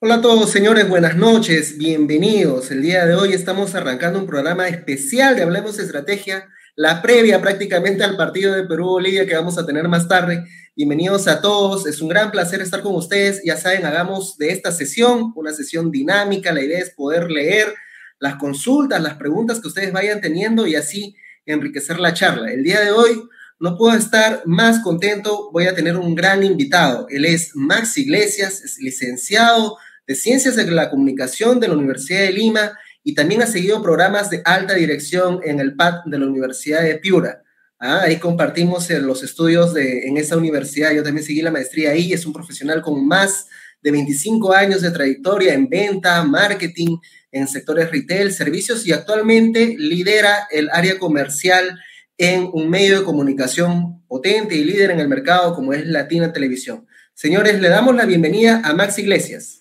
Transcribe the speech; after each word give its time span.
Hola 0.00 0.14
a 0.14 0.20
todos, 0.20 0.52
señores, 0.52 0.88
buenas 0.88 1.16
noches, 1.16 1.76
bienvenidos. 1.76 2.70
El 2.70 2.82
día 2.82 3.04
de 3.04 3.16
hoy 3.16 3.32
estamos 3.32 3.74
arrancando 3.74 4.20
un 4.20 4.28
programa 4.28 4.68
especial 4.68 5.34
de 5.34 5.42
Hablemos 5.42 5.76
de 5.76 5.82
Estrategia, 5.82 6.48
la 6.76 7.02
previa 7.02 7.40
prácticamente 7.40 8.04
al 8.04 8.16
partido 8.16 8.54
de 8.54 8.62
Perú-Bolivia 8.62 9.26
que 9.26 9.34
vamos 9.34 9.58
a 9.58 9.66
tener 9.66 9.88
más 9.88 10.06
tarde. 10.06 10.44
Bienvenidos 10.76 11.26
a 11.26 11.40
todos, 11.40 11.84
es 11.88 12.00
un 12.00 12.08
gran 12.08 12.30
placer 12.30 12.62
estar 12.62 12.80
con 12.80 12.94
ustedes. 12.94 13.42
Ya 13.44 13.56
saben, 13.56 13.84
hagamos 13.86 14.38
de 14.38 14.52
esta 14.52 14.70
sesión 14.70 15.32
una 15.34 15.52
sesión 15.52 15.90
dinámica. 15.90 16.52
La 16.52 16.62
idea 16.62 16.78
es 16.78 16.90
poder 16.90 17.28
leer 17.28 17.74
las 18.20 18.36
consultas, 18.36 19.02
las 19.02 19.14
preguntas 19.14 19.60
que 19.60 19.66
ustedes 19.66 19.92
vayan 19.92 20.20
teniendo 20.20 20.68
y 20.68 20.76
así 20.76 21.16
enriquecer 21.44 21.98
la 21.98 22.14
charla. 22.14 22.52
El 22.52 22.62
día 22.62 22.78
de 22.82 22.92
hoy 22.92 23.20
no 23.58 23.76
puedo 23.76 23.96
estar 23.96 24.42
más 24.44 24.78
contento, 24.78 25.50
voy 25.50 25.66
a 25.66 25.74
tener 25.74 25.96
un 25.96 26.14
gran 26.14 26.44
invitado. 26.44 27.08
Él 27.10 27.24
es 27.24 27.50
Max 27.56 27.98
Iglesias, 27.98 28.62
es 28.62 28.78
licenciado 28.78 29.76
de 30.08 30.14
Ciencias 30.14 30.56
de 30.56 30.68
la 30.70 30.88
Comunicación 30.88 31.60
de 31.60 31.68
la 31.68 31.74
Universidad 31.74 32.22
de 32.22 32.32
Lima 32.32 32.78
y 33.04 33.14
también 33.14 33.42
ha 33.42 33.46
seguido 33.46 33.82
programas 33.82 34.30
de 34.30 34.40
alta 34.42 34.74
dirección 34.74 35.40
en 35.44 35.60
el 35.60 35.76
PAD 35.76 36.04
de 36.06 36.18
la 36.18 36.26
Universidad 36.26 36.82
de 36.82 36.96
Piura. 36.96 37.42
Ah, 37.78 38.00
ahí 38.04 38.16
compartimos 38.16 38.88
eh, 38.90 39.00
los 39.00 39.22
estudios 39.22 39.74
de, 39.74 40.08
en 40.08 40.16
esa 40.16 40.38
universidad. 40.38 40.92
Yo 40.92 41.02
también 41.02 41.26
seguí 41.26 41.42
la 41.42 41.50
maestría 41.50 41.90
ahí. 41.90 42.12
Es 42.12 42.24
un 42.24 42.32
profesional 42.32 42.80
con 42.80 43.06
más 43.06 43.48
de 43.82 43.90
25 43.90 44.52
años 44.52 44.80
de 44.80 44.90
trayectoria 44.90 45.52
en 45.52 45.68
venta, 45.68 46.24
marketing, 46.24 46.96
en 47.30 47.46
sectores 47.46 47.90
retail, 47.90 48.32
servicios 48.32 48.86
y 48.86 48.92
actualmente 48.92 49.76
lidera 49.78 50.48
el 50.50 50.70
área 50.72 50.98
comercial 50.98 51.78
en 52.16 52.48
un 52.52 52.68
medio 52.70 52.98
de 52.98 53.04
comunicación 53.04 54.02
potente 54.08 54.56
y 54.56 54.64
líder 54.64 54.90
en 54.90 55.00
el 55.00 55.08
mercado 55.08 55.54
como 55.54 55.74
es 55.74 55.86
Latina 55.86 56.32
Televisión. 56.32 56.86
Señores, 57.12 57.60
le 57.60 57.68
damos 57.68 57.94
la 57.94 58.06
bienvenida 58.06 58.62
a 58.64 58.72
Max 58.72 58.98
Iglesias. 58.98 59.58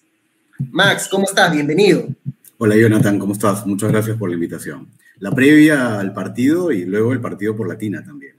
Max, 0.59 1.07
¿cómo 1.09 1.25
estás? 1.25 1.52
Bienvenido. 1.52 2.08
Hola 2.58 2.75
Jonathan, 2.75 3.19
¿cómo 3.19 3.33
estás? 3.33 3.66
Muchas 3.66 3.91
gracias 3.91 4.17
por 4.17 4.30
la 4.30 4.36
invitación. 4.36 4.89
La 5.19 5.31
previa 5.31 5.99
al 5.99 6.14
partido 6.14 6.72
y 6.72 6.86
luego 6.86 7.14
el 7.14 7.22
partido 7.22 7.55
por 7.55 7.67
Latina 7.67 8.03
también. 8.03 8.36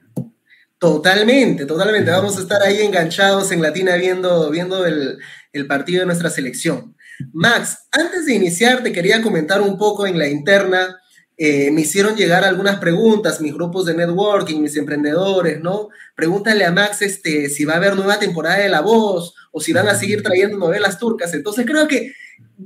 Totalmente, 0.79 1.67
totalmente. 1.67 2.11
Vamos 2.11 2.37
a 2.37 2.41
estar 2.41 2.63
ahí 2.63 2.83
enganchados 2.83 3.51
en 3.51 3.61
Latina 3.61 3.97
viendo, 3.97 4.49
viendo 4.51 4.87
el, 4.87 5.19
partido 5.67 6.01
de 6.01 6.07
nuestra 6.07 6.31
selección. 6.31 6.95
Max, 7.33 7.89
antes 7.91 8.27
de 8.27 8.35
iniciar, 8.35 8.83
te 8.83 8.93
quería 8.93 9.21
comentar 9.21 9.61
un 9.61 9.77
poco 9.77 10.07
en 10.07 10.19
la 10.19 10.29
interna. 10.29 11.01
Eh, 11.37 11.71
me 11.73 11.81
hicieron 11.81 12.17
llegar 12.17 12.45
algunas 12.45 12.79
preguntas, 12.79 13.41
mis 13.41 13.55
grupos 13.55 13.87
de 13.87 13.95
networking, 13.95 14.61
mis 14.61 14.77
emprendedores, 14.77 15.61
¿no? 15.61 15.89
Pregúntale 16.15 16.65
a 16.65 16.73
Max 16.73 17.03
este, 17.03 17.49
si 17.49 17.65
va 17.65 17.75
a 17.75 17.77
haber 17.77 17.97
nueva 17.97 18.21
temporada 18.21 18.59
de 18.59 18.69
La 18.69 18.81
Voz 18.81 19.35
si 19.61 19.73
van 19.73 19.89
a 19.89 19.95
seguir 19.95 20.23
trayendo 20.23 20.59
novelas 20.59 20.99
turcas. 20.99 21.35
Entonces 21.35 21.67
creo 21.67 21.87
que 21.89 22.13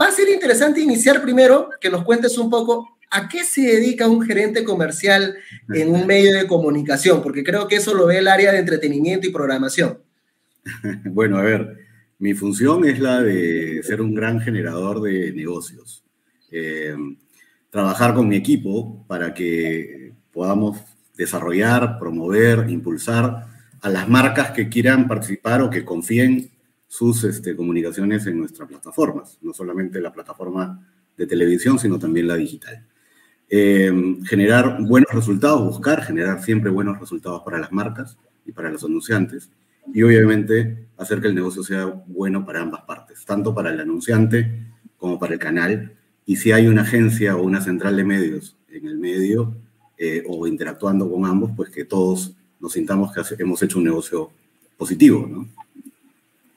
va 0.01 0.07
a 0.07 0.13
ser 0.13 0.29
interesante 0.29 0.81
iniciar 0.81 1.23
primero 1.23 1.71
que 1.81 1.91
nos 1.91 2.05
cuentes 2.05 2.37
un 2.39 2.51
poco 2.51 2.99
a 3.11 3.29
qué 3.29 3.45
se 3.45 3.61
dedica 3.61 4.09
un 4.09 4.23
gerente 4.23 4.65
comercial 4.65 5.37
en 5.75 5.91
un 5.91 6.07
medio 6.07 6.35
de 6.35 6.47
comunicación, 6.47 7.23
porque 7.23 7.45
creo 7.45 7.69
que 7.69 7.77
eso 7.77 7.95
lo 7.95 8.07
ve 8.07 8.19
el 8.19 8.29
área 8.29 8.53
de 8.53 8.59
entretenimiento 8.59 9.27
y 9.27 9.33
programación. 9.33 9.99
Bueno, 11.05 11.39
a 11.39 11.43
ver, 11.43 11.77
mi 12.19 12.35
función 12.35 12.85
es 12.87 13.01
la 13.01 13.21
de 13.21 13.83
ser 13.83 14.01
un 14.01 14.15
gran 14.15 14.41
generador 14.41 15.03
de 15.03 15.33
negocios. 15.33 16.05
Eh, 16.51 16.95
trabajar 17.69 18.15
con 18.15 18.29
mi 18.29 18.37
equipo 18.37 19.05
para 19.09 19.35
que 19.35 20.13
podamos 20.31 20.79
desarrollar, 21.17 21.99
promover, 21.99 22.71
impulsar 22.71 23.47
a 23.81 23.89
las 23.89 24.09
marcas 24.09 24.53
que 24.53 24.69
quieran 24.69 25.09
participar 25.09 25.63
o 25.63 25.71
que 25.71 25.85
confíen 25.85 26.52
sus 26.93 27.25
este, 27.25 27.57
comunicaciones 27.57 28.27
en 28.27 28.37
nuestras 28.37 28.69
plataformas, 28.69 29.39
no 29.41 29.55
solamente 29.55 29.99
la 29.99 30.13
plataforma 30.13 30.87
de 31.17 31.27
televisión, 31.27 31.79
sino 31.79 31.99
también 31.99 32.29
la 32.29 32.37
digital. 32.37 32.87
Em, 33.49 34.23
generar 34.27 34.77
buenos 34.83 35.11
resultados, 35.11 35.65
buscar 35.65 36.03
generar 36.03 36.43
siempre 36.43 36.71
buenos 36.71 37.01
resultados 37.01 37.41
para 37.47 37.59
las 37.59 37.73
marcas 37.73 38.19
y 38.45 38.53
para 38.53 38.71
los 38.71 38.85
anunciantes, 38.85 39.51
y 39.95 40.03
obviamente 40.03 40.87
hacer 40.99 41.23
que 41.23 41.29
el 41.29 41.35
negocio 41.35 41.63
sea 41.63 41.87
bueno 41.87 42.45
para 42.45 42.61
ambas 42.61 42.83
partes, 42.83 43.25
tanto 43.25 43.55
para 43.55 43.71
el 43.71 43.81
anunciante 43.81 44.67
como 44.99 45.19
para 45.19 45.33
el 45.33 45.39
canal. 45.39 45.95
Y 46.27 46.37
si 46.37 46.53
hay 46.53 46.67
una 46.67 46.83
agencia 46.83 47.37
o 47.37 47.43
una 47.43 47.63
central 47.63 47.97
de 47.97 48.05
medios 48.05 48.59
en 48.69 48.87
el 48.87 48.99
medio 48.99 49.57
eh, 49.97 50.23
o 50.29 50.47
interactuando 50.47 51.11
con 51.11 51.25
ambos, 51.25 51.53
pues 51.57 51.71
que 51.71 51.87
todos 51.87 52.37
nos 52.61 52.75
sintamos 52.75 53.15
que 53.15 53.23
hemos 53.43 53.63
hecho 53.63 53.79
un 53.79 53.85
negocio 53.85 54.31
positivo, 54.77 55.27
¿no? 55.27 55.62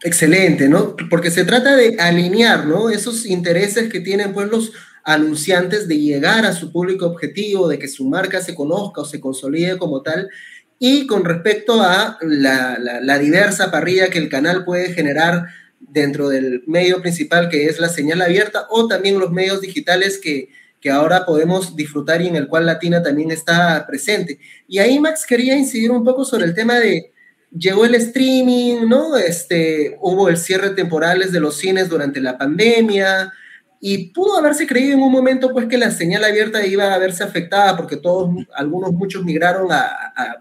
Excelente, 0.06 0.70
¿no? 0.70 0.96
Porque 1.10 1.32
se 1.32 1.46
trata 1.46 1.76
de 1.76 1.96
alinear, 1.98 2.68
¿no? 2.68 2.92
Esos 2.92 3.26
intereses 3.26 3.92
que 3.92 4.02
tienen 4.02 4.34
pues 4.34 4.48
los 4.50 4.72
anunciantes 5.04 5.88
de 5.88 5.98
llegar 5.98 6.46
a 6.46 6.54
su 6.54 6.72
público 6.72 7.08
objetivo, 7.08 7.68
de 7.68 7.80
que 7.80 7.88
su 7.88 8.06
marca 8.06 8.40
se 8.40 8.54
conozca 8.54 9.02
o 9.02 9.06
se 9.06 9.20
consolide 9.20 9.80
como 9.80 10.04
tal. 10.04 10.30
Y 10.78 11.08
con 11.08 11.26
respecto 11.26 11.82
a 11.82 12.20
la, 12.22 13.18
diversa 13.18 13.72
parrilla 13.72 14.12
que 14.12 14.20
el 14.20 14.30
canal 14.30 14.64
puede 14.64 14.94
generar 14.94 15.48
dentro 15.80 16.30
del 16.30 16.62
medio 16.68 17.02
principal 17.02 17.50
que 17.50 17.66
es 17.66 17.80
la 17.80 17.90
señal 17.90 18.22
abierta 18.22 18.68
o 18.70 18.88
también 18.88 19.18
los 19.18 19.32
medios 19.32 19.60
digitales 19.60 20.20
que, 20.20 20.50
que 20.80 20.92
ahora 20.92 21.26
podemos 21.26 21.76
disfrutar 21.76 22.22
y 22.22 22.28
en 22.28 22.36
el 22.36 22.48
cual 22.48 22.68
Latina 22.68 23.02
también 23.02 23.32
está 23.32 23.88
presente. 23.88 24.38
Y 24.68 24.78
ahí 24.78 25.00
Max 25.00 25.26
quería 25.28 25.58
incidir 25.58 25.90
un 25.90 26.04
poco 26.04 26.26
sobre 26.26 26.46
el 26.46 26.54
tema 26.54 26.76
de 26.80 27.15
llegó 27.58 27.86
el 27.86 27.96
streaming, 27.96 28.88
¿no? 28.88 29.18
Este, 29.18 29.98
hubo 30.02 30.30
el 30.30 30.38
cierre 30.38 30.72
temporales 30.72 31.32
de 31.32 31.40
los 31.40 31.58
cines 31.58 31.90
durante 31.90 32.20
la 32.20 32.38
pandemia 32.38 33.32
y 33.80 34.10
pudo 34.10 34.38
haberse 34.38 34.68
creído 34.68 34.94
en 34.94 35.02
un 35.02 35.12
momento 35.12 35.52
pues 35.52 35.68
que 35.68 35.78
la 35.78 35.92
señal 35.92 36.24
abierta 36.24 36.66
iba 36.66 36.94
a 36.94 36.98
verse 36.98 37.24
afectada 37.24 37.78
porque 37.78 37.98
todos, 37.98 38.34
algunos, 38.56 38.94
muchos 38.94 39.24
migraron 39.24 39.72
a, 39.72 39.92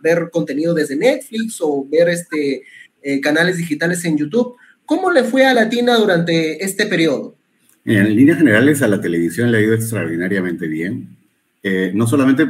ver 0.03 0.31
contenido 0.33 0.75
desde 0.75 0.97
Netflix 0.97 1.59
o 1.61 1.87
ver 1.91 2.09
este, 2.09 2.63
eh, 3.03 3.21
canales 3.21 3.57
digitales 3.57 4.05
en 4.05 4.17
YouTube. 4.17 4.57
¿Cómo 4.87 5.11
le 5.11 5.25
fue 5.25 5.47
a 5.47 5.55
Latina 5.55 5.97
durante 5.97 6.63
este 6.65 6.87
periodo? 6.87 7.37
En 7.85 8.15
líneas 8.15 8.39
generales 8.39 8.83
a 8.83 8.89
la 8.89 9.01
televisión 9.01 9.51
le 9.51 9.59
ha 9.59 9.61
ido 9.61 9.75
extraordinariamente 9.75 10.67
bien. 10.67 11.17
Eh, 11.63 11.93
no 11.95 12.07
solamente 12.07 12.47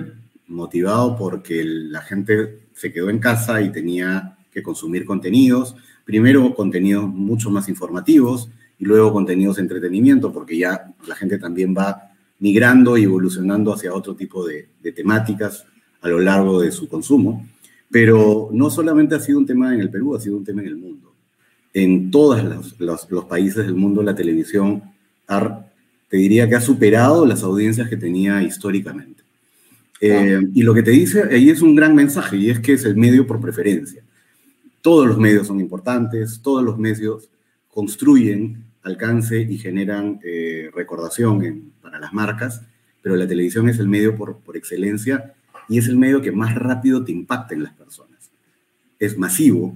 motivado 0.46 1.16
porque 1.16 1.62
la 1.64 2.02
gente 2.02 2.60
se 2.72 2.92
quedó 2.92 3.10
en 3.10 3.18
casa 3.18 3.60
y 3.60 3.70
tenía 3.70 4.33
que 4.54 4.62
consumir 4.62 5.04
contenidos, 5.04 5.74
primero 6.04 6.54
contenidos 6.54 7.08
mucho 7.08 7.50
más 7.50 7.68
informativos 7.68 8.48
y 8.78 8.84
luego 8.84 9.12
contenidos 9.12 9.56
de 9.56 9.62
entretenimiento, 9.62 10.32
porque 10.32 10.56
ya 10.56 10.94
la 11.06 11.16
gente 11.16 11.38
también 11.38 11.74
va 11.76 12.12
migrando 12.38 12.96
y 12.96 13.02
evolucionando 13.02 13.74
hacia 13.74 13.92
otro 13.92 14.14
tipo 14.14 14.46
de, 14.46 14.68
temáticas 14.94 15.66
a 16.00 16.08
lo 16.08 16.20
largo 16.20 16.60
de 16.60 16.70
su 16.70 16.88
consumo. 16.88 17.46
Pero 17.90 18.48
no 18.52 18.70
solamente 18.70 19.14
ha 19.14 19.20
sido 19.20 19.38
un 19.38 19.46
tema 19.46 19.74
en 19.74 19.80
el 19.80 19.90
Perú, 19.90 20.14
ha 20.14 20.20
sido 20.20 20.36
un 20.36 20.44
tema 20.44 20.62
en 20.62 20.68
el 20.68 20.76
mundo. 20.76 21.12
En 21.72 22.10
todos 22.10 22.42
los, 22.78 23.08
los, 23.10 23.24
países 23.24 23.66
del 23.66 23.74
mundo 23.74 24.02
la 24.02 24.14
televisión 24.14 24.82
te 26.08 26.16
diría 26.16 26.48
que 26.48 26.54
ha 26.54 26.60
superado 26.60 27.26
las 27.26 27.42
audiencias 27.42 27.88
que 27.88 27.96
tenía 27.96 28.42
históricamente. 28.42 29.24
Eh, 30.00 30.40
y 30.54 30.62
lo 30.62 30.74
que 30.74 30.82
te 30.82 30.90
dice 30.90 31.24
ahí 31.30 31.50
es 31.50 31.62
un 31.62 31.74
gran 31.74 31.94
mensaje, 31.94 32.36
y 32.36 32.50
es 32.50 32.60
que 32.60 32.74
es 32.74 32.84
el 32.84 32.96
medio 32.96 33.26
por 33.26 33.40
preferencia 33.40 34.03
todos 34.84 35.06
los 35.06 35.16
medios 35.16 35.46
son 35.46 35.60
importantes, 35.60 36.42
todos 36.42 36.62
los 36.62 36.76
medios 36.78 37.30
construyen 37.68 38.66
alcance 38.82 39.40
y 39.40 39.56
generan 39.56 40.20
eh, 40.22 40.70
recordación 40.74 41.72
para 41.80 41.98
las 41.98 42.12
marcas, 42.12 42.60
pero 43.00 43.16
la 43.16 43.26
televisión 43.26 43.66
es 43.70 43.78
el 43.78 43.88
medio 43.88 44.14
por, 44.14 44.40
por 44.40 44.58
excelencia 44.58 45.32
y 45.70 45.78
es 45.78 45.88
el 45.88 45.96
medio 45.96 46.20
que 46.20 46.32
más 46.32 46.54
rápido 46.54 47.02
te 47.02 47.12
impacta 47.12 47.54
en 47.54 47.62
las 47.62 47.72
personas. 47.72 48.30
Es 48.98 49.16
masivo, 49.16 49.74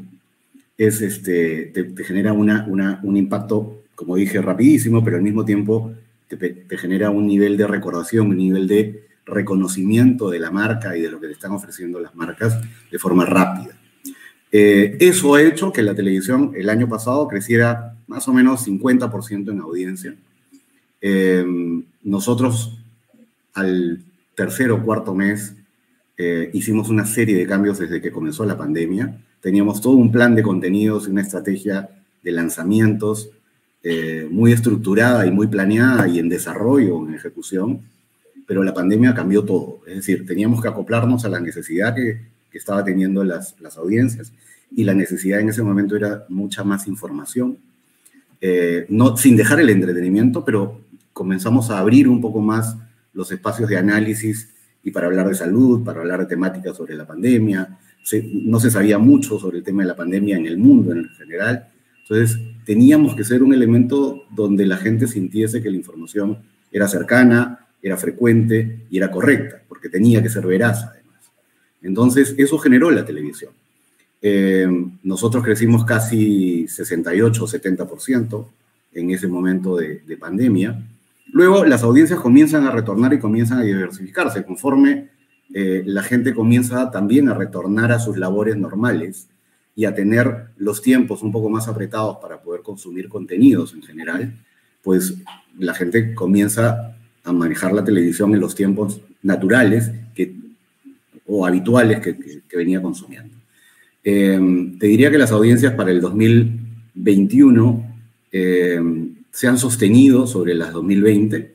es 0.76 1.00
este, 1.00 1.72
te, 1.72 2.04
genera 2.04 2.34
una, 2.34 2.66
una, 2.68 3.00
un 3.03 3.16
impacto, 3.16 3.84
como 3.94 4.15
dije, 4.16 4.42
rapidísimo, 4.42 5.03
pero 5.03 5.16
al 5.16 5.22
mismo 5.22 5.42
tiempo 5.42 5.91
te, 6.27 6.36
te, 6.36 6.77
genera 6.77 7.09
un 7.09 7.27
nivel 7.27 7.56
de 7.56 7.66
recordación, 7.66 8.27
un 8.27 8.36
nivel 8.36 8.68
de 8.68 9.06
reconocimiento 9.24 10.28
de 10.28 10.38
la 10.38 10.50
marca 10.50 10.98
y 10.98 11.00
de 11.00 11.10
lo 11.10 11.18
que 11.18 11.28
te 11.28 11.33
están 11.33 11.53
ofreciendo 11.53 11.98
las 11.98 12.15
marcas 12.15 12.60
de 12.91 12.98
forma 12.98 13.24
rápida. 13.24 13.78
Eh, 14.50 14.97
eso 15.00 15.34
ha 15.34 15.42
hecho 15.42 15.72
que 15.72 15.83
la 15.83 15.95
televisión 15.95 16.53
el 16.56 16.71
año 16.71 16.89
pasado 16.89 17.28
creciera 17.28 17.97
más 18.06 18.27
o 18.28 18.33
menos 18.33 18.66
50% 18.66 19.50
en 19.50 19.60
audiencia. 19.60 20.15
Eh, 21.00 21.45
nosotros 22.03 22.78
al 23.54 24.00
tercer 24.34 24.71
o 24.71 24.83
cuarto 24.83 25.15
mes 25.15 25.54
eh, 26.16 26.50
hicimos 26.53 26.89
una 26.89 27.04
serie 27.04 27.36
de 27.36 27.47
cambios 27.47 27.78
desde 27.78 28.00
que 28.00 28.10
comenzó 28.10 28.45
la 28.45 28.56
pandemia. 28.56 29.21
Teníamos 29.41 29.80
todo 29.80 29.95
un 29.95 30.10
plan 30.10 30.34
de 30.34 30.42
contenidos 30.42 31.06
y 31.06 31.10
una 31.10 31.22
estrategia 31.22 31.89
de 32.22 32.33
lanzamientos 32.33 33.30
muy 34.30 34.53
estructurada 34.53 35.24
y 35.24 35.30
muy 35.30 35.47
planeada 35.47 36.06
y 36.09 36.18
en 36.18 36.28
desarrollo, 36.28 37.06
en 37.06 37.15
ejecución, 37.15 37.80
pero 38.47 38.62
la 38.62 38.74
pandemia 38.74 39.15
cambió 39.15 39.45
todo. 39.45 39.80
Es 39.86 39.95
decir, 39.95 40.27
teníamos 40.27 40.60
que 40.60 40.68
acoplarnos 40.68 41.24
a 41.24 41.30
la 41.30 41.41
necesidad 41.41 41.95
que 41.95 42.21
que 42.50 42.59
estaba 42.59 42.84
teniendo 42.84 43.24
las, 43.24 43.54
las 43.60 43.77
audiencias 43.77 44.33
y 44.74 44.84
la 44.84 44.95
necesidad 44.95 45.41
en 45.41 45.48
ese 45.48 45.62
momento 45.62 45.97
era 45.97 46.24
mucha 46.28 46.65
más 46.65 46.86
información. 46.86 47.59
eh, 48.41 48.86
no, 48.89 49.16
sin 49.16 49.36
dejar 49.36 49.59
el 49.60 49.71
entretenimiento, 49.71 50.45
pero 50.45 50.80
comenzamos 51.12 51.71
a 51.71 51.78
abrir 51.78 52.09
un 52.09 52.21
poco 52.21 52.41
más 52.41 52.77
los 53.12 53.33
espacios 53.33 53.68
de 53.68 53.77
análisis 53.77 54.50
y 54.84 54.92
para 54.92 55.09
hablar 55.09 55.28
de 55.28 55.34
salud, 55.34 55.84
para 55.84 56.00
hablar 56.00 56.21
de 56.21 56.27
temáticas 56.27 56.77
sobre 56.77 56.95
la 56.95 57.06
pandemia. 57.06 57.78
no 58.33 58.60
se 58.60 58.71
sabía 58.71 58.98
mucho 58.98 59.39
sobre 59.39 59.59
el 59.59 59.65
tema 59.65 59.83
de 59.83 59.89
la 59.89 59.97
pandemia 59.97 60.36
en 60.36 60.47
el 60.47 60.56
mundo 60.56 60.92
en 60.92 61.09
general. 61.10 61.68
Entonces, 62.03 62.39
teníamos 62.65 63.15
que 63.16 63.24
ser 63.24 63.42
un 63.42 63.53
elemento 63.53 64.24
donde 64.30 64.65
la 64.65 64.77
gente 64.77 65.06
sintiese 65.06 65.60
que 65.60 65.71
la 65.71 65.77
información 65.77 66.39
era 66.71 66.86
cercana, 66.86 67.66
era 67.83 67.97
frecuente 67.97 68.86
y 68.91 68.98
era 68.98 69.10
correcta, 69.10 69.60
porque 69.68 69.89
tenía 69.89 70.22
que 70.22 70.28
ser 70.28 70.47
veraz. 70.47 70.86
Entonces, 71.83 72.34
eso 72.39 72.59
generó 72.59 72.91
la 72.91 73.04
televisión. 73.04 73.53
Eh, 74.21 74.66
nosotros 75.03 75.45
crecimos 75.45 75.84
casi 75.84 76.66
68 76.66 77.45
o 77.45 77.47
70% 77.47 78.47
en 78.95 79.10
ese 79.10 79.28
momento 79.28 79.77
de, 79.77 80.16
pandemia. 80.19 80.83
Luego 81.33 81.65
las 81.65 81.83
audiencias 81.83 82.19
comienzan 82.19 82.66
a 82.66 82.71
retornar 82.71 83.13
y 83.13 83.19
comienzan 83.19 83.59
a 83.59 83.63
diversificarse 83.63 84.45
conforme 84.45 85.09
eh, 85.54 85.83
la 85.86 86.03
gente 86.03 86.34
comienza 86.34 86.91
también 86.91 87.28
a 87.28 87.34
retornar 87.34 87.92
a 87.92 87.98
sus 87.98 88.16
labores 88.16 88.57
normales 88.57 89.28
y 89.74 89.84
a 89.84 89.95
tener 89.95 90.48
los 90.57 90.83
tiempos 90.83 91.22
un 91.22 91.31
poco 91.31 91.48
más 91.48 91.69
apretados 91.69 92.19
para 92.21 92.42
poder 92.42 92.63
consumir 92.63 93.09
contenidos 93.09 93.74
en 93.74 93.83
general, 93.83 94.34
pues 94.83 95.15
la 95.59 95.74
gente 95.74 96.15
comienza 96.15 96.97
a 97.22 97.33
manejar 97.33 97.72
la 97.72 97.84
televisión 97.84 98.34
en 98.34 98.41
los 98.41 98.54
tiempos 98.54 99.01
naturales 99.22 99.92
que, 100.15 100.34
o 101.28 101.47
habituales 101.47 102.01
que, 102.01 102.16
que 102.16 102.57
venía 102.57 102.83
consumiendo. 102.83 103.39
Em, 104.10 104.78
te 104.78 104.86
diría 104.86 105.10
que 105.10 105.19
las 105.19 105.33
audiencias 105.33 105.75
para 105.75 105.91
el 105.91 106.01
2021 106.01 107.84
em, 108.33 109.15
se 109.30 109.48
han 109.48 109.59
sostenido 109.59 110.27
sobre 110.27 110.54
las 110.54 110.72
2020, 110.72 111.54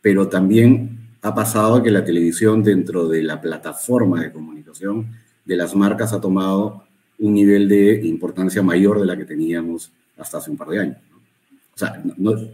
pero 0.00 0.28
también 0.28 0.98
ha 1.20 1.34
pasado 1.34 1.82
que 1.82 1.90
la 1.90 2.04
televisión 2.04 2.62
dentro 2.62 3.08
de 3.08 3.24
la 3.24 3.40
plataforma 3.40 4.22
de 4.22 4.30
comunicación 4.30 5.06
de 5.44 5.56
las 5.56 5.74
marcas 5.74 6.12
ha 6.12 6.20
tomado 6.20 6.84
un 7.18 7.34
nivel 7.34 7.68
de 7.68 8.06
importancia 8.06 8.62
mayor 8.62 9.00
de 9.00 9.06
la 9.06 9.16
que 9.16 9.24
teníamos 9.24 9.90
hasta 10.16 10.38
hace 10.38 10.52
un 10.52 10.56
par 10.56 10.68
de 10.68 10.78
años. 10.78 10.98
O 11.74 11.78
sea, 11.78 12.00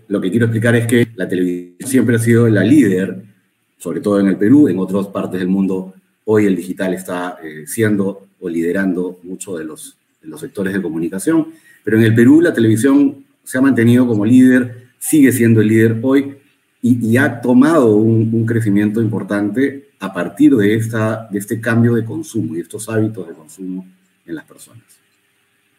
lo 0.09 0.21
que 0.21 0.31
quiero 0.31 0.47
explicar 0.47 0.75
es 0.77 0.87
que 0.87 1.09
la 1.15 1.29
televisión 1.29 1.91
siempre 1.91 2.17
ha 2.17 2.19
sido 2.19 2.49
la 2.49 2.65
líder, 2.65 3.23
sobre 3.79 4.01
todo 4.01 4.19
en 4.21 4.29
el 4.29 4.37
Perú, 4.37 4.69
en 4.69 4.79
otras 4.79 5.09
partes 5.09 5.39
del 5.39 5.49
mundo, 5.49 5.95
hoy 6.25 6.47
el 6.47 6.57
digital 6.57 6.95
está 6.95 7.39
eh, 7.43 7.65
siendo 7.67 8.29
liderando 8.49 9.21
muchos 9.23 9.59
de 9.59 9.65
los, 9.65 9.97
los 10.23 10.41
sectores 10.41 10.75
de 10.75 10.83
comunicación. 10.83 11.49
Pero 11.83 11.99
en 11.99 12.05
el 12.05 12.15
Perú 12.15 12.41
la 12.41 12.53
televisión 12.53 13.25
se 13.43 13.59
ha 13.59 13.61
mantenido 13.61 14.07
como 14.07 14.25
líder, 14.25 14.89
sigue 14.99 15.33
siendo 15.33 15.61
el 15.61 15.69
líder 15.69 15.99
hoy 16.03 16.37
y, 16.83 17.17
ha 17.17 17.41
tomado 17.41 17.97
un, 17.97 18.45
crecimiento 18.45 19.01
importante 19.01 19.89
a 20.01 20.13
partir 20.13 20.55
de, 20.55 20.75
esta, 20.75 21.27
de 21.31 21.39
este 21.39 21.59
cambio 21.59 21.95
de 21.95 22.05
consumo 22.05 22.55
y 22.57 22.61
estos 22.61 22.91
hábitos 22.91 23.27
de 23.27 23.33
consumo 23.33 23.87
en 24.27 24.35
las 24.35 24.45
personas. 24.45 24.83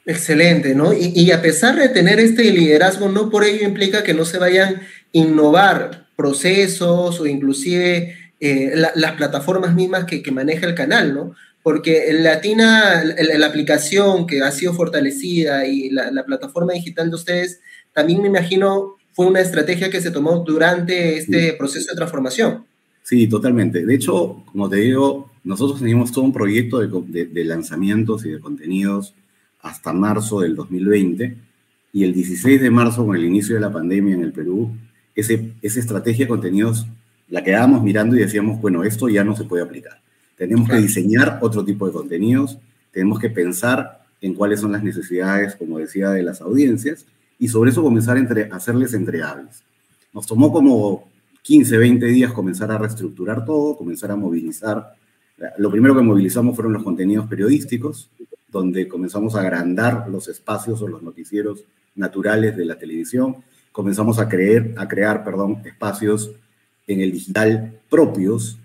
Excelente, 0.03 0.73
¿no? 0.73 0.93
Y, 0.93 1.29
a 1.29 1.43
pesar 1.43 1.75
de 1.75 1.89
tener 1.89 2.19
este 2.19 2.51
liderazgo, 2.51 3.07
no 3.09 3.29
por 3.29 3.43
ello 3.43 3.67
implica 3.67 4.03
que 4.03 4.15
no 4.15 4.25
se 4.25 4.39
vayan 4.39 4.75
a 4.75 4.81
innovar 5.11 6.07
procesos 6.15 7.19
o 7.19 7.27
inclusive 7.27 8.15
eh, 8.45 8.73
las 8.75 9.11
plataformas 9.13 9.75
mismas 9.75 10.05
que, 10.05 10.21
que, 10.21 10.31
maneja 10.31 10.67
el 10.67 10.75
canal, 10.75 11.13
¿no? 11.13 11.35
porque 11.65 12.13
Latina, 12.13 13.03
la, 13.03 13.47
aplicación 13.47 14.27
que 14.27 14.41
ha 14.41 14.51
sido 14.51 14.75
fortalecida 14.75 15.65
y 15.65 15.89
la, 15.89 16.23
plataforma 16.23 16.73
digital 16.73 17.09
de 17.09 17.15
ustedes, 17.15 17.59
también 17.91 18.21
me 18.21 18.27
imagino 18.27 18.97
fue 19.13 19.25
una 19.25 19.39
estrategia 19.39 19.89
que 19.89 19.99
se 19.99 20.11
tomó 20.11 20.43
durante 20.45 21.17
este 21.17 21.53
proceso 21.53 21.89
de 21.89 21.95
transformación. 21.95 22.65
Sí, 23.01 23.25
totalmente. 23.27 23.83
De 23.83 23.95
hecho, 23.95 24.43
como 24.45 24.69
te 24.69 24.75
digo, 24.75 25.31
nosotros 25.43 25.79
teníamos 25.79 26.11
todo 26.11 26.23
un 26.23 26.33
proyecto 26.33 26.81
de, 26.81 27.25
de, 27.25 27.43
lanzamientos 27.45 28.23
y 28.27 28.29
de 28.29 28.39
contenidos 28.39 29.15
hasta 29.59 29.91
marzo 29.91 30.41
del 30.41 30.55
2020 30.55 31.35
y 31.93 32.03
el 32.03 32.13
16 32.13 32.61
de 32.61 32.69
marzo, 32.69 33.07
con 33.07 33.15
el 33.15 33.25
inicio 33.25 33.55
de 33.55 33.61
la 33.61 33.71
pandemia 33.71 34.13
en 34.13 34.21
el 34.21 34.33
Perú, 34.33 34.69
ese, 35.15 35.53
esa 35.63 35.79
estrategia 35.79 36.25
de 36.25 36.29
contenidos 36.29 36.85
la 37.29 37.43
quedábamos 37.43 37.83
mirando 37.83 38.15
y 38.15 38.19
decíamos, 38.19 38.61
bueno, 38.61 38.83
esto 38.83 39.09
ya 39.09 39.23
no 39.23 39.35
se 39.35 39.45
puede 39.45 39.63
aplicar 39.63 39.99
tenemos 40.35 40.69
que 40.69 40.77
diseñar 40.77 41.39
otro 41.41 41.63
tipo 41.63 41.87
de 41.87 41.93
contenidos, 41.93 42.57
tenemos 42.91 43.19
que 43.19 43.29
pensar 43.29 44.05
en 44.21 44.33
cuáles 44.33 44.59
son 44.59 44.71
las 44.71 44.83
necesidades, 44.83 45.55
como 45.55 45.79
decía, 45.79 46.09
de 46.09 46.23
las 46.23 46.41
audiencias, 46.41 47.05
y 47.39 47.47
sobre 47.47 47.71
eso 47.71 47.83
comenzar 47.83 48.17
a, 48.17 48.55
hacerles 48.55 48.93
entregables. 48.93 49.63
Nos 50.13 50.25
tomó 50.25 50.51
como 50.51 51.09
15, 51.41 51.77
20 51.77 52.05
días 52.07 52.31
comenzar 52.31 52.71
a 52.71 52.77
reestructurar 52.77 53.45
todo, 53.45 53.77
comenzar 53.77 54.11
a 54.11 54.15
movilizar. 54.15 54.93
Lo 55.57 55.69
primero 55.69 55.95
que 55.95 56.01
movilizamos 56.01 56.55
fueron 56.55 56.73
los 56.73 56.83
contenidos 56.83 57.27
periodísticos, 57.27 58.09
donde 58.49 58.87
comenzamos 58.87 59.35
a 59.35 59.41
agrandar 59.41 60.07
los 60.09 60.29
espacios 60.29 60.81
o 60.81 60.87
los 60.87 61.01
noticieros 61.03 61.65
naturales 61.95 62.55
de 62.55 62.65
la 62.65 62.77
televisión. 62.77 63.37
Comenzamos 63.73 64.17
a, 64.19 64.29
creer, 64.29 64.73
a 64.77 64.87
crear 64.87 65.25
perdón, 65.25 65.61
espacios 65.65 66.31
en 66.87 67.01
el 67.01 67.11
digital 67.11 67.79
propios, 67.89 68.57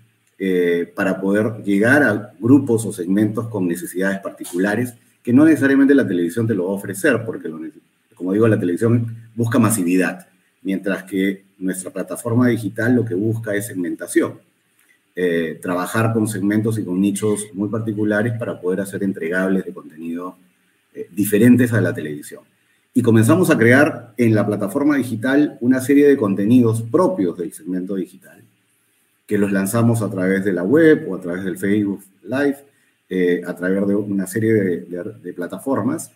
eh, 0.43 0.91
para 0.95 1.21
poder 1.21 1.63
llegar 1.63 2.01
a 2.01 2.33
grupos 2.39 2.85
o 2.85 2.91
segmentos 2.91 3.47
con 3.47 3.67
necesidades 3.67 4.19
particulares 4.19 4.95
que 5.21 5.33
no 5.33 5.45
necesariamente 5.45 5.93
la 5.93 6.07
televisión 6.07 6.47
te 6.47 6.55
lo 6.55 6.65
va 6.65 6.71
a 6.71 6.75
ofrecer, 6.75 7.23
porque 7.25 7.49
como 8.15 8.33
digo, 8.33 8.47
la 8.47 8.59
televisión 8.59 9.29
busca 9.35 9.59
masividad, 9.59 10.27
mientras 10.63 11.03
que 11.03 11.43
nuestra 11.59 11.91
plataforma 11.91 12.47
digital 12.47 12.95
lo 12.95 13.05
que 13.05 13.13
busca 13.13 13.55
es 13.55 13.67
segmentación. 13.67 14.39
Eh, 15.15 15.59
trabajar 15.61 16.13
con 16.13 16.27
segmentos 16.27 16.79
y 16.79 16.85
con 16.85 16.99
nichos 16.99 17.47
muy 17.53 17.69
particulares 17.69 18.33
para 18.39 18.59
poder 18.59 18.79
hacer 18.79 19.03
entregables 19.03 19.65
de 19.65 19.73
contenido 19.73 20.37
eh, 20.93 21.07
diferentes 21.11 21.73
a 21.73 21.81
la 21.81 21.93
televisión. 21.93 22.43
Y 22.93 23.01
comenzamos 23.01 23.49
a 23.49 23.57
crear 23.57 24.13
en 24.17 24.35
la 24.35 24.45
plataforma 24.45 24.97
digital 24.97 25.57
una 25.61 25.79
serie 25.79 26.07
de 26.07 26.17
contenidos 26.17 26.81
propios 26.81 27.37
del 27.37 27.53
segmento 27.53 27.95
digital, 27.95 28.43
que 29.25 29.37
los 29.37 29.51
lanzamos 29.53 30.01
a 30.01 30.09
través 30.09 30.43
de 30.43 30.51
la 30.51 30.63
web 30.63 31.07
o 31.09 31.15
a 31.15 31.21
través 31.21 31.45
del 31.45 31.57
Facebook 31.57 32.03
Live, 32.23 32.57
eh, 33.09 33.41
a 33.47 33.55
través 33.55 33.87
de 33.87 33.95
una 33.95 34.27
serie 34.27 34.53
de, 34.53 35.33
plataformas, 35.33 36.11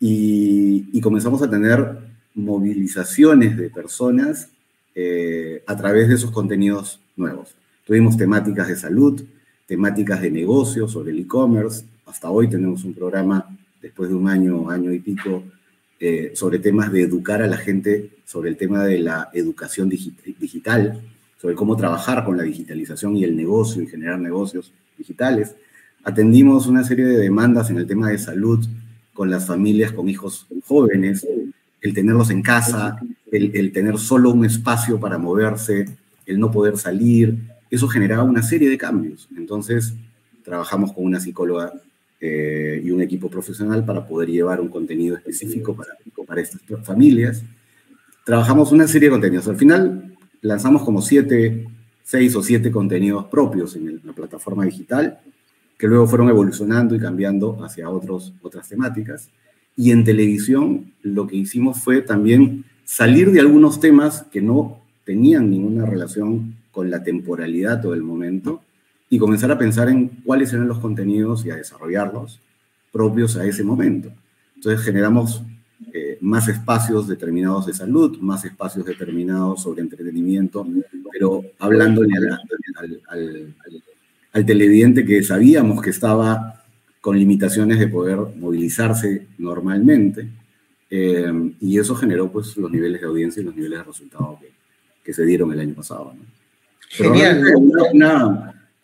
y, 0.00 1.00
comenzamos 1.00 1.40
a 1.42 1.48
tener 1.48 1.98
movilizaciones 2.34 3.56
de 3.56 3.70
personas 3.70 4.48
eh, 4.96 5.62
a 5.66 5.76
través 5.76 6.08
de 6.08 6.16
esos 6.16 6.32
contenidos 6.32 7.00
nuevos. 7.16 7.54
Tuvimos 7.84 8.16
temáticas 8.16 8.66
de 8.66 8.76
salud, 8.76 9.22
temáticas 9.66 10.20
de 10.20 10.30
negocios, 10.32 10.90
sobre 10.90 11.12
el 11.12 11.20
e-commerce. 11.20 11.84
Hasta 12.06 12.28
hoy 12.28 12.48
tenemos 12.48 12.82
un 12.84 12.94
programa, 12.94 13.56
después 13.80 14.10
de 14.10 14.16
un 14.16 14.28
año, 14.28 14.68
año 14.68 14.92
y 14.92 14.98
pico, 14.98 15.44
eh, 16.00 16.32
sobre 16.34 16.58
temas 16.58 16.92
de 16.92 17.02
educar 17.02 17.42
a 17.42 17.46
la 17.46 17.56
gente 17.56 18.10
sobre 18.24 18.50
el 18.50 18.56
tema 18.56 18.84
de 18.84 19.00
la 19.00 19.30
educación 19.32 19.88
digital, 19.88 21.02
sobre 21.40 21.54
cómo 21.54 21.76
trabajar 21.76 22.24
con 22.24 22.36
la 22.36 22.42
digitalización 22.42 23.16
y 23.16 23.24
el 23.24 23.34
negocio 23.34 23.82
y 23.82 23.86
generar 23.86 24.18
negocios 24.18 24.72
digitales. 24.96 25.54
Atendimos 26.04 26.66
una 26.66 26.84
serie 26.84 27.04
de 27.04 27.16
demandas 27.18 27.70
en 27.70 27.78
el 27.78 27.86
tema 27.86 28.10
de 28.10 28.18
salud 28.18 28.64
con 29.12 29.30
las 29.30 29.46
familias 29.46 29.92
con 29.92 30.08
hijos 30.08 30.46
jóvenes, 30.66 31.26
el 31.80 31.94
tenerlos 31.94 32.30
en 32.30 32.42
casa, 32.42 33.00
el, 33.32 33.72
tener 33.72 33.98
solo 33.98 34.30
un 34.30 34.44
espacio 34.44 35.00
para 35.00 35.18
moverse, 35.18 35.86
el 36.26 36.38
no 36.38 36.50
poder 36.50 36.76
salir, 36.76 37.36
eso 37.70 37.88
generaba 37.88 38.22
una 38.22 38.42
serie 38.42 38.70
de 38.70 38.78
cambios. 38.78 39.28
Entonces, 39.36 39.94
trabajamos 40.44 40.92
con 40.92 41.04
una 41.04 41.18
psicóloga 41.18 41.72
eh, 42.20 42.82
y 42.84 42.90
un 42.90 43.00
equipo 43.00 43.30
profesional 43.30 43.84
para 43.84 44.06
poder 44.06 44.28
llevar 44.28 44.60
un 44.60 44.68
contenido 44.68 45.16
específico 45.16 45.76
para, 45.76 45.90
para 46.26 46.40
estas 46.40 46.60
familias. 46.82 47.44
Trabajamos 48.24 48.72
una 48.72 48.88
serie 48.88 49.08
de 49.08 49.12
contenidos. 49.12 49.48
Al 49.48 49.56
final, 49.56 50.16
lanzamos 50.40 50.82
como 50.82 51.00
siete, 51.00 51.66
seis 52.02 52.34
o 52.34 52.42
siete 52.42 52.70
contenidos 52.70 53.26
propios 53.26 53.76
en 53.76 54.00
la 54.04 54.12
plataforma 54.12 54.64
digital, 54.64 55.20
que 55.78 55.86
luego 55.86 56.06
fueron 56.06 56.28
evolucionando 56.28 56.94
y 56.94 57.00
cambiando 57.00 57.64
hacia 57.64 57.88
otros, 57.88 58.34
otras 58.42 58.68
temáticas. 58.68 59.30
Y 59.76 59.92
en 59.92 60.02
televisión 60.04 60.92
lo 61.02 61.26
que 61.26 61.36
hicimos 61.36 61.78
fue 61.80 62.02
también 62.02 62.64
salir 62.84 63.30
de 63.30 63.40
algunos 63.40 63.78
temas 63.78 64.24
que 64.32 64.42
no 64.42 64.80
tenían 65.04 65.50
ninguna 65.50 65.86
relación 65.86 66.56
con 66.72 66.90
la 66.90 67.02
temporalidad 67.02 67.84
o 67.86 67.94
el 67.94 68.02
momento 68.02 68.62
y 69.10 69.18
comenzar 69.18 69.50
a 69.50 69.58
pensar 69.58 69.88
en 69.88 70.08
cuáles 70.24 70.52
eran 70.52 70.68
los 70.68 70.78
contenidos 70.78 71.44
y 71.44 71.50
a 71.50 71.56
desarrollarlos 71.56 72.40
propios 72.92 73.36
a 73.36 73.44
ese 73.44 73.64
momento. 73.64 74.10
Entonces 74.54 74.84
generamos 74.84 75.42
eh, 75.92 76.18
más 76.20 76.48
espacios 76.48 77.06
determinados 77.06 77.66
de 77.66 77.72
salud, 77.72 78.18
más 78.20 78.44
espacios 78.44 78.84
determinados 78.84 79.62
sobre 79.62 79.82
entretenimiento, 79.82 80.66
pero 81.12 81.42
hablándole 81.58 82.12
al, 83.08 83.54
al, 84.32 84.46
televidente 84.46 85.04
que 85.04 85.22
sabíamos 85.22 85.80
que 85.80 85.90
estaba 85.90 86.64
con 87.00 87.18
limitaciones 87.18 87.78
de 87.78 87.88
poder 87.88 88.18
movilizarse 88.36 89.26
normalmente, 89.38 90.28
Eh, 90.90 91.52
y 91.60 91.78
eso 91.78 91.94
generó 91.94 92.32
pues 92.32 92.56
los 92.56 92.70
niveles 92.70 93.02
de 93.02 93.06
audiencia 93.06 93.42
y 93.42 93.44
los 93.44 93.54
niveles 93.54 93.78
de 93.80 93.84
resultados 93.84 94.40
que, 94.40 94.48
que 95.04 95.12
se 95.12 95.22
dieron 95.26 95.52
el 95.52 95.60
año 95.60 95.74
pasado. 95.74 96.14
Genial. 96.88 97.42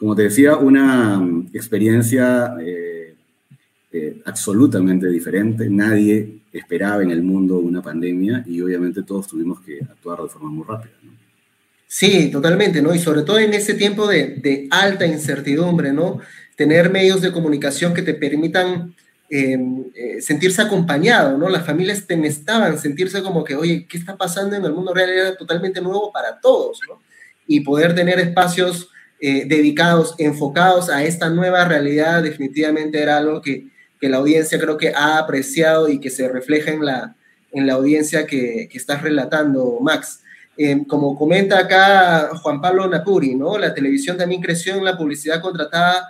Como 0.04 0.14
te 0.14 0.24
decía, 0.24 0.56
una 0.58 1.18
mm, 1.18 1.48
experiencia 1.54 2.56
eh, 2.60 3.14
eh, 3.90 4.20
absolutamente 4.26 5.08
diferente. 5.08 5.66
Nadie 5.70 6.40
esperaba 6.52 7.02
en 7.02 7.10
el 7.10 7.22
mundo 7.22 7.56
una 7.56 7.80
pandemia 7.80 8.44
y 8.46 8.60
obviamente 8.60 9.02
todos 9.02 9.28
tuvimos 9.28 9.62
que 9.62 9.80
actuar 9.80 10.20
de 10.20 10.28
forma 10.28 10.50
muy 10.50 10.66
rápida. 10.68 10.92
Sí, 11.86 12.30
totalmente, 12.30 12.82
¿no? 12.82 12.94
Y 12.94 12.98
sobre 12.98 13.22
todo 13.22 13.38
en 13.38 13.54
ese 13.54 13.72
tiempo 13.72 14.06
de, 14.06 14.68
alta 14.70 15.06
incertidumbre, 15.06 15.90
¿no? 15.90 16.20
Tener 16.54 16.90
medios 16.90 17.22
de 17.22 17.32
comunicación 17.32 17.94
que 17.94 18.02
te 18.02 18.12
permitan 18.12 18.94
Em, 19.30 19.86
eh, 19.94 20.20
sentirse 20.20 20.60
acompañado, 20.60 21.38
¿no? 21.38 21.48
Las 21.48 21.64
familias 21.64 22.04
estaban 22.08 22.78
sentirse 22.78 23.22
como 23.22 23.42
que, 23.42 23.56
oye, 23.56 23.86
¿qué 23.88 23.96
está 23.96 24.16
pasando 24.16 24.54
en 24.54 24.64
el 24.64 24.72
mundo 24.74 24.92
real? 24.92 25.08
Era 25.08 25.36
totalmente 25.36 25.80
nuevo 25.80 26.12
para 26.12 26.38
todos, 26.38 26.78
¿no? 26.86 27.00
Y 27.46 27.60
poder 27.60 27.94
tener 27.94 28.20
espacios 28.20 28.90
eh, 29.20 29.44
dedicados, 29.46 30.14
enfocados 30.18 30.90
a 30.90 31.04
esta 31.04 31.30
nueva 31.30 31.64
realidad, 31.64 32.22
definitivamente 32.22 33.00
era 33.00 33.18
algo 33.18 33.40
que, 33.40 33.68
que, 34.00 34.08
la 34.08 34.18
audiencia 34.18 34.58
creo 34.58 34.76
que 34.76 34.92
ha 34.94 35.18
apreciado 35.18 35.88
y 35.88 35.98
que 35.98 36.10
se 36.10 36.28
refleja 36.28 36.72
en 36.72 36.84
la, 36.84 37.16
en 37.52 37.66
la 37.66 37.74
audiencia 37.74 38.26
que, 38.26 38.68
que 38.70 38.78
estás 38.78 39.02
relatando, 39.02 39.78
Max. 39.80 40.20
Em, 40.56 40.84
como 40.84 41.16
comenta 41.16 41.58
acá 41.58 42.30
Juan 42.36 42.60
Pablo 42.60 42.88
Napuri, 42.88 43.34
¿no? 43.34 43.58
La 43.58 43.74
televisión 43.74 44.16
también 44.16 44.40
creció 44.40 44.76
en 44.76 44.84
la 44.84 44.96
publicidad 44.96 45.40
contratada 45.40 46.08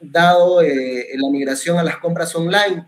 dado 0.00 0.60
eh, 0.62 1.06
la 1.16 1.30
migración 1.30 1.78
a 1.78 1.82
las 1.82 1.96
compras 1.96 2.34
online. 2.34 2.86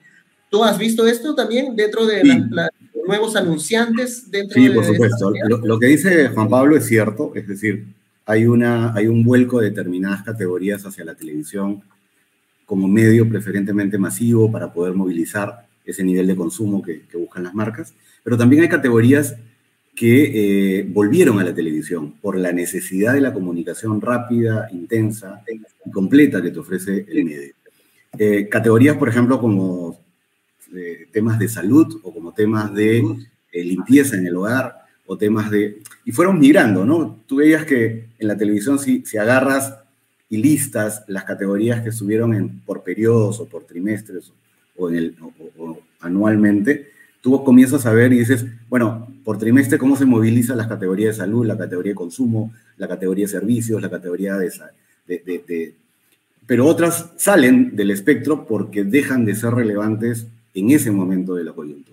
¿Tú 0.51 0.63
has 0.63 0.77
visto 0.77 1.07
esto 1.07 1.35
también 1.35 1.75
dentro 1.75 2.05
de 2.05 2.23
los 2.25 2.69
nuevos 3.07 3.35
anunciantes? 3.35 4.31
Dentro 4.31 4.61
sí, 4.61 4.69
por 4.69 4.85
supuesto. 4.85 5.33
Lo, 5.63 5.79
que 5.79 5.87
dice 5.87 6.29
Juan 6.29 6.51
Pablo 6.51 6.77
es 6.77 6.87
cierto, 6.87 7.33
es 7.35 7.49
decir, 7.49 7.87
hay, 8.31 8.47
una, 8.47 8.95
hay 8.95 9.09
un 9.09 9.25
vuelco 9.25 9.61
de 9.61 9.71
determinadas 9.71 10.23
categorías 10.23 10.87
hacia 10.87 11.05
la 11.05 11.15
televisión 11.15 11.83
como 12.65 12.87
medio 12.87 13.29
preferentemente 13.29 13.99
masivo 13.99 14.51
para 14.53 14.73
poder 14.73 14.95
movilizar 14.95 15.67
ese 15.85 16.05
nivel 16.05 16.29
de 16.29 16.37
consumo 16.37 16.81
que, 16.81 17.03
que 17.03 17.17
buscan 17.17 17.43
las 17.43 17.55
marcas, 17.55 17.93
pero 18.23 18.37
también 18.37 18.63
hay 18.63 18.69
categorías 18.69 19.35
que 19.95 20.79
eh, 20.79 20.87
volvieron 20.89 21.41
a 21.41 21.45
la 21.45 21.53
televisión 21.53 22.13
por 22.23 22.39
la 22.39 22.53
necesidad 22.53 23.15
de 23.15 23.21
la 23.21 23.33
comunicación 23.33 24.01
rápida, 24.01 24.69
intensa 24.73 25.43
y 25.87 25.91
completa 25.91 26.41
que 26.41 26.53
te 26.53 26.59
ofrece 26.61 27.07
el 27.09 27.25
medio. 27.25 27.53
Eh, 28.17 28.49
categorías, 28.49 28.97
por 28.97 29.09
ejemplo, 29.09 29.41
como 29.41 30.01
eh, 30.75 31.09
temas 31.13 31.39
de 31.39 31.49
salud 31.49 32.01
o 32.03 32.15
como 32.15 32.33
temas 32.33 32.73
de 32.75 33.03
limpieza 33.53 34.17
en 34.17 34.27
el 34.29 34.37
hogar 34.37 34.80
o 35.11 35.17
temas 35.17 35.51
de... 35.51 35.83
Y 36.05 36.13
fueron 36.13 36.39
migrando, 36.39 36.85
¿no? 36.85 37.19
Tú 37.27 37.37
veías 37.37 37.65
que 37.65 38.11
en 38.17 38.29
la 38.29 38.37
televisión 38.37 38.79
si, 38.79 39.05
si 39.05 39.19
agarras 39.19 39.75
y 40.29 40.37
listas 40.37 41.03
las 41.09 41.25
categorías 41.25 41.83
que 41.83 41.91
subieron 41.91 42.33
en, 42.33 42.61
por 42.61 42.85
periodos 42.85 43.41
o 43.41 43.47
por 43.47 43.65
trimestres 43.65 44.33
o, 44.77 44.89
anualmente, 45.99 46.91
tú 47.21 47.43
comienzas 47.43 47.87
a 47.87 47.93
ver 47.93 48.13
y 48.13 48.21
dices, 48.21 48.47
bueno, 48.69 49.09
por 49.25 49.37
trimestre, 49.37 49.79
¿cómo 49.79 49.97
se 49.97 50.05
movilizan 50.05 50.57
las 50.57 50.69
categorías 50.69 51.17
de 51.17 51.25
salud, 51.25 51.45
la 51.45 51.59
categoría 51.59 51.91
de 51.91 51.97
consumo, 51.97 52.53
la 52.77 52.87
categoría 52.87 53.25
de 53.25 53.33
servicios, 53.33 53.83
la 53.83 53.91
categoría 53.91 54.37
de... 54.37 54.53
de, 55.09 55.75
Pero 56.47 56.67
otras 56.67 57.11
salen 57.17 57.75
del 57.75 57.91
espectro 57.91 58.47
porque 58.47 58.85
dejan 58.85 59.25
de 59.25 59.35
ser 59.35 59.55
relevantes 59.55 60.29
en 60.55 60.71
ese 60.71 60.93
momento 60.93 61.35
de 61.35 61.43
la 61.43 61.53
coyuntura. 61.53 61.90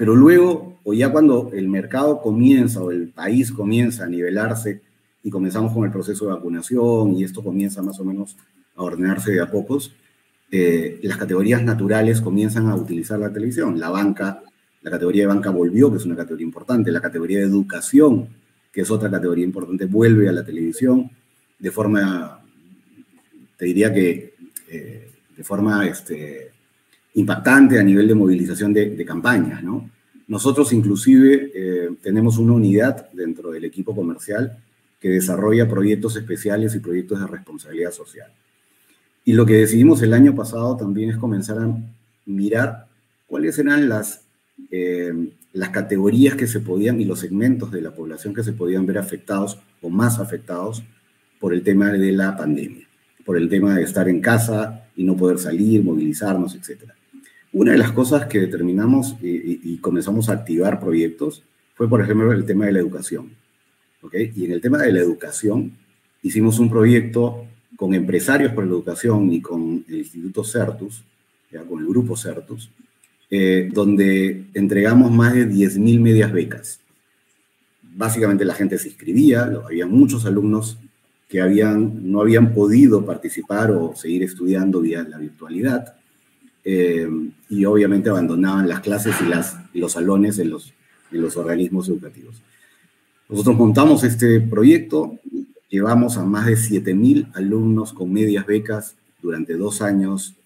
Pero 0.00 0.16
luego, 0.16 0.80
o 0.82 0.94
ya 0.94 1.12
cuando 1.12 1.50
el 1.52 1.68
mercado 1.68 2.22
comienza 2.22 2.80
o 2.80 2.90
el 2.90 3.08
país 3.08 3.52
comienza 3.52 4.04
a 4.04 4.08
nivelarse 4.08 4.80
y 5.22 5.28
comenzamos 5.28 5.74
con 5.74 5.84
el 5.84 5.92
proceso 5.92 6.24
de 6.24 6.32
vacunación 6.32 7.16
y 7.16 7.22
esto 7.22 7.44
comienza 7.44 7.82
más 7.82 8.00
o 8.00 8.04
menos 8.06 8.34
a 8.76 8.82
ordenarse 8.82 9.30
de 9.30 9.42
a 9.42 9.50
pocos, 9.50 9.94
eh, 10.50 10.98
las 11.02 11.18
categorías 11.18 11.62
naturales 11.62 12.22
comienzan 12.22 12.68
a 12.68 12.76
utilizar 12.76 13.18
la 13.18 13.30
televisión. 13.30 13.78
La 13.78 13.90
banca 13.90 14.42
la 14.80 14.90
categoría 14.90 15.24
de 15.24 15.34
banca 15.34 15.50
volvió, 15.50 15.90
que 15.90 15.98
es 15.98 16.06
una 16.06 16.16
categoría 16.16 16.46
importante. 16.46 16.90
La 16.90 17.02
categoría 17.02 17.40
de 17.40 17.44
educación, 17.44 18.30
que 18.72 18.80
es 18.80 18.90
otra 18.90 19.10
categoría 19.10 19.44
importante, 19.44 19.84
vuelve 19.84 20.30
a 20.30 20.32
la 20.32 20.46
televisión 20.46 21.10
de 21.58 21.70
forma, 21.70 22.42
te 23.58 23.66
diría 23.66 23.92
que 23.92 24.32
eh, 24.66 25.10
de 25.36 25.44
forma 25.44 25.86
este, 25.86 26.52
impactante 27.14 27.78
a 27.78 27.82
nivel 27.82 28.08
de 28.08 28.14
movilización 28.14 28.72
de, 28.72 29.04
campañas, 29.04 29.62
¿no? 29.62 29.90
Nosotros 30.28 30.72
inclusive 30.72 31.50
eh, 31.54 31.90
tenemos 32.02 32.38
una 32.38 32.52
unidad 32.52 33.10
dentro 33.12 33.50
del 33.50 33.64
equipo 33.64 33.94
comercial 33.94 34.58
que 35.00 35.08
desarrolla 35.08 35.68
proyectos 35.68 36.14
especiales 36.16 36.74
y 36.74 36.78
proyectos 36.78 37.20
de 37.20 37.26
responsabilidad 37.26 37.90
social. 37.90 38.30
Y 39.24 39.32
lo 39.32 39.44
que 39.44 39.54
decidimos 39.54 40.02
el 40.02 40.12
año 40.12 40.34
pasado 40.34 40.76
también 40.76 41.10
es 41.10 41.16
comenzar 41.16 41.58
a 41.58 41.76
mirar 42.26 42.86
cuáles 43.26 43.58
eran 43.58 43.88
las 43.88 44.22
eh, 44.70 45.12
las 45.52 45.70
categorías 45.70 46.36
que 46.36 46.46
se 46.46 46.60
podían 46.60 47.00
y 47.00 47.04
los 47.04 47.20
segmentos 47.20 47.72
de 47.72 47.82
la 47.82 47.92
población 47.92 48.34
que 48.34 48.44
se 48.44 48.52
podían 48.52 48.86
ver 48.86 48.98
afectados 48.98 49.58
o 49.82 49.90
más 49.90 50.18
afectados 50.18 50.82
por 51.40 51.52
el 51.52 51.62
tema 51.62 51.90
de 51.90 52.12
la 52.12 52.36
pandemia, 52.36 52.86
por 53.24 53.36
el 53.36 53.48
tema 53.48 53.74
de 53.74 53.82
estar 53.82 54.08
en 54.08 54.20
casa 54.20 54.84
y 54.94 55.02
no 55.02 55.16
poder 55.16 55.38
salir, 55.38 55.82
movilizarnos, 55.82 56.54
etc. 56.54 56.92
Una 57.52 57.72
de 57.72 57.78
las 57.78 57.90
cosas 57.90 58.26
que 58.26 58.38
determinamos 58.38 59.16
y, 59.20 59.76
comenzamos 59.78 60.28
a 60.28 60.34
activar 60.34 60.78
proyectos 60.78 61.42
fue, 61.74 61.88
por 61.88 62.00
ejemplo, 62.00 62.32
el 62.32 62.44
tema 62.44 62.66
de 62.66 62.72
la 62.72 62.78
educación. 62.78 63.34
Y 64.12 64.44
en 64.44 64.52
el 64.52 64.60
tema 64.60 64.78
de 64.78 64.92
la 64.92 65.00
educación 65.00 65.72
hicimos 66.22 66.58
un 66.60 66.70
proyecto 66.70 67.46
con 67.76 67.94
empresarios 67.94 68.52
por 68.52 68.64
la 68.64 68.70
educación 68.70 69.32
y 69.32 69.40
con 69.40 69.84
el 69.88 69.96
Instituto 69.96 70.44
CERTUS, 70.44 71.02
ya, 71.50 71.62
con 71.64 71.80
el 71.80 71.86
grupo 71.86 72.16
CERTUS, 72.16 72.70
eh, 73.30 73.68
donde 73.72 74.44
entregamos 74.54 75.10
más 75.10 75.34
de 75.34 75.48
10.000 75.48 76.00
medias 76.00 76.32
becas. 76.32 76.80
Básicamente 77.82 78.44
la 78.44 78.54
gente 78.54 78.78
se 78.78 78.88
inscribía, 78.88 79.50
había 79.64 79.86
muchos 79.86 80.24
alumnos 80.24 80.78
que 81.28 81.40
habían, 81.40 82.10
no 82.10 82.20
habían 82.20 82.54
podido 82.54 83.04
participar 83.04 83.72
o 83.72 83.94
seguir 83.96 84.22
estudiando 84.22 84.80
vía 84.80 85.02
la 85.02 85.18
virtualidad 85.18 85.99
eh, 86.72 87.08
y 87.48 87.64
obviamente 87.64 88.10
abandonaban 88.10 88.68
las 88.68 88.78
clases 88.78 89.16
y, 89.20 89.24
las, 89.28 89.56
los 89.74 89.90
salones 89.90 90.38
en 90.38 90.50
los, 90.50 90.72
en 91.10 91.20
los 91.20 91.36
organismos 91.36 91.88
educativos. 91.88 92.40
Nosotros 93.28 93.56
montamos 93.56 94.04
este 94.04 94.40
proyecto, 94.40 95.18
llevamos 95.68 96.16
a 96.16 96.24
más 96.24 96.46
de 96.46 96.52
7.000 96.52 97.32
alumnos 97.34 97.92
con 97.92 98.12
medias 98.12 98.46
becas 98.46 98.94
durante 99.20 99.54
dos 99.54 99.82
años, 99.82 100.36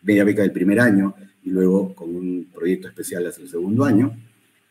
media 0.00 0.24
beca 0.24 0.40
del 0.40 0.52
primer 0.52 0.80
año, 0.80 1.14
y 1.44 1.50
luego 1.50 1.94
con 1.94 2.16
un 2.16 2.46
proyecto 2.54 2.88
especial 2.88 3.26
hacia 3.26 3.42
el 3.42 3.50
segundo 3.50 3.84
año. 3.84 4.16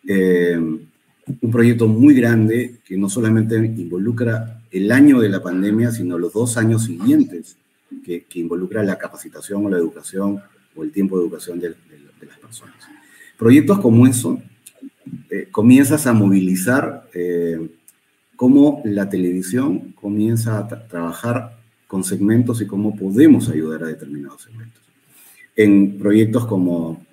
Eh, 0.07 0.57
un 0.57 1.51
proyecto 1.51 1.88
muy 1.88 2.15
grande 2.15 2.79
que 2.83 2.97
no 2.97 3.09
solamente 3.09 3.57
involucra 3.57 4.59
el 4.71 4.91
año 4.91 5.19
de 5.19 5.29
la 5.29 5.43
pandemia, 5.43 5.91
sino 5.91 6.17
los 6.17 6.33
dos 6.33 6.57
años 6.57 6.85
siguientes, 6.85 7.57
que, 8.03 8.24
que 8.24 8.39
involucra 8.39 8.81
la 8.81 8.97
capacitación 8.97 9.67
o 9.67 9.69
la 9.69 9.77
educación 9.77 10.41
o 10.75 10.84
el 10.84 10.91
tiempo 10.91 11.17
de 11.17 11.24
educación 11.24 11.60
de, 11.60 11.70
las 11.70 12.39
personas. 12.39 12.75
Proyectos 13.38 13.79
como 13.79 14.08
eso, 14.08 14.41
eh, 15.29 15.48
comienzas 15.51 16.08
a 16.08 16.13
movilizar 16.13 17.08
eh, 17.13 17.70
cómo 18.36 18.82
la 18.86 19.10
televisión 19.10 19.91
comienza 19.94 20.58
a 20.58 20.88
trabajar 20.88 21.58
con 21.88 22.03
segmentos 22.03 22.62
y 22.62 22.67
cómo 22.67 22.96
podemos 22.96 23.50
ayudar 23.50 23.84
a 23.84 23.88
determinados 23.88 24.41
segmentos 24.44 24.86
en 25.55 25.98
proyectos 25.98 26.46
como 26.46 27.05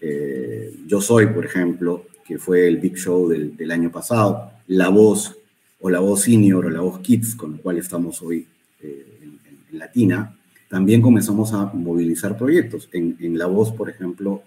eh, 0.00 0.74
Yo 0.86 1.00
Soy, 1.00 1.26
por 1.28 1.44
ejemplo, 1.44 2.06
que 2.24 2.38
fue 2.38 2.66
el 2.66 2.78
Big 2.78 2.96
Show 2.96 3.28
del, 3.28 3.70
año 3.70 3.90
pasado, 3.90 4.50
La 4.66 4.88
Voz 4.88 5.36
o 5.80 5.90
La 5.90 6.00
Voz 6.00 6.22
Senior 6.22 6.66
o 6.66 6.70
La 6.70 6.80
Voz 6.80 7.00
Kids, 7.00 7.36
con 7.36 7.54
el 7.54 7.60
cual 7.60 7.78
estamos 7.78 8.20
hoy 8.22 8.46
eh, 8.82 9.06
en, 9.22 9.78
Latina, 9.78 10.36
también 10.68 11.00
comenzamos 11.00 11.52
a 11.52 11.66
movilizar 11.66 12.36
proyectos. 12.36 12.88
En, 12.92 13.38
La 13.38 13.46
Voz, 13.46 13.72
por 13.72 13.88
ejemplo, 13.88 14.42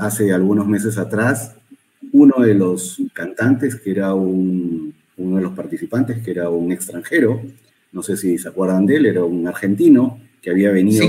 hace 0.00 0.32
algunos 0.32 0.66
meses 0.66 0.98
atrás, 0.98 1.54
uno 2.12 2.42
de 2.44 2.54
los 2.54 3.00
cantantes, 3.12 3.76
que 3.76 3.90
era 3.92 4.14
un, 4.14 4.94
uno 5.16 5.36
de 5.36 5.42
los 5.42 5.52
participantes, 5.52 6.22
que 6.22 6.32
era 6.32 6.50
un 6.50 6.72
extranjero, 6.72 7.40
no 7.92 8.02
sé 8.02 8.16
si 8.16 8.38
se 8.38 8.48
acuerdan 8.48 8.86
de 8.86 8.96
él, 8.96 9.06
era 9.06 9.24
un 9.24 9.46
argentino 9.46 10.18
que 10.40 10.50
había 10.50 10.70
venido 10.70 11.04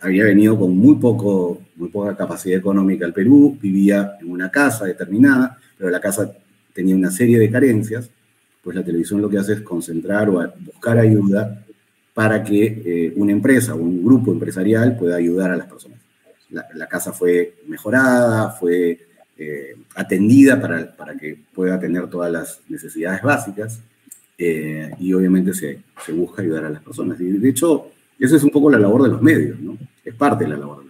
había 0.00 0.24
venido 0.24 0.58
con 0.58 0.76
muy, 0.76 0.96
poco, 0.96 1.60
muy 1.76 1.88
poca 1.88 2.16
capacidad 2.16 2.58
económica 2.58 3.04
al 3.04 3.12
Perú, 3.12 3.56
vivía 3.60 4.16
en 4.20 4.30
una 4.30 4.50
casa 4.50 4.86
determinada, 4.86 5.58
pero 5.76 5.90
la 5.90 6.00
casa 6.00 6.32
tenía 6.72 6.96
una 6.96 7.10
serie 7.10 7.38
de 7.38 7.50
carencias, 7.50 8.10
pues 8.62 8.76
la 8.76 8.84
televisión 8.84 9.20
lo 9.20 9.28
que 9.28 9.38
hace 9.38 9.54
es 9.54 9.60
concentrar 9.60 10.28
o 10.30 10.42
buscar 10.64 10.98
ayuda 10.98 11.64
para 12.20 12.44
que 12.44 12.82
eh, 12.84 13.12
una 13.16 13.32
empresa 13.32 13.74
o 13.74 13.78
un 13.78 14.04
grupo 14.04 14.30
empresarial 14.30 14.94
pueda 14.94 15.16
ayudar 15.16 15.52
a 15.52 15.56
las 15.56 15.66
personas. 15.66 15.98
la, 16.50 16.86
casa 16.86 17.14
fue 17.14 17.54
mejorada, 17.66 18.50
fue 18.50 19.06
eh, 19.38 19.74
atendida 19.94 20.60
para, 20.60 20.94
para, 20.94 21.16
que 21.16 21.38
pueda 21.54 21.80
tener 21.80 22.08
todas 22.08 22.30
las 22.30 22.60
necesidades 22.68 23.22
básicas 23.22 23.80
eh, 24.36 24.90
y 24.98 25.14
obviamente 25.14 25.54
se, 25.54 25.82
se, 26.04 26.12
busca 26.12 26.42
ayudar 26.42 26.66
a 26.66 26.68
las 26.68 26.82
personas. 26.82 27.18
Y 27.22 27.24
de 27.24 27.48
hecho, 27.48 27.90
eso 28.18 28.36
es 28.36 28.44
un 28.44 28.50
poco 28.50 28.70
la 28.70 28.78
labor 28.78 29.04
de 29.04 29.08
los 29.08 29.22
medios, 29.22 29.58
¿no? 29.58 29.78
Es 30.04 30.14
parte 30.14 30.44
de 30.44 30.50
la 30.50 30.58
labor 30.58 30.80
de 30.80 30.84
los 30.88 30.89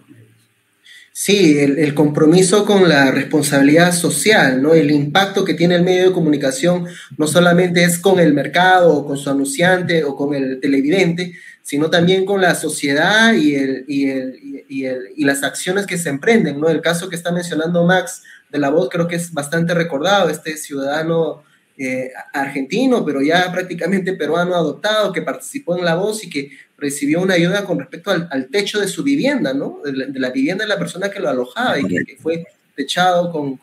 Sí, 1.13 1.59
el, 1.59 1.93
compromiso 1.93 2.65
con 2.65 2.87
la 2.87 3.11
responsabilidad 3.11 3.93
social, 3.93 4.61
¿no? 4.61 4.73
El 4.73 4.91
impacto 4.91 5.43
que 5.43 5.53
tiene 5.53 5.75
el 5.75 5.83
medio 5.83 6.05
de 6.05 6.13
comunicación 6.13 6.87
no 7.17 7.27
solamente 7.27 7.83
es 7.83 7.99
con 7.99 8.17
el 8.19 8.33
mercado 8.33 8.93
o 8.93 9.05
con 9.05 9.17
su 9.17 9.29
anunciante 9.29 10.05
o 10.05 10.15
con 10.15 10.33
el 10.33 10.61
televidente, 10.61 11.33
sino 11.63 11.89
también 11.89 12.25
con 12.25 12.39
la 12.39 12.55
sociedad 12.55 13.33
y, 13.33 13.55
el, 13.55 13.83
y, 13.89 14.09
el, 14.09 14.39
y, 14.69 14.87
y, 14.87 15.25
las 15.25 15.43
acciones 15.43 15.85
que 15.85 15.97
se 15.97 16.09
emprenden, 16.09 16.59
¿no? 16.61 16.69
El 16.69 16.81
caso 16.81 17.09
que 17.09 17.17
está 17.17 17.33
mencionando 17.33 17.83
Max 17.85 18.23
de 18.49 18.59
la 18.59 18.69
voz 18.69 18.87
creo 18.89 19.09
que 19.09 19.17
es 19.17 19.33
bastante 19.33 19.73
recordado, 19.73 20.29
este 20.29 20.55
ciudadano 20.55 21.43
eh, 21.77 22.11
argentino, 22.33 23.03
pero 23.05 23.21
ya 23.21 23.51
prácticamente 23.51 24.13
peruano 24.13 24.55
adoptado, 24.55 25.11
que 25.11 25.21
participó 25.21 25.77
en 25.77 25.85
la 25.85 25.95
voz 25.95 26.23
y 26.23 26.29
que 26.29 26.51
recibió 26.77 27.21
una 27.21 27.35
ayuda 27.35 27.63
con 27.63 27.79
respecto 27.79 28.11
al, 28.11 28.47
techo 28.49 28.79
de 28.79 28.87
su 28.87 29.03
vivienda, 29.03 29.53
¿no? 29.53 29.79
De 29.83 30.19
la, 30.19 30.29
vivienda 30.29 30.63
de 30.63 30.69
la 30.69 30.79
persona 30.79 31.09
que 31.09 31.19
lo 31.19 31.29
alojaba 31.29 31.79
y 31.79 31.87
que, 31.87 32.17
fue 32.17 32.45
techado 32.75 33.31
con, 33.31 33.57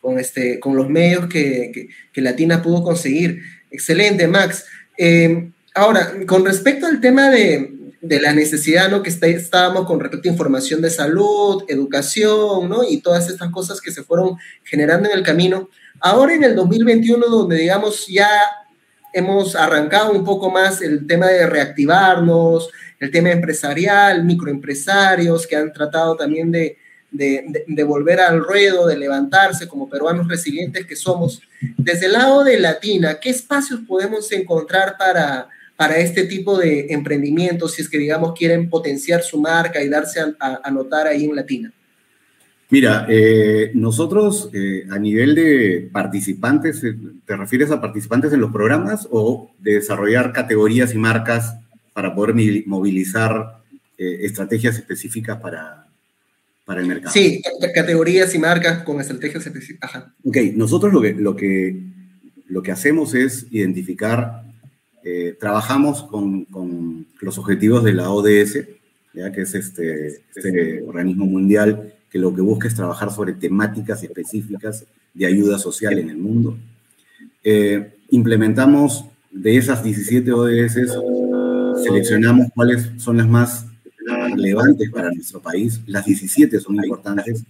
con, 0.00 0.18
este, 0.18 0.58
con 0.58 0.76
los 0.76 0.88
medios 0.88 1.26
que 1.28 1.88
Latina 2.14 2.62
pudo 2.62 2.82
conseguir. 2.82 3.40
Excelente, 3.70 4.26
Max. 4.26 4.66
Eh, 4.98 5.50
Ahora, 5.74 6.12
con 6.26 6.44
respecto 6.44 6.86
al 6.86 7.00
tema 7.00 7.30
de, 7.30 7.72
de 8.02 8.20
la 8.20 8.34
necesidad, 8.34 8.90
¿no? 8.90 9.02
Que 9.02 9.08
está, 9.08 9.26
estábamos 9.26 9.86
con 9.86 10.00
respecto 10.00 10.28
a 10.28 10.32
información 10.32 10.82
de 10.82 10.90
salud, 10.90 11.64
educación, 11.68 12.68
¿no? 12.68 12.82
Y 12.86 13.00
todas 13.00 13.30
estas 13.30 13.50
cosas 13.50 13.80
que 13.80 13.90
se 13.90 14.02
fueron 14.02 14.36
generando 14.64 15.08
en 15.08 15.16
el 15.16 15.24
camino. 15.24 15.70
Ahora 16.04 16.34
en 16.34 16.42
el 16.42 16.56
2021, 16.56 17.24
donde 17.26 17.58
digamos 17.58 18.08
ya 18.08 18.28
hemos 19.12 19.54
arrancado 19.54 20.10
un 20.10 20.24
poco 20.24 20.50
más 20.50 20.82
el 20.82 21.06
tema 21.06 21.28
de 21.28 21.46
reactivarnos, 21.46 22.70
el 22.98 23.12
tema 23.12 23.30
empresarial, 23.30 24.24
microempresarios 24.24 25.46
que 25.46 25.54
han 25.54 25.72
tratado 25.72 26.16
también 26.16 26.50
de, 26.50 26.76
de, 27.12 27.84
volver 27.84 28.18
al 28.18 28.42
ruedo, 28.42 28.88
de 28.88 28.96
levantarse 28.96 29.68
como 29.68 29.88
peruanos 29.88 30.26
resilientes 30.26 30.86
que 30.86 30.96
somos. 30.96 31.40
Desde 31.76 32.06
el 32.06 32.12
lado 32.12 32.42
de 32.42 32.58
Latina, 32.58 33.20
¿qué 33.20 33.30
espacios 33.30 33.82
podemos 33.86 34.32
encontrar 34.32 34.96
para, 34.98 35.48
para 35.76 35.98
este 35.98 36.24
tipo 36.24 36.58
de 36.58 36.86
emprendimientos, 36.90 37.74
si 37.74 37.82
es 37.82 37.88
que, 37.88 37.98
digamos, 37.98 38.32
quieren 38.36 38.68
potenciar 38.68 39.22
su 39.22 39.40
marca 39.40 39.80
y 39.80 39.88
darse 39.88 40.18
a, 40.18 40.34
a, 40.40 40.60
a 40.64 40.70
notar 40.72 41.06
ahí 41.06 41.26
en 41.26 41.36
Latina? 41.36 41.72
Mira, 42.72 43.04
eh, 43.06 43.70
nosotros 43.74 44.48
eh, 44.54 44.86
a 44.90 44.98
nivel 44.98 45.34
de 45.34 45.90
participantes, 45.92 46.82
eh, 46.82 46.96
¿te 47.26 47.36
refieres 47.36 47.70
a 47.70 47.82
participantes 47.82 48.32
en 48.32 48.40
los 48.40 48.50
programas 48.50 49.06
o 49.10 49.50
de 49.58 49.74
desarrollar 49.74 50.32
categorías 50.32 50.94
y 50.94 50.96
marcas 50.96 51.54
para 51.92 52.14
poder 52.14 52.64
movilizar 52.64 53.58
eh, 53.98 54.20
estrategias 54.22 54.78
específicas 54.78 55.38
para, 55.38 55.86
para 56.64 56.80
el 56.80 56.86
mercado? 56.86 57.12
Sí, 57.12 57.42
categorías 57.74 58.34
y 58.34 58.38
marcas 58.38 58.84
con 58.84 59.02
estrategias 59.02 59.46
específicas. 59.46 59.90
Ajá. 59.90 60.14
Ok, 60.24 60.38
nosotros 60.54 60.94
lo 60.94 61.02
que, 61.02 61.12
lo, 61.12 61.36
que, 61.36 61.78
lo 62.48 62.62
que 62.62 62.72
hacemos 62.72 63.14
es 63.14 63.48
identificar 63.50 64.44
trabajamos 65.38 66.04
con, 66.04 66.44
con, 66.46 67.06
los 67.20 67.36
objetivos 67.36 67.84
de 67.84 67.92
la 67.92 68.10
ODS, 68.10 68.60
¿ya? 69.12 69.30
que 69.30 69.42
es 69.42 69.54
este, 69.54 70.22
este, 70.34 70.82
organismo 70.84 71.26
mundial 71.26 71.92
que 72.12 72.18
lo 72.18 72.34
que 72.34 72.42
busca 72.42 72.68
es 72.68 72.74
trabajar 72.74 73.10
sobre 73.10 73.32
temáticas 73.32 74.02
específicas 74.02 74.84
de 75.14 75.26
ayuda 75.26 75.58
social 75.58 75.98
en 75.98 76.10
el 76.10 76.18
mundo. 76.18 76.58
Eh, 77.42 77.94
implementamos 78.10 79.06
de 79.30 79.56
esas 79.56 79.82
17 79.82 80.30
ODS, 80.30 80.92
seleccionamos 81.82 82.48
cuáles 82.54 82.90
son 82.98 83.16
las 83.16 83.26
más 83.26 83.66
relevantes 84.30 84.90
para 84.90 85.10
nuestro 85.10 85.40
país. 85.40 85.80
Las 85.86 86.04
17 86.04 86.60
son 86.60 86.76
importantes, 86.76 87.44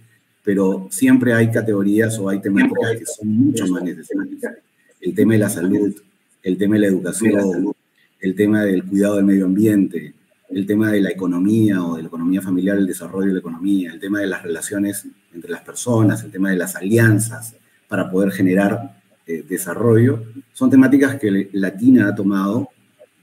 pero 0.45 0.87
siempre 0.89 1.33
hay 1.33 1.51
categorías 1.51 2.17
o 2.17 2.29
hay 2.29 2.39
temáticas 2.39 2.97
que 2.97 3.05
son 3.05 3.27
mucho 3.27 3.67
más 3.67 3.83
necesarias. 3.83 4.55
El 5.01 5.13
tema 5.13 5.33
de 5.33 5.39
la 5.39 5.49
salud, 5.49 5.93
el 6.41 6.57
tema 6.57 6.75
de 6.75 6.81
la 6.81 6.87
educación, 6.87 7.73
el 8.21 8.35
tema 8.35 8.63
del 8.63 8.85
cuidado 8.85 9.17
del 9.17 9.25
medio 9.25 9.45
ambiente, 9.45 10.13
el 10.53 10.65
tema 10.65 10.91
de 10.91 11.01
la 11.01 11.09
economía 11.09 11.83
o 11.83 11.95
de 11.95 12.03
la 12.03 12.07
economía 12.07 12.41
familiar, 12.41 12.77
el 12.77 12.87
desarrollo 12.87 13.27
de 13.27 13.33
la 13.33 13.39
economía, 13.39 13.91
el 13.91 13.99
tema 13.99 14.19
de 14.19 14.27
las 14.27 14.43
relaciones 14.43 15.07
entre 15.33 15.51
las 15.51 15.61
personas, 15.61 16.23
el 16.23 16.31
tema 16.31 16.49
de 16.49 16.57
las 16.57 16.75
alianzas 16.75 17.55
para 17.87 18.09
poder 18.09 18.31
generar 18.31 19.01
eh, 19.25 19.43
desarrollo, 19.47 20.23
son 20.53 20.69
temáticas 20.69 21.19
que 21.19 21.49
Latina 21.53 22.09
ha 22.09 22.15
tomado 22.15 22.69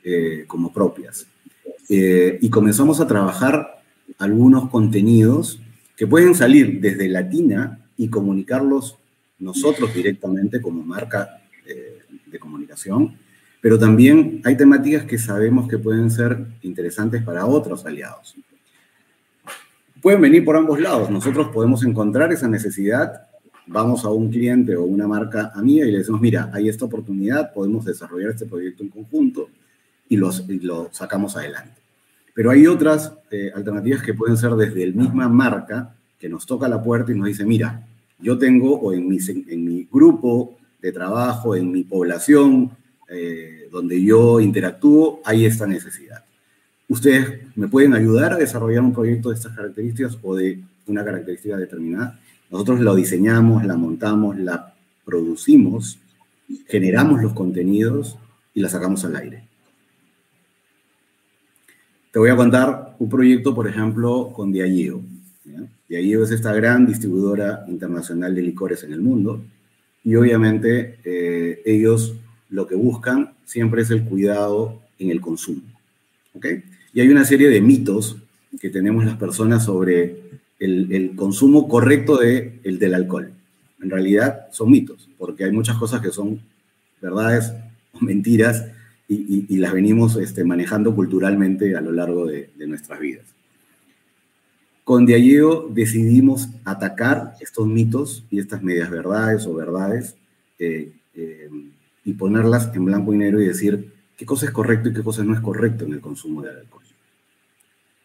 eh, 0.03 0.45
como 0.47 0.73
propias. 0.73 1.27
Eh, 1.89 2.39
y 2.41 2.51
comenzamos 2.51 3.01
a 3.01 3.07
trabajar 3.07 3.83
algunos 4.19 4.69
contenidos 4.71 5.61
que 5.97 6.07
pueden 6.07 6.35
salir 6.35 6.81
desde 6.81 7.09
Latina 7.09 7.81
y 7.97 8.09
comunicarlos 8.09 8.97
nosotros 9.39 9.95
directamente 9.95 10.61
como 10.61 10.83
marca 10.83 11.37
de 12.27 12.39
comunicación, 12.39 13.17
pero 13.61 13.79
también 13.79 14.41
hay 14.45 14.57
temáticas 14.57 15.05
que 15.05 15.19
sabemos 15.19 15.69
que 15.69 15.79
pueden 15.79 16.11
ser 16.11 16.47
interesantes 16.63 17.23
para 17.23 17.45
otros 17.47 17.85
aliados. 17.85 18.35
Pueden 20.01 20.23
venir 20.23 20.45
por 20.45 20.57
ambos 20.57 20.81
lados. 20.81 21.11
Nosotros 21.11 21.49
podemos 21.49 21.85
encontrar 21.85 22.33
esa 22.33 22.49
necesidad, 22.49 23.29
vamos 23.67 24.05
a 24.05 24.09
un 24.09 24.31
cliente 24.31 24.75
o 24.77 24.85
una 24.85 25.07
marca 25.07 25.53
amiga 25.55 25.87
y 25.87 25.93
le 25.93 25.99
decimos, 25.99 26.23
mira, 26.23 26.51
hay 26.55 26.71
esta 26.71 26.87
oportunidad, 26.87 27.53
podemos 27.53 27.85
desarrollar 27.85 28.31
este 28.31 28.47
proyecto 28.47 28.83
en 28.83 28.89
conjunto 28.89 29.51
y, 30.09 30.17
los, 30.17 30.49
y 30.49 30.59
lo 30.61 30.89
sacamos 30.93 31.37
adelante. 31.37 31.81
Pero 32.35 32.51
hay 32.51 32.67
otras 32.67 33.13
eh, 33.31 33.53
alternativas 33.55 34.03
que 34.03 34.15
pueden 34.15 34.39
ser 34.39 34.53
desde 34.53 34.83
el 34.83 34.95
misma 34.95 35.29
marca 35.29 35.95
que 36.19 36.29
nos 36.29 36.47
toca 36.47 36.69
la 36.69 36.83
puerta 36.83 37.13
y 37.13 37.15
nos 37.15 37.27
dice, 37.27 37.45
mira, 37.45 37.87
yo 38.19 38.39
tengo 38.39 38.79
o 38.79 38.93
en 38.93 39.07
mi, 39.07 39.19
en 39.27 39.65
mi 39.65 39.87
grupo 39.91 40.57
de 40.81 40.93
trabajo, 40.93 41.55
en 41.55 41.71
mi 41.71 41.85
población, 41.85 42.71
eh, 43.11 43.69
donde 43.73 44.03
yo 44.03 44.41
interactúo, 44.41 45.21
hay 45.25 45.45
esta 45.45 45.67
necesidad. 45.67 46.25
¿Ustedes 46.89 47.41
me 47.57 47.69
pueden 47.69 47.95
ayudar 47.95 48.33
a 48.33 48.37
desarrollar 48.37 48.83
un 48.83 48.93
proyecto 48.93 49.31
de 49.31 49.35
estas 49.35 49.55
características 49.55 50.17
o 50.23 50.37
de 50.37 50.61
una 50.87 51.05
característica 51.05 51.57
determinada? 51.57 52.21
Nosotros 52.51 52.81
lo 52.81 52.95
diseñamos, 52.95 53.65
la 53.65 53.77
montamos, 53.77 54.39
la 54.39 54.75
producimos, 55.05 55.99
generamos 56.69 57.23
los 57.23 57.33
contenidos 57.33 58.17
y 58.55 58.61
la 58.61 58.69
sacamos 58.69 59.05
al 59.05 59.17
aire. 59.17 59.45
Te 62.13 62.19
voy 62.19 62.31
a 62.31 62.37
contar 62.37 62.97
un 62.99 63.09
proyecto, 63.09 63.55
por 63.55 63.69
ejemplo, 63.69 64.33
con 64.33 64.53
Diageo. 64.53 65.01
Diageo 65.89 66.25
es 66.25 66.31
esta 66.31 66.53
gran 66.53 66.87
distribuidora 66.87 67.65
internacional 67.67 68.35
de 68.35 68.43
licores 68.43 68.85
en 68.85 68.93
el 68.93 69.01
mundo 69.01 69.43
y 70.05 70.15
obviamente 70.15 70.99
eh, 71.05 71.63
ellos 71.65 72.15
lo 72.51 72.67
que 72.67 72.75
buscan 72.75 73.33
siempre 73.45 73.83
es 73.83 73.91
el 73.91 74.05
cuidado 74.05 74.81
en 74.99 75.11
el 75.11 75.21
consumo. 75.21 75.63
¿ok? 76.35 76.47
Y 76.93 77.01
hay 77.01 77.09
una 77.09 77.25
serie 77.25 77.49
de 77.49 77.61
mitos 77.61 78.17
que 78.61 78.71
tenemos 78.71 79.05
las 79.05 79.17
personas 79.17 79.65
sobre 79.65 80.41
el, 80.59 80.93
el 80.93 81.15
consumo 81.17 81.69
correcto 81.69 82.19
de, 82.19 82.61
el 82.65 82.79
del 82.79 82.95
alcohol. 82.95 83.33
En 83.81 83.91
realidad 83.91 84.49
son 84.51 84.71
mitos, 84.71 85.09
porque 85.17 85.45
hay 85.45 85.53
muchas 85.53 85.77
cosas 85.79 86.01
que 86.01 86.11
son 86.11 86.41
verdades 87.01 87.53
o 87.93 88.05
mentiras 88.05 88.67
y, 89.09 89.15
y, 89.15 89.47
y 89.49 89.57
las 89.57 89.73
venimos 89.73 90.17
este, 90.17 90.45
manejando 90.45 90.95
culturalmente 90.95 91.77
a 91.77 91.81
lo 91.81 91.93
largo 91.93 92.27
de, 92.27 92.51
de 92.57 92.67
nuestras 92.67 93.01
vidas. 93.01 93.25
Con 94.85 95.07
Diageo 95.07 95.69
decidimos 95.69 96.49
atacar 96.65 97.35
estos 97.41 97.67
mitos 97.67 98.25
y 98.29 98.41
estas 98.41 98.63
medias 98.63 98.91
verdades 98.91 99.47
o 99.47 99.55
verdades 99.55 100.17
eh, 100.59 100.93
eh, 101.15 101.49
y 102.05 102.15
ponerlas 102.15 102.75
en 102.75 102.85
blanco 102.85 103.13
y 103.15 103.19
negro 103.19 103.41
y 103.41 103.47
decir 103.47 103.93
qué 104.17 104.27
cosa 104.27 104.47
es 104.47 104.53
correcto 104.53 104.89
y 104.89 104.93
qué 104.93 105.03
cosa 105.03 105.25
no 105.25 105.35
es 105.35 105.41
correcto 105.41 105.85
en 105.85 105.93
el 105.93 106.01
consumo 106.01 106.43
de 106.43 106.51
alcohol. 106.51 106.85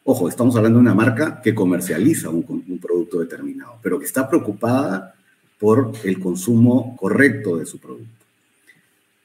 Ojo, 0.08 0.30
estamos 0.30 0.56
hablando 0.56 0.78
de 0.78 0.82
una 0.82 0.94
marca 0.94 1.42
que 1.42 1.56
comercializa 1.56 2.30
un, 2.30 2.44
producto 2.80 3.20
determinado, 3.20 3.80
pero 3.82 3.98
que 3.98 4.06
está 4.06 4.30
preocupada 4.30 5.16
por 5.60 5.94
el 6.04 6.20
consumo 6.20 6.96
correcto 6.96 7.58
de 7.58 7.66
su 7.66 7.80
producto. 7.80 8.26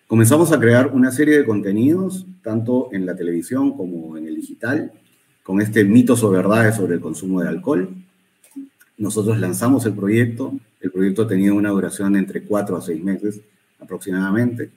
Comenzamos 0.06 0.52
a 0.52 0.58
crear 0.58 0.88
una 0.88 1.12
serie 1.12 1.36
de 1.36 1.44
contenidos, 1.44 2.24
tanto 2.42 2.88
en 2.92 3.04
la 3.04 3.14
televisión 3.14 3.76
como 3.76 4.16
en 4.16 4.26
el 4.26 4.36
digital, 4.36 4.90
con 5.42 5.60
este 5.60 5.84
mitos 5.84 6.22
o 6.22 6.30
verdades 6.30 6.76
sobre 6.76 6.94
el 6.94 7.00
consumo 7.00 7.42
de 7.42 7.48
alcohol. 7.48 7.94
Nosotros 8.96 9.38
lanzamos 9.38 9.84
el 9.84 9.92
proyecto, 9.92 10.54
el 10.80 10.90
proyecto 10.90 11.22
ha 11.22 11.28
tenido 11.28 11.54
una 11.54 11.70
duración 11.70 12.16
entre 12.16 12.42
cuatro 12.42 12.78
a 12.78 12.80
seis 12.80 13.04
meses 13.04 13.42
aproximadamente. 13.80 14.70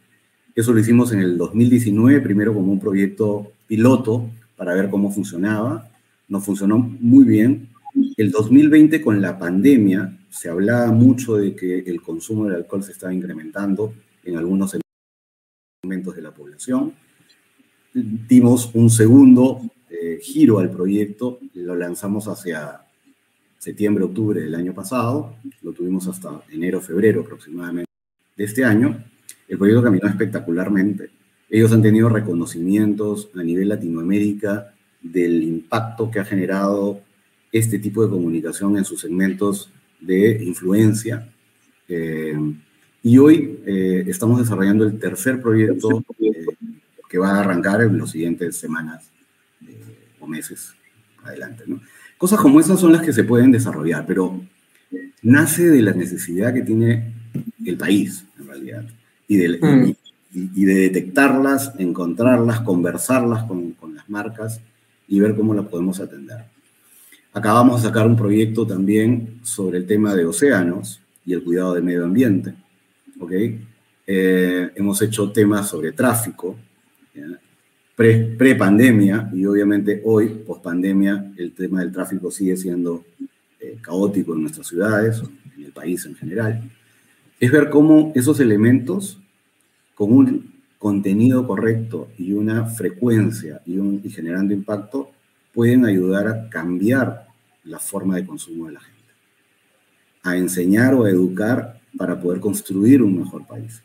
Eso 0.55 0.73
lo 0.73 0.79
hicimos 0.79 1.11
en 1.11 1.19
el 1.19 1.37
2019, 1.37 2.21
primero 2.21 2.53
como 2.53 2.71
un 2.71 2.79
proyecto 2.79 3.51
piloto 3.67 4.29
para 4.55 4.73
ver 4.73 4.89
cómo 4.89 5.11
funcionaba. 5.11 5.89
Nos 6.27 6.45
funcionó 6.45 6.77
muy 6.77 7.25
bien 7.25 7.73
el 8.17 8.31
2020 8.31 9.01
con 9.01 9.21
la 9.21 9.37
pandemia 9.37 10.17
se 10.29 10.49
hablaba 10.49 10.91
mucho 10.91 11.35
de 11.35 11.55
que 11.55 11.79
el 11.79 12.01
consumo 12.01 12.45
del 12.45 12.55
alcohol 12.55 12.83
se 12.83 12.91
estaba 12.91 13.13
incrementando 13.13 13.93
en 14.23 14.37
algunos 14.37 14.75
segmentos 15.83 16.15
de 16.15 16.21
la 16.21 16.33
población. 16.33 16.93
Dimos 17.93 18.71
un 18.73 18.89
segundo 18.89 19.61
eh, 19.89 20.19
giro 20.21 20.57
al 20.57 20.71
proyecto, 20.71 21.39
lo 21.53 21.75
lanzamos 21.75 22.27
hacia 22.27 22.81
septiembre, 23.59 24.03
octubre 24.03 24.41
del 24.41 24.55
año 24.55 24.73
pasado, 24.73 25.35
lo 25.61 25.71
tuvimos 25.71 26.07
hasta 26.07 26.43
enero, 26.49 26.81
febrero 26.81 27.21
aproximadamente 27.21 27.92
de 28.35 28.43
este 28.43 28.63
año. 28.63 29.03
El 29.47 29.57
proyecto 29.57 29.83
caminó 29.83 30.07
espectacularmente. 30.07 31.11
Ellos 31.49 31.71
han 31.71 31.81
tenido 31.81 32.09
reconocimientos 32.09 33.29
a 33.35 33.43
nivel 33.43 33.69
Latinoamérica 33.69 34.73
del 35.01 35.43
impacto 35.43 36.09
que 36.09 36.19
ha 36.19 36.25
generado 36.25 37.01
este 37.51 37.77
tipo 37.77 38.03
de 38.03 38.09
comunicación 38.09 38.77
en 38.77 38.85
sus 38.85 39.01
segmentos 39.01 39.71
de 39.99 40.43
influencia. 40.43 41.29
Eh, 41.87 42.35
y 43.03 43.17
hoy 43.17 43.59
eh, 43.65 44.05
estamos 44.07 44.39
desarrollando 44.39 44.85
el 44.85 44.97
tercer 44.97 45.41
proyecto 45.41 46.03
eh, 46.19 46.45
que 47.09 47.19
va 47.19 47.31
a 47.31 47.39
arrancar 47.41 47.81
en 47.81 47.97
las 47.97 48.11
siguientes 48.11 48.57
semanas 48.57 49.11
o 50.19 50.25
meses 50.25 50.73
adelante. 51.23 51.63
Cosas 52.17 52.39
como 52.39 52.59
esas 52.59 52.79
son 52.79 52.93
las 52.93 53.01
que 53.01 53.13
se 53.13 53.25
pueden 53.25 53.51
desarrollar, 53.51 54.05
pero 54.07 54.41
nace 55.21 55.69
de 55.69 55.81
la 55.81 55.91
necesidad 55.91 56.53
que 56.53 56.61
tiene 56.61 57.13
el 57.65 57.77
país, 57.77 58.25
en 58.39 58.47
realidad, 58.47 58.85
y 59.27 59.37
de, 59.37 59.59
mm. 59.59 59.95
y, 60.33 60.65
de 60.65 60.73
detectarlas, 60.73 61.73
encontrarlas, 61.77 62.61
conversarlas 62.61 63.43
con, 63.43 63.71
con 63.71 63.95
las 63.95 64.09
marcas 64.09 64.59
y 65.07 65.19
ver 65.19 65.35
cómo 65.35 65.53
las 65.53 65.65
podemos 65.67 65.99
atender. 65.99 66.45
Acabamos 67.33 67.81
de 67.81 67.87
sacar 67.87 68.05
un 68.05 68.15
proyecto 68.15 68.65
también 68.67 69.39
sobre 69.43 69.79
el 69.79 69.87
tema 69.87 70.13
de 70.13 70.25
océanos 70.25 71.01
y 71.25 71.33
el 71.33 71.43
cuidado 71.43 71.73
del 71.73 71.83
medio 71.83 72.05
ambiente. 72.05 72.53
¿okay? 73.19 73.59
Eh, 74.05 74.71
hemos 74.75 75.01
hecho 75.01 75.31
temas 75.31 75.69
sobre 75.69 75.93
tráfico, 75.93 76.57
pre-pandemia 77.95 79.29
y 79.33 79.45
obviamente 79.45 80.01
hoy, 80.03 80.27
post-pandemia, 80.45 81.33
el 81.37 81.53
tema 81.53 81.79
del 81.81 81.91
tráfico 81.91 82.31
sigue 82.31 82.57
siendo 82.57 83.05
eh, 83.59 83.77
caótico 83.81 84.33
en 84.33 84.41
nuestras 84.41 84.67
ciudades, 84.67 85.21
en 85.55 85.65
el 85.65 85.71
país 85.71 86.05
en 86.05 86.15
general. 86.15 86.69
Es 87.39 87.51
ver 87.51 87.69
cómo 87.69 88.11
esos 88.15 88.39
elementos, 88.39 89.19
con 89.95 90.11
un 90.11 90.53
contenido 90.77 91.47
correcto 91.47 92.09
y 92.17 92.33
una 92.33 92.65
frecuencia 92.65 93.61
y, 93.65 93.77
un, 93.77 94.01
generando 94.03 94.53
impacto, 94.53 95.11
pueden 95.53 95.85
ayudar 95.85 96.27
a 96.27 96.49
cambiar 96.49 97.27
la 97.63 97.79
forma 97.79 98.15
de 98.15 98.25
consumo 98.25 98.67
de 98.67 98.73
la 98.73 98.81
gente, 98.81 99.13
a 100.23 100.35
enseñar 100.35 100.93
o 100.93 101.05
a 101.05 101.09
educar 101.09 101.79
para 101.97 102.19
poder 102.19 102.39
construir 102.39 103.01
un 103.01 103.19
mejor 103.19 103.45
país. 103.45 103.81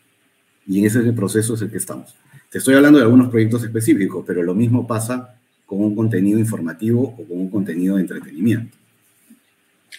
Y 0.67 0.79
en 0.79 0.85
ese 0.85 1.01
proceso 1.13 1.53
es 1.53 1.61
el 1.61 1.71
que 1.71 1.77
estamos. 1.77 2.15
Te 2.49 2.57
estoy 2.57 2.75
hablando 2.75 2.99
de 2.99 3.05
algunos 3.05 3.29
proyectos 3.29 3.63
específicos, 3.63 4.23
pero 4.25 4.43
lo 4.43 4.55
mismo 4.55 4.85
pasa 4.85 5.35
con 5.65 5.81
un 5.81 5.95
contenido 5.95 6.39
informativo 6.39 7.03
o 7.03 7.27
con 7.27 7.39
un 7.39 7.49
contenido 7.49 7.95
de 7.95 8.01
entretenimiento. 8.01 8.75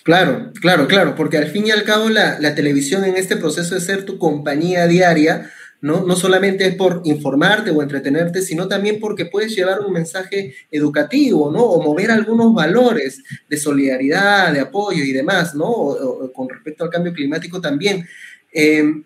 Claro, 0.03 0.53
claro, 0.61 0.87
claro, 0.87 1.15
porque 1.15 1.37
al 1.39 1.49
fin 1.49 1.67
y 1.67 1.71
al 1.71 1.85
cabo 1.85 2.09
la, 2.09 2.39
la 2.41 2.55
televisión 2.55 3.05
en 3.05 3.17
este 3.17 3.37
proceso 3.37 3.75
de 3.75 3.81
ser 3.81 4.05
tu 4.05 4.19
compañía 4.19 4.87
diaria, 4.87 5.51
¿no? 5.81 6.05
No 6.05 6.15
solamente 6.15 6.67
es 6.67 6.75
por 6.75 7.01
informarte 7.05 7.71
o 7.71 7.83
entretenerte, 7.83 8.43
sino 8.43 8.69
también 8.69 9.01
porque 9.01 9.27
puedes 9.27 9.55
llevar 9.55 9.81
un 9.81 9.93
mensaje 9.93 10.55
educativo, 10.71 11.51
¿no? 11.51 11.63
O 11.63 11.83
mover 11.83 12.11
algunos 12.11 12.55
valores 12.55 13.23
de 13.49 13.57
solidaridad, 13.57 14.53
de 14.53 14.61
apoyo 14.61 15.03
y 15.03 15.13
demás, 15.13 15.55
¿no? 15.55 15.97
con 16.35 16.49
respecto 16.49 16.85
al 16.85 16.91
cambio 16.91 17.13
climático 17.13 17.61
también. 17.61 18.07
Em, 18.53 19.05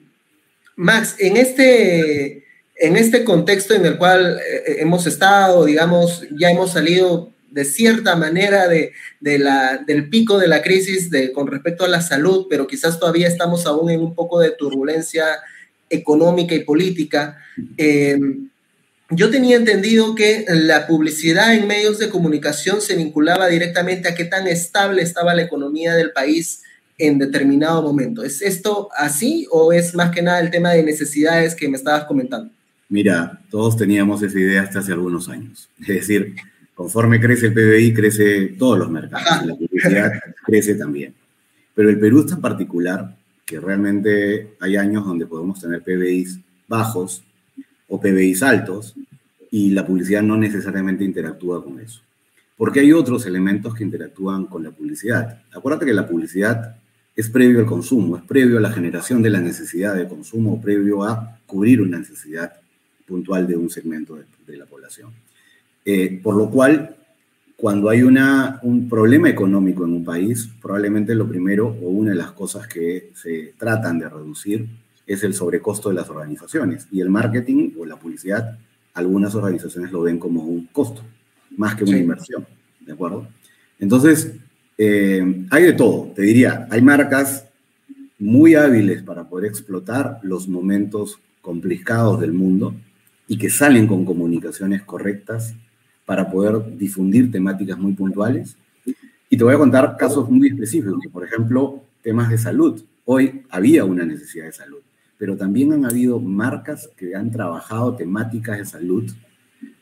Max, 0.77 1.16
en 1.18 1.37
este, 1.37 2.44
en 2.77 2.97
este 2.97 3.23
contexto 3.23 3.75
en 3.75 3.87
el 3.87 3.97
cual 3.97 4.38
eh, 4.38 4.77
hemos 4.79 5.07
estado, 5.07 5.64
digamos, 5.64 6.27
ya 6.37 6.51
hemos 6.51 6.73
salido 6.73 7.34
de 7.55 7.64
cierta 7.64 8.17
manera 8.17 8.67
de, 8.67 8.93
la, 9.38 9.79
del 9.87 10.09
pico 10.09 10.38
de 10.38 10.49
la 10.49 10.61
crisis 10.61 11.09
de, 11.09 11.31
con 11.31 11.47
respecto 11.47 11.85
a 11.85 11.88
la 11.88 12.03
salud, 12.03 12.47
pero 12.51 12.67
quizás 12.67 12.99
todavía 12.99 13.29
estamos 13.29 13.64
aún 13.64 13.90
en 13.90 14.01
un 14.01 14.12
poco 14.12 14.40
de 14.40 14.51
turbulencia 14.51 15.25
económica 15.88 16.57
y 16.57 16.64
política. 16.64 17.38
Eh, 17.79 18.19
yo 19.11 19.31
tenía 19.31 19.57
entendido 19.57 20.17
que 20.17 20.45
la 20.49 20.88
publicidad 20.88 21.55
en 21.55 21.69
medios 21.69 22.01
de 22.01 22.11
comunicación 22.11 22.81
se 22.81 22.97
vinculaba 22.97 23.47
directamente 23.47 24.09
a 24.09 24.17
qué 24.17 24.25
tan 24.25 24.49
estable 24.49 25.03
estaba 25.03 25.33
la 25.33 25.43
economía 25.43 25.95
del 25.95 26.11
país 26.11 26.62
en 26.99 27.19
determinado 27.19 27.83
momento. 27.83 28.25
¿Es 28.25 28.43
esto 28.43 28.88
así 28.97 29.47
o 29.53 29.73
es 29.73 29.95
más 29.95 30.11
que 30.11 30.23
nada 30.23 30.40
el 30.40 30.51
tema 30.51 30.73
de 30.73 30.83
necesidades 30.83 31.55
que 31.55 31.69
me 31.69 31.77
estabas 31.77 32.05
comentando? 32.05 32.51
Mira, 32.88 33.40
todos 33.49 33.77
teníamos 33.77 34.23
esa 34.25 34.38
idea 34.40 34.62
hasta 34.62 34.81
hace 34.81 34.93
algunos 34.93 35.29
años. 35.29 35.69
Es 35.81 35.87
decir, 35.87 36.35
conforme 36.74 37.20
crece 37.20 37.46
el 37.46 37.54
PBI, 37.54 37.94
crece 37.94 38.46
todos 38.58 38.78
los 38.78 38.90
mercados. 38.90 39.46
La 39.46 39.54
publicidad 39.54 40.12
crece 40.44 40.74
también. 40.74 41.14
Pero 41.74 41.90
el 41.90 41.98
Perú 41.98 42.20
está 42.20 42.34
en 42.34 42.40
particular 42.40 43.16
que 43.44 43.60
realmente 43.60 44.54
hay 44.60 44.76
años 44.76 45.04
donde 45.04 45.26
podemos 45.26 45.60
tener 45.60 45.82
PBIs 45.82 46.40
bajos 46.66 47.22
o 47.88 48.00
PBIs 48.00 48.42
altos 48.42 48.94
y 49.50 49.70
la 49.70 49.87
publicidad 49.87 50.22
no 50.22 50.37
necesariamente 50.37 51.04
interactúa 51.04 51.62
con 51.62 51.78
eso. 51.80 52.00
Porque 52.56 52.80
hay 52.80 52.92
otros 52.92 53.26
elementos 53.26 53.74
que 53.74 53.84
interactúan 53.84 54.46
con 54.46 54.62
la 54.62 54.70
publicidad. 54.70 55.42
Acuérdate 55.52 55.87
que 55.87 55.92
la 55.92 56.06
publicidad 56.06 56.76
es 57.14 57.28
previo 57.28 57.60
al 57.60 57.66
consumo, 57.66 58.16
es 58.16 58.22
previo 58.22 58.58
a 58.58 58.60
la 58.60 58.72
generación 58.72 59.22
de 59.22 59.30
la 59.30 59.40
necesidad 59.40 59.94
de 59.94 60.08
consumo, 60.08 60.60
previo 60.60 61.04
a 61.04 61.38
cubrir 61.46 61.80
una 61.80 61.98
necesidad 61.98 62.52
puntual 63.06 63.46
de 63.46 63.56
un 63.56 63.70
segmento 63.70 64.16
de, 64.46 64.56
la 64.56 64.66
población. 64.66 65.10
Eh, 65.85 66.20
por 66.23 66.37
lo 66.37 66.51
cual, 66.51 66.97
cuando 67.57 67.88
hay 67.88 68.03
una, 68.03 68.59
un 68.62 68.88
problema 68.88 69.29
económico 69.29 69.85
en 69.85 69.92
un 69.92 70.05
país, 70.05 70.49
probablemente 70.61 71.14
lo 71.14 71.29
primero 71.29 71.68
o 71.68 71.88
una 71.88 72.11
de 72.11 72.16
las 72.16 72.33
cosas 72.33 72.66
que 72.66 73.11
se 73.14 73.55
tratan 73.59 73.99
de 73.99 74.09
reducir 74.09 74.66
es 75.07 75.23
el 75.23 75.35
sobrecosto 75.35 75.90
de 75.90 75.97
las 75.97 76.09
organizaciones. 76.09 76.88
Y 76.90 77.01
el 77.01 77.11
marketing 77.11 77.73
o 77.79 77.85
la 77.85 77.97
publicidad, 77.97 78.59
algunas 78.94 79.35
organizaciones 79.35 79.92
lo 79.92 80.03
ven 80.03 80.18
como 80.18 80.44
un 80.44 80.66
costo, 80.66 81.03
más 81.57 81.75
que 81.75 81.85
una 81.85 81.99
inversión. 81.99 82.47
¿De 82.81 82.92
acuerdo? 82.92 83.29
Entonces, 83.79 84.33
eh, 84.79 85.47
hay 85.51 85.62
de 85.62 85.73
todo. 85.73 86.12
Te 86.14 86.23
diría, 86.23 86.66
hay 86.70 86.83
marcas 86.83 87.47
muy 88.18 88.55
hábiles 88.55 89.03
para 89.03 89.29
poder 89.29 89.47
explotar 89.47 90.20
los 90.23 90.49
momentos 90.49 91.18
complicados 91.42 92.20
del 92.20 92.33
mundo 92.33 92.75
y 93.29 93.37
que 93.37 93.51
salen 93.51 93.87
con 93.87 94.05
comunicaciones 94.05 94.83
correctas 94.83 95.55
para 96.05 96.31
poder 96.31 96.77
difundir 96.77 97.31
temáticas 97.31 97.79
muy 97.79 97.93
puntuales. 97.93 98.57
Y 99.31 99.37
te 99.37 99.45
voy 99.45 99.55
a 99.55 99.59
contar 99.59 99.97
casos 99.97 100.29
muy 100.31 100.49
específicos, 100.49 101.01
por 101.12 101.25
ejemplo, 101.25 101.83
temas 102.03 102.31
de 102.31 102.38
salud. 102.38 102.83
Hoy 103.05 103.43
había 103.51 103.85
una 103.85 104.05
necesidad 104.05 104.47
de 104.47 104.53
salud, 104.53 104.81
pero 105.19 105.37
también 105.37 105.73
han 105.73 105.85
habido 105.85 106.21
marcas 106.21 106.88
que 106.97 107.14
han 107.14 107.31
trabajado 107.31 107.97
temáticas 107.97 108.59
de 108.59 108.64
salud, 108.64 109.11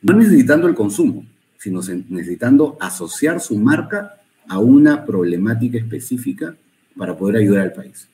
no 0.01 0.15
necesitando 0.15 0.69
el 0.69 0.75
consumo, 0.75 1.25
sino 1.59 1.81
necesitando 2.09 2.77
asociar 2.81 3.41
su 3.41 3.57
marca 3.57 4.17
a 4.49 4.59
una 4.59 5.05
problemática 5.05 5.79
específica 5.79 6.57
para 6.97 7.17
poder 7.17 7.37
ayudar 7.37 7.63
al 7.63 7.73
país. 7.73 8.09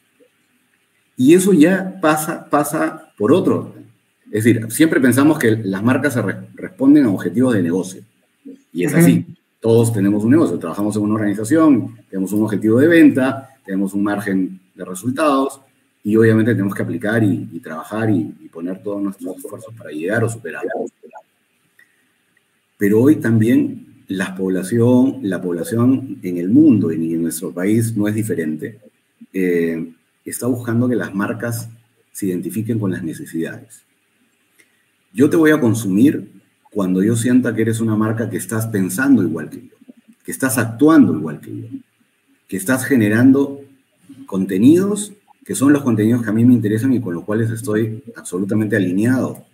Y 1.16 1.35
eso 1.35 1.53
ya 1.53 1.99
pasa, 2.01 2.49
pasa 2.49 3.12
por 3.16 3.33
otro 3.33 3.75
es 4.30 4.44
decir, 4.44 4.70
siempre 4.70 5.00
pensamos 5.00 5.38
que 5.38 5.56
las 5.56 5.82
marcas 5.82 6.14
se 6.14 6.22
responden 6.54 7.06
a 7.06 7.10
objetivos 7.10 7.54
de 7.54 7.62
negocio. 7.62 8.02
Y 8.72 8.84
es 8.84 8.94
así. 8.94 9.26
Todos 9.60 9.92
tenemos 9.92 10.22
un 10.22 10.30
negocio, 10.30 10.58
trabajamos 10.58 10.94
en 10.96 11.02
una 11.02 11.14
organización, 11.14 11.96
tenemos 12.10 12.32
un 12.32 12.44
objetivo 12.44 12.78
de 12.78 12.86
venta, 12.86 13.48
tenemos 13.64 13.92
un 13.94 14.04
margen 14.04 14.60
de 14.74 14.84
resultados 14.84 15.60
y 16.04 16.14
obviamente 16.16 16.52
tenemos 16.52 16.74
que 16.74 16.82
aplicar 16.82 17.24
y, 17.24 17.58
trabajar 17.60 18.08
y, 18.10 18.24
poner 18.52 18.82
todos 18.82 19.02
nuestros 19.02 19.36
esfuerzos 19.36 19.74
para 19.76 19.90
llegar 19.90 20.22
o 20.22 20.28
superar. 20.28 20.62
Pero 22.76 23.02
hoy 23.02 23.16
también 23.16 24.04
la 24.06 24.34
población, 24.36 25.18
la 25.22 25.42
población 25.42 26.18
en 26.22 26.38
el 26.38 26.48
mundo 26.48 26.92
y 26.92 27.14
en 27.14 27.22
nuestro 27.22 27.52
país 27.52 27.96
no 27.96 28.06
es 28.06 28.14
diferente. 28.14 28.78
Eh, 29.32 29.92
está 30.24 30.46
buscando 30.46 30.88
que 30.88 30.96
las 30.96 31.14
marcas 31.14 31.68
se 32.12 32.26
identifiquen 32.26 32.78
con 32.78 32.90
las 32.90 33.02
necesidades. 33.02 33.88
Yo 35.12 35.31
te 35.31 35.37
voy 35.37 35.51
a 35.51 35.61
consumir 35.61 36.31
cuando 36.71 37.03
yo 37.03 37.16
sienta 37.16 37.55
que 37.55 37.62
eres 37.62 37.81
una 37.81 37.97
marca 37.97 38.29
que 38.29 38.37
estás 38.37 38.66
pensando 38.66 39.23
igual 39.23 39.51
que 39.51 39.62
yo, 39.62 39.77
que 40.25 40.31
estás 40.31 40.59
actuando 40.59 41.14
igual 41.14 41.40
que 41.40 41.61
yo, 41.61 41.66
que 42.47 42.57
estás 42.57 42.85
generando 42.85 43.61
contenidos 44.27 45.12
que 45.49 45.55
son 45.55 45.73
los 45.73 45.83
contenidos 45.83 46.23
que 46.23 46.29
a 46.29 46.33
mí 46.35 46.44
me 46.44 46.53
interesan 46.53 46.92
y 46.92 47.01
con 47.01 47.14
los 47.14 47.25
cuales 47.25 47.49
estoy 47.51 48.03
absolutamente 48.14 48.77
alineado. 48.77 49.47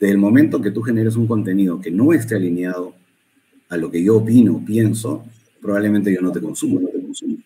Desde 0.00 0.10
el 0.10 0.18
momento 0.18 0.60
que 0.60 0.72
tú 0.72 0.82
generes 0.82 1.14
un 1.14 1.28
contenido 1.28 1.80
que 1.80 1.92
no 1.92 2.12
esté 2.12 2.34
alineado 2.34 2.96
a 3.68 3.76
lo 3.76 3.92
que 3.92 4.02
yo 4.02 4.16
opino, 4.16 4.60
pienso, 4.66 5.24
probablemente 5.62 6.12
yo 6.12 6.20
no 6.20 6.32
te 6.32 6.40
consumo, 6.40 6.80
no 6.80 6.88
te 6.88 7.00
consumo. 7.00 7.36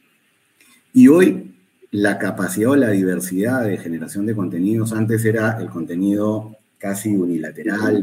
Y 0.95 1.09
hoy 1.09 1.53
la 1.91 2.19
capacidad 2.19 2.71
o 2.71 2.77
la 2.77 2.89
diversidad 2.89 3.67
de 3.67 3.77
generación 3.77 4.25
de 4.25 4.35
contenidos, 4.35 4.95
antes 4.95 5.23
era 5.27 5.61
el 5.61 5.69
contenido 5.69 6.57
casi 6.79 7.15
unilateral, 7.15 8.03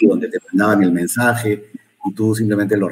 donde 0.00 0.28
te 0.28 0.38
mandaban 0.50 0.82
el 0.82 0.92
mensaje 0.92 1.70
y 2.04 2.12
tú 2.12 2.34
simplemente 2.34 2.76
lo, 2.76 2.88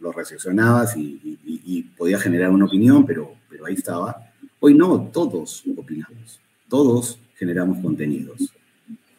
lo 0.00 0.12
recepcionabas 0.12 0.96
y, 0.96 1.38
y, 1.44 1.82
podías 1.96 2.22
generar 2.22 2.50
una 2.50 2.64
opinión, 2.64 3.04
pero, 3.06 3.34
pero 3.48 3.66
ahí 3.66 3.74
estaba. 3.74 4.32
Hoy 4.60 4.74
no, 4.74 5.10
todos 5.12 5.62
opinamos, 5.76 6.40
todos 6.68 7.18
generamos 7.36 7.78
contenidos. 7.78 8.52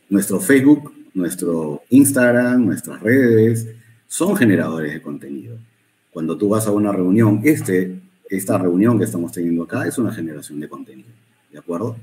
Nuestro 0.10 0.40
Facebook, 0.40 0.94
nuestro 1.14 1.84
Instagram, 1.90 2.66
nuestras 2.66 3.02
redes 3.02 3.68
son 4.08 4.36
generadores 4.36 4.94
de 4.94 5.02
contenido. 5.02 5.58
Cuando 6.12 6.38
tú 6.38 6.50
vas 6.50 6.68
a 6.68 6.72
una 6.72 6.92
reunión, 6.92 7.42
este 7.44 8.02
esta 8.30 8.58
reunión 8.58 8.98
que 8.98 9.06
estamos 9.06 9.32
teniendo 9.32 9.64
acá 9.64 9.88
es 9.88 9.98
una 9.98 10.12
generación 10.12 10.60
de 10.60 10.68
contenido, 10.68 11.10
¿de 11.52 11.60
acuerdo? 11.60 11.96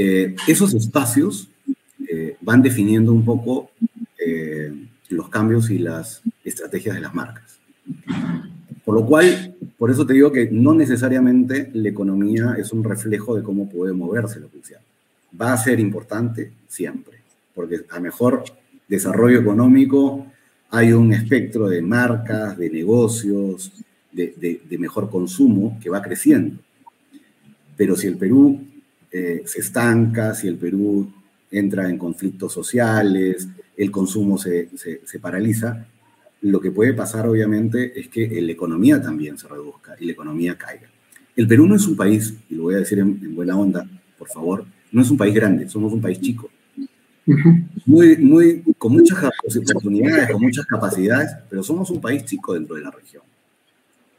Eh, 0.00 0.36
esos 0.46 0.74
espacios 0.74 1.48
eh, 2.08 2.36
van 2.40 2.62
definiendo 2.62 3.12
un 3.12 3.24
poco 3.24 3.72
eh, 4.24 4.72
los 5.08 5.28
cambios 5.28 5.70
y 5.70 5.78
las 5.78 6.22
estrategias 6.44 6.94
de 6.94 7.00
las 7.00 7.12
marcas. 7.12 7.58
Por 8.84 8.94
lo 8.94 9.04
cual, 9.04 9.56
por 9.76 9.90
eso 9.90 10.06
te 10.06 10.14
digo 10.14 10.30
que 10.30 10.48
no 10.52 10.72
necesariamente 10.72 11.70
la 11.74 11.88
economía 11.88 12.54
es 12.56 12.72
un 12.72 12.84
reflejo 12.84 13.36
de 13.36 13.42
cómo 13.42 13.68
puede 13.68 13.92
moverse 13.92 14.38
la 14.38 14.46
oficial. 14.46 14.80
Va 15.38 15.52
a 15.52 15.58
ser 15.58 15.80
importante 15.80 16.52
siempre, 16.68 17.18
porque 17.52 17.80
a 17.90 17.98
mejor 17.98 18.44
desarrollo 18.86 19.40
económico 19.40 20.26
hay 20.70 20.92
un 20.92 21.12
espectro 21.12 21.68
de 21.68 21.82
marcas, 21.82 22.56
de 22.56 22.70
negocios, 22.70 23.72
de, 24.12 24.60
mejor 24.78 25.10
consumo 25.10 25.78
que 25.82 25.90
va 25.90 26.00
creciendo. 26.00 26.60
Pero 27.76 27.96
si 27.96 28.06
el 28.06 28.16
Perú 28.16 28.60
eh, 29.10 29.42
se 29.46 29.60
estanca, 29.60 30.34
si 30.34 30.48
el 30.48 30.56
Perú 30.56 31.10
entra 31.50 31.88
en 31.88 31.96
conflictos 31.96 32.52
sociales, 32.52 33.48
el 33.76 33.90
consumo 33.90 34.36
se, 34.36 34.68
paraliza, 35.20 35.86
lo 36.42 36.60
que 36.60 36.70
puede 36.70 36.92
pasar 36.94 37.26
obviamente 37.26 37.98
es 37.98 38.08
que 38.08 38.28
la 38.40 38.52
economía 38.52 39.00
también 39.00 39.38
se 39.38 39.48
reduzca 39.48 39.94
y 39.98 40.06
la 40.06 40.12
economía 40.12 40.56
caiga. 40.56 40.88
El 41.34 41.46
Perú 41.46 41.66
no 41.66 41.76
es 41.76 41.86
un 41.86 41.96
país, 41.96 42.34
y 42.50 42.54
lo 42.54 42.64
voy 42.64 42.74
a 42.74 42.78
decir 42.78 42.98
en, 42.98 43.34
buena 43.34 43.56
onda, 43.56 43.88
por 44.18 44.28
favor, 44.28 44.64
no 44.92 45.02
es 45.02 45.10
un 45.10 45.16
país 45.16 45.34
grande, 45.34 45.68
somos 45.68 45.92
un 45.92 46.00
país 46.00 46.20
chico. 46.20 46.50
Muy, 47.84 48.16
muy, 48.16 48.62
con 48.78 48.92
muchas 48.92 49.22
oportunidades, 49.22 50.30
con 50.30 50.40
muchas 50.42 50.66
capacidades, 50.66 51.30
pero 51.48 51.62
somos 51.62 51.90
un 51.90 52.00
país 52.00 52.24
chico 52.24 52.54
dentro 52.54 52.74
de 52.76 52.82
la 52.82 52.90
región 52.90 53.22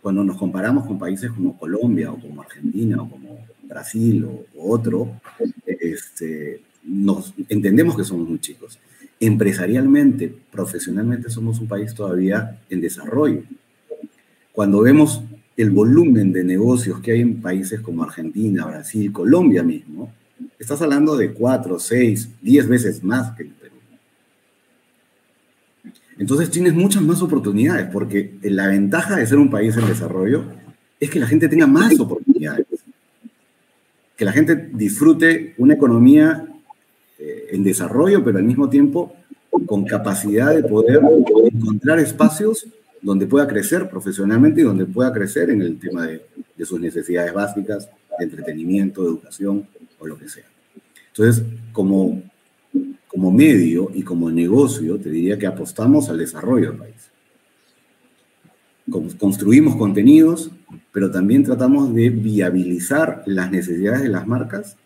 cuando 0.02 0.24
nos 0.24 0.38
comparamos 0.38 0.86
con 0.86 0.98
países 0.98 1.32
como 1.32 1.58
Colombia 1.58 2.12
o 2.12 2.20
como 2.20 2.42
Argentina 2.42 3.02
o 3.02 3.10
como 3.10 3.46
Brasil 3.64 4.26
o, 4.26 4.74
otro, 4.74 5.20
este, 5.66 6.62
nos, 6.84 7.34
entendemos 7.50 7.96
que 7.96 8.04
somos 8.04 8.28
muy 8.28 8.40
chicos. 8.40 8.80
Empresarialmente, 9.20 10.34
profesionalmente 10.52 11.30
somos 11.30 11.60
un 11.60 11.68
país 11.68 11.94
todavía 11.94 12.60
en 12.70 12.82
desarrollo. 12.82 13.44
Cuando 14.54 14.82
vemos 14.82 15.22
el 15.58 15.72
volumen 15.72 16.32
de 16.32 16.44
negocios 16.44 17.02
que 17.02 17.12
hay 17.12 17.22
en 17.22 17.42
países 17.42 17.82
como 17.82 18.04
Argentina, 18.04 18.66
Brasil, 18.66 19.12
Colombia 19.12 19.62
mismo, 19.62 20.14
estás 20.58 20.82
hablando 20.82 21.18
de 21.18 21.34
cuatro, 21.34 21.80
seis, 21.80 22.30
diez 22.42 22.68
veces 22.68 23.04
más 23.04 23.36
que 23.36 23.44
entonces 26.20 26.52
tienes 26.52 26.74
muchas 26.74 27.02
más 27.02 27.22
oportunidades, 27.22 27.88
porque 27.92 28.38
la 28.44 28.68
ventaja 28.68 29.16
de 29.16 29.26
ser 29.26 29.38
un 29.38 29.50
país 29.50 29.76
en 29.78 29.88
desarrollo 29.88 30.44
es 31.00 31.10
que 31.10 31.20
la 31.20 31.26
gente 31.26 31.48
tenga 31.48 31.66
más 31.66 31.98
oportunidades. 31.98 32.68
Que 34.18 34.26
la 34.26 34.34
gente 34.34 34.70
disfrute 34.74 35.56
una 35.58 35.76
economía 35.76 36.46
eh, 37.18 37.48
en 37.52 37.64
desarrollo, 37.64 38.22
pero 38.22 38.38
al 38.38 38.44
mismo 38.44 38.70
tiempo 38.70 39.16
con 39.66 39.86
capacidad 39.86 40.54
de 40.54 40.64
poder 40.64 41.00
encontrar 41.54 42.00
espacios 42.00 42.68
donde 43.02 43.26
pueda 43.26 43.48
crecer 43.48 43.90
profesionalmente 43.90 44.60
y 44.60 44.66
donde 44.66 44.86
pueda 44.86 45.14
crecer 45.14 45.50
en 45.50 45.62
el 45.62 45.80
tema 45.80 46.06
de, 46.06 46.22
de 46.58 46.66
sus 46.66 46.82
necesidades 46.82 47.34
básicas, 47.34 47.90
de 48.18 48.26
entretenimiento, 48.26 49.04
de 49.04 49.08
educación 49.08 49.66
o 49.98 50.06
lo 50.06 50.18
que 50.18 50.28
sea. 50.28 50.44
Entonces, 51.14 51.46
como 51.72 52.22
como 53.10 53.32
medio 53.32 53.90
y 53.94 54.04
como 54.04 54.30
negocio, 54.30 55.00
te 55.00 55.10
diría 55.10 55.38
que 55.38 55.48
apostamos 55.48 56.10
al 56.10 56.20
desarrollo 56.20 56.70
del 56.70 56.80
país. 56.80 57.12
Construimos 59.18 59.76
contenidos, 59.76 60.52
pero 60.92 61.10
también 61.10 61.44
tratamos 61.44 61.94
de 61.94 62.12
viabilizar 62.12 63.24
las 63.26 63.52
necesidades 63.52 64.04
de 64.04 64.10
las 64.10 64.28
marcas 64.28 64.78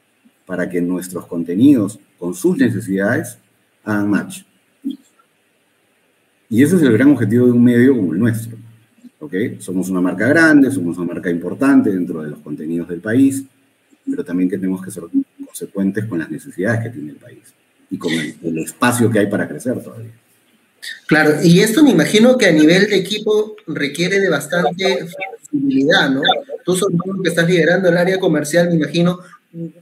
para 0.46 0.70
que 0.70 0.82
nuestros 0.82 1.26
contenidos 1.28 2.00
con 2.18 2.34
sus 2.34 2.58
necesidades 2.58 3.40
hagan 3.84 4.10
match. 4.10 4.44
Y 6.50 6.64
ese 6.64 6.78
es 6.78 6.82
el 6.82 6.94
gran 6.94 7.10
objetivo 7.12 7.46
de 7.46 7.52
un 7.52 7.64
medio 7.64 7.96
como 7.96 8.14
el 8.14 8.20
nuestro. 8.20 8.58
¿okay? 9.20 9.58
Somos 9.60 9.90
una 9.90 10.00
marca 10.00 10.28
grande, 10.28 10.72
somos 10.72 10.98
una 10.98 11.14
marca 11.14 11.30
importante 11.30 11.90
dentro 11.92 12.22
de 12.22 12.30
los 12.30 12.40
contenidos 12.40 12.88
del 12.88 13.02
país, 13.02 13.44
pero 14.10 14.24
también 14.24 14.50
que 14.50 14.58
tenemos 14.58 14.82
que 14.82 14.92
ser 14.92 15.04
consecuentes 15.46 16.06
con 16.06 16.20
las 16.20 16.32
necesidades 16.32 16.84
que 16.84 16.90
tiene 16.90 17.12
el 17.12 17.18
país 17.18 17.54
y 17.94 17.98
con 18.00 18.12
el, 18.12 18.58
espacio 18.58 19.10
que 19.12 19.20
hay 19.20 19.28
para 19.28 19.48
crecer 19.48 19.80
todavía. 19.82 20.12
Claro, 21.06 21.36
y 21.44 21.60
esto 21.60 21.84
me 21.84 21.92
imagino 21.92 22.38
que 22.40 22.48
a 22.48 22.52
nivel 22.52 22.90
de 22.90 22.96
equipo 22.96 23.56
requiere 23.68 24.20
de 24.20 24.30
bastante 24.30 25.06
flexibilidad, 25.06 26.10
¿no? 26.10 26.22
Tú, 26.66 26.76
sobre 26.76 26.98
todo 26.98 27.22
que 27.22 27.30
estás 27.30 27.48
liderando 27.48 27.90
el 27.90 27.98
área 27.98 28.20
comercial, 28.20 28.70
me 28.70 28.76
imagino, 28.76 29.20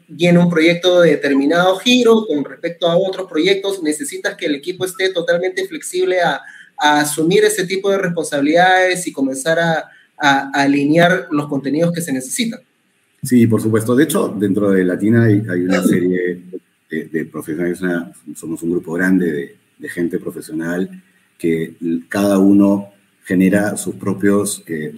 viene 0.10 0.40
un 0.40 0.50
proyecto 0.50 1.00
de 1.02 1.12
determinado 1.12 1.78
giro 1.78 2.26
con 2.28 2.44
respecto 2.44 2.88
a 2.88 2.98
otros 2.98 3.30
proyectos, 3.30 3.82
necesitas 3.82 4.36
que 4.36 4.48
el 4.48 4.56
equipo 4.56 4.84
esté 4.84 5.10
totalmente 5.14 5.66
flexible 5.68 6.22
a, 6.22 6.42
asumir 6.78 7.44
ese 7.44 7.64
tipo 7.68 7.92
de 7.92 8.00
responsabilidades 8.00 9.06
y 9.06 9.12
comenzar 9.12 9.60
a, 9.60 9.88
a, 10.18 10.50
alinear 10.52 11.28
los 11.30 11.48
contenidos 11.48 11.94
que 11.94 12.02
se 12.02 12.12
necesitan. 12.12 12.60
Sí, 13.22 13.46
por 13.46 13.62
supuesto. 13.62 13.96
De 13.96 14.06
hecho, 14.06 14.34
dentro 14.36 14.72
de 14.72 14.84
Latina 14.84 15.26
hay, 15.26 15.44
hay 15.48 15.62
una 15.62 15.84
serie 15.84 16.42
de, 16.92 17.26
profesionales, 17.26 17.80
somos 18.36 18.62
un 18.64 18.72
grupo 18.72 18.94
grande 18.94 19.58
de, 19.80 19.90
gente 19.90 20.20
profesional 20.20 21.02
que 21.40 21.74
cada 22.08 22.38
uno 22.38 22.90
genera 23.24 23.76
sus 23.76 23.96
propios, 23.96 24.64
eh, 24.68 24.96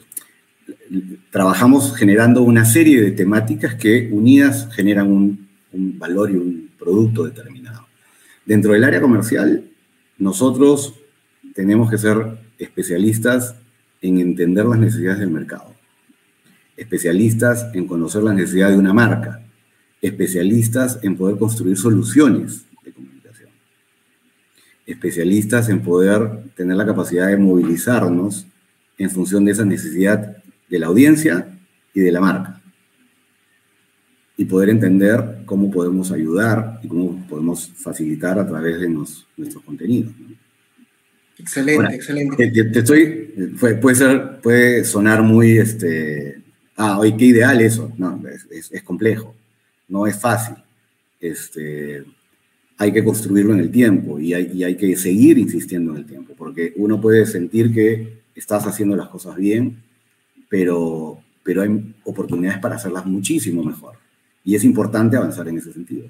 trabajamos 1.30 1.96
generando 1.96 2.44
una 2.44 2.66
serie 2.66 3.02
de 3.02 3.12
temáticas 3.12 3.76
que 3.76 4.10
unidas 4.12 4.68
generan 4.74 5.10
un, 5.10 5.48
un, 5.72 5.98
valor 5.98 6.32
y 6.32 6.36
un 6.36 6.70
producto 6.78 7.24
determinado. 7.24 7.88
Dentro 8.46 8.74
del 8.74 8.84
área 8.84 9.00
comercial, 9.00 9.64
nosotros 10.18 10.96
tenemos 11.56 11.90
que 11.90 11.98
ser 11.98 12.18
especialistas 12.58 13.56
en 14.02 14.20
entender 14.20 14.66
las 14.66 14.80
necesidades 14.80 15.20
del 15.20 15.32
mercado, 15.32 15.74
especialistas 16.76 17.70
en 17.74 17.88
conocer 17.88 18.22
las 18.22 18.36
necesidades 18.36 18.74
de 18.74 18.80
una 18.80 18.94
marca, 18.94 19.43
especialistas 20.04 21.00
en 21.02 21.16
poder 21.16 21.38
construir 21.38 21.78
soluciones 21.78 22.66
de 22.84 22.92
comunicación, 22.92 23.50
especialistas 24.86 25.70
en 25.70 25.82
poder 25.82 26.44
tener 26.58 26.76
la 26.76 26.86
capacidad 26.86 27.30
de 27.30 27.38
movilizarnos 27.38 28.46
en 28.98 29.10
función 29.10 29.46
de 29.46 29.54
esa 29.54 29.64
necesidad 29.64 30.44
de 30.70 30.80
la 30.80 30.88
audiencia 30.88 31.58
y 31.94 32.02
de 32.02 32.12
la 32.12 32.20
marca. 32.20 32.62
Y 34.36 34.44
poder 34.44 34.70
entender 34.70 35.44
cómo 35.46 35.72
podemos 35.72 36.12
ayudar 36.12 36.82
y 36.84 36.88
cómo 36.90 37.26
podemos 37.30 37.72
facilitar 37.74 38.38
a 38.38 38.48
través 38.48 38.82
de 38.82 38.90
nuestros 38.90 39.64
contenidos. 39.64 40.12
Excelente, 41.38 41.96
excelente. 41.96 42.52
Te, 42.52 42.80
estoy, 42.80 43.56
puede, 43.82 43.96
ser, 43.96 44.42
puede 44.42 44.84
sonar 44.84 45.22
muy, 45.24 45.60
este, 45.60 46.42
ah, 46.76 47.00
hoy 47.00 47.16
qué 47.16 47.26
ideal 47.26 47.62
eso. 47.62 47.94
No, 47.98 48.22
es 48.50 48.84
complejo 48.84 49.34
no 49.94 50.08
es 50.08 50.20
fácil. 50.20 50.56
Este, 51.20 52.04
hay 52.78 52.92
que 52.92 53.04
construirlo 53.04 53.54
en 53.54 53.60
el 53.60 53.72
tiempo 53.72 54.20
y 54.20 54.34
hay, 54.34 54.64
hay, 54.64 54.76
que 54.76 54.98
seguir 54.98 55.38
insistiendo 55.38 55.92
en 55.92 55.98
el 56.00 56.06
tiempo, 56.06 56.34
porque 56.36 56.74
uno 56.78 57.00
puede 57.00 57.28
sentir 57.28 57.72
que 57.72 58.24
estás 58.34 58.66
haciendo 58.66 58.96
las 58.96 59.10
cosas 59.10 59.36
bien, 59.36 59.84
pero, 60.50 61.20
pero 61.44 61.62
hay 61.62 61.96
oportunidades 62.06 62.60
para 62.60 62.78
hacerlas 62.78 63.06
muchísimo 63.06 63.64
mejor. 63.64 63.94
Y 64.44 64.56
es 64.56 64.64
importante 64.64 65.16
avanzar 65.16 65.48
en 65.48 65.60
ese 65.60 65.72
sentido. 65.72 66.08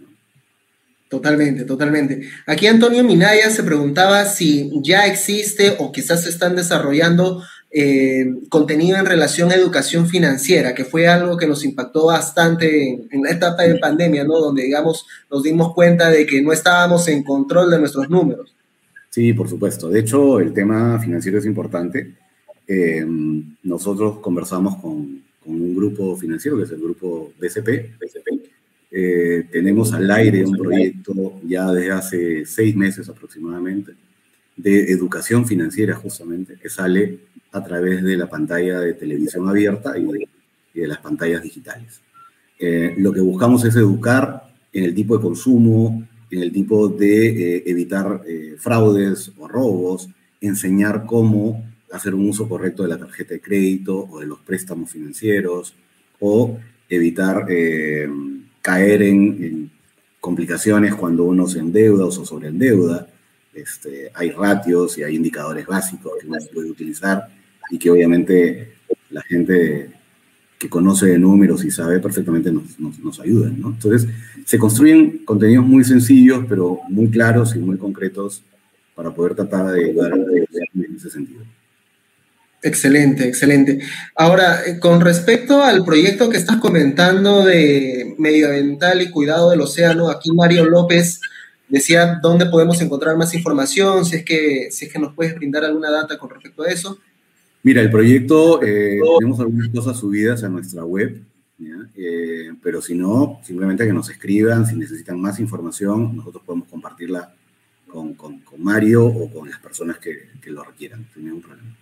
Totalmente, 1.09 1.65
totalmente. 1.65 2.21
Aquí 2.47 2.65
Antonio 2.65 3.03
Minaya 3.03 3.49
se 3.49 3.63
preguntaba 3.63 4.25
si 4.25 4.71
ya 4.81 5.05
existe 5.05 5.75
o 5.77 5.91
quizás 5.91 6.23
se 6.23 6.29
están 6.29 6.55
desarrollando 6.55 7.43
eh, 7.75 8.25
contenido 8.49 8.97
en 8.97 9.05
relación 9.05 9.51
a 9.51 9.55
educación 9.55 10.07
financiera, 10.07 10.75
que 10.75 10.85
fue 10.85 11.07
algo 11.07 11.37
que 11.37 11.47
nos 11.47 11.65
impactó 11.65 12.05
bastante 12.05 13.07
en, 13.09 13.23
la 13.23 13.31
etapa 13.31 13.63
de 13.63 13.79
pandemia, 13.79 14.23
¿no? 14.23 14.39
Donde, 14.39 14.63
digamos, 14.63 15.07
nos 15.31 15.41
dimos 15.41 15.73
cuenta 15.73 16.09
de 16.09 16.25
que 16.25 16.41
no 16.41 16.53
estábamos 16.53 17.07
en 17.07 17.23
control 17.23 17.71
de 17.71 17.79
nuestros 17.79 18.09
números. 18.09 18.53
Sí, 19.09 19.33
por 19.33 19.49
supuesto. 19.49 19.89
De 19.89 20.01
hecho, 20.01 20.39
el 20.39 20.53
tema 20.53 20.99
financiero 20.99 21.39
es 21.39 21.45
importante 21.45 22.13
eh, 22.67 23.05
nosotros 23.63 24.19
conversamos 24.19 24.77
con, 24.77 25.21
con, 25.43 25.61
un 25.61 25.75
grupo 25.75 26.15
financiero, 26.15 26.57
que 26.57 26.63
es 26.63 26.71
el 26.71 26.79
grupo 26.79 27.33
BCP. 27.39 27.99
BCP. 27.99 28.53
Eh, 28.91 29.47
tenemos 29.51 29.91
al 29.93 30.09
aire 30.11 30.45
un 30.45 30.55
proyecto 30.55 31.41
ya 31.43 31.71
desde 31.71 31.91
hace 31.91 32.45
seis 32.45 32.75
meses 32.75 33.09
aproximadamente 33.09 33.93
de 34.55 34.91
educación 34.91 35.47
financiera 35.47 35.95
justamente, 35.95 36.57
que 36.61 36.69
sale 36.69 37.17
a 37.53 37.63
través 37.63 38.03
de 38.03 38.17
la 38.17 38.27
pantalla 38.27 38.79
de 38.79 38.93
televisión 38.93 39.47
abierta 39.47 39.97
y 39.97 40.03
de, 40.03 40.27
y 40.73 40.79
de 40.81 40.87
las 40.87 40.97
pantallas 40.97 41.41
digitales. 41.41 42.01
Eh, 42.59 42.95
lo 42.97 43.13
que 43.13 43.21
buscamos 43.21 43.63
es 43.65 43.75
educar 43.75 44.43
en 44.71 44.85
el 44.85 44.95
tipo 44.95 45.15
de 45.15 45.21
consumo, 45.21 46.07
en 46.31 46.41
el 46.41 46.51
tipo 46.51 46.89
de 46.89 47.57
eh, 47.57 47.63
evitar 47.67 48.21
eh, 48.27 48.55
fraudes 48.57 49.31
o 49.37 49.47
robos, 49.47 50.09
enseñar 50.41 51.05
cómo 51.05 51.63
hacer 51.91 52.15
un 52.15 52.27
uso 52.27 52.49
correcto 52.49 52.83
de 52.83 52.89
la 52.89 52.97
tarjeta 52.97 53.35
de 53.35 53.41
crédito 53.41 54.07
o 54.09 54.19
de 54.19 54.25
los 54.25 54.39
préstamos 54.39 54.89
financieros, 54.89 55.75
o 56.19 56.57
evitar 56.89 57.45
caer 58.61 59.01
en, 59.01 59.71
complicaciones 60.19 60.95
cuando 60.95 61.25
uno 61.25 61.47
se 61.47 61.59
endeuda 61.59 62.05
o 62.05 62.11
se 62.11 62.25
sobreendeuda. 62.25 63.07
Este, 63.53 64.09
hay 64.15 64.31
ratios 64.31 64.97
y 64.97 65.03
hay 65.03 65.17
indicadores 65.17 65.67
básicos 65.67 66.13
que 66.19 66.27
uno 66.27 66.37
puede 66.53 66.71
utilizar 66.71 67.27
y 67.69 67.77
que 67.77 67.89
obviamente 67.89 68.73
la 69.09 69.21
gente 69.21 69.89
que 70.59 70.69
conoce 70.69 71.07
de 71.07 71.19
números 71.19 71.65
y 71.65 71.71
sabe 71.71 71.99
perfectamente 71.99 72.51
nos, 72.51 72.79
nos, 72.79 73.19
ayudan, 73.19 73.59
¿no? 73.59 73.69
Entonces, 73.69 74.07
se 74.45 74.57
construyen 74.57 75.25
contenidos 75.25 75.65
muy 75.65 75.83
sencillos, 75.83 76.45
pero 76.47 76.79
muy 76.87 77.09
claros 77.09 77.55
y 77.55 77.59
muy 77.59 77.77
concretos 77.77 78.43
para 78.95 79.11
poder 79.11 79.35
tratar 79.35 79.71
de 79.71 79.85
ayudar 79.85 80.13
en 80.13 80.95
ese 80.95 81.09
sentido. 81.09 81.43
Excelente, 82.61 83.27
excelente. 83.27 83.79
Ahora, 84.15 84.61
eh, 84.65 84.79
con 84.79 85.01
respecto 85.01 85.61
al 85.61 85.83
proyecto 85.83 86.29
que 86.29 86.37
estás 86.37 86.57
comentando 86.57 87.43
de 87.43 88.15
medioambiental 88.17 89.01
y 89.01 89.09
cuidado 89.11 89.49
del 89.49 89.59
océano, 89.59 90.09
aquí 90.09 90.31
Mario 90.31 90.63
López 90.63 91.19
decía 91.67 92.19
dónde 92.21 92.45
podemos 92.45 92.81
encontrar 92.81 93.17
más 93.17 93.33
información, 93.33 94.05
si 94.05 94.15
es 94.15 94.23
que, 94.23 94.69
si 94.71 94.85
es 94.85 94.93
que 94.93 94.99
nos 94.99 95.13
puedes 95.13 95.35
brindar 95.35 95.65
alguna 95.65 95.91
data 95.91 96.17
con 96.17 96.29
respecto 96.29 96.63
a 96.63 96.69
eso. 96.69 96.99
Mira, 97.63 97.81
el 97.81 97.89
proyecto, 97.89 98.61
eh, 98.61 98.99
tenemos 99.19 99.39
algunas 99.39 99.69
cosas 99.69 99.97
subidas 99.97 100.43
a 100.43 100.49
nuestra 100.49 100.83
web, 100.83 101.23
eh, 101.95 102.51
pero 102.61 102.81
si 102.81 102.93
no, 102.93 103.39
simplemente 103.41 103.85
que 103.85 103.93
nos 103.93 104.09
escriban, 104.09 104.65
si 104.65 104.75
necesitan 104.75 105.17
más 105.19 105.39
información, 105.39 106.13
nosotros 106.17 106.43
podemos 106.45 106.67
compartirla 106.67 107.33
con, 107.87 108.15
con, 108.15 108.43
Mario 108.57 109.05
o 109.05 109.31
con 109.31 109.49
las 109.49 109.59
personas 109.59 109.97
que, 109.99 110.29
que, 110.41 110.51
lo 110.51 110.63
requieran, 110.63 111.05
problema. 111.13 111.77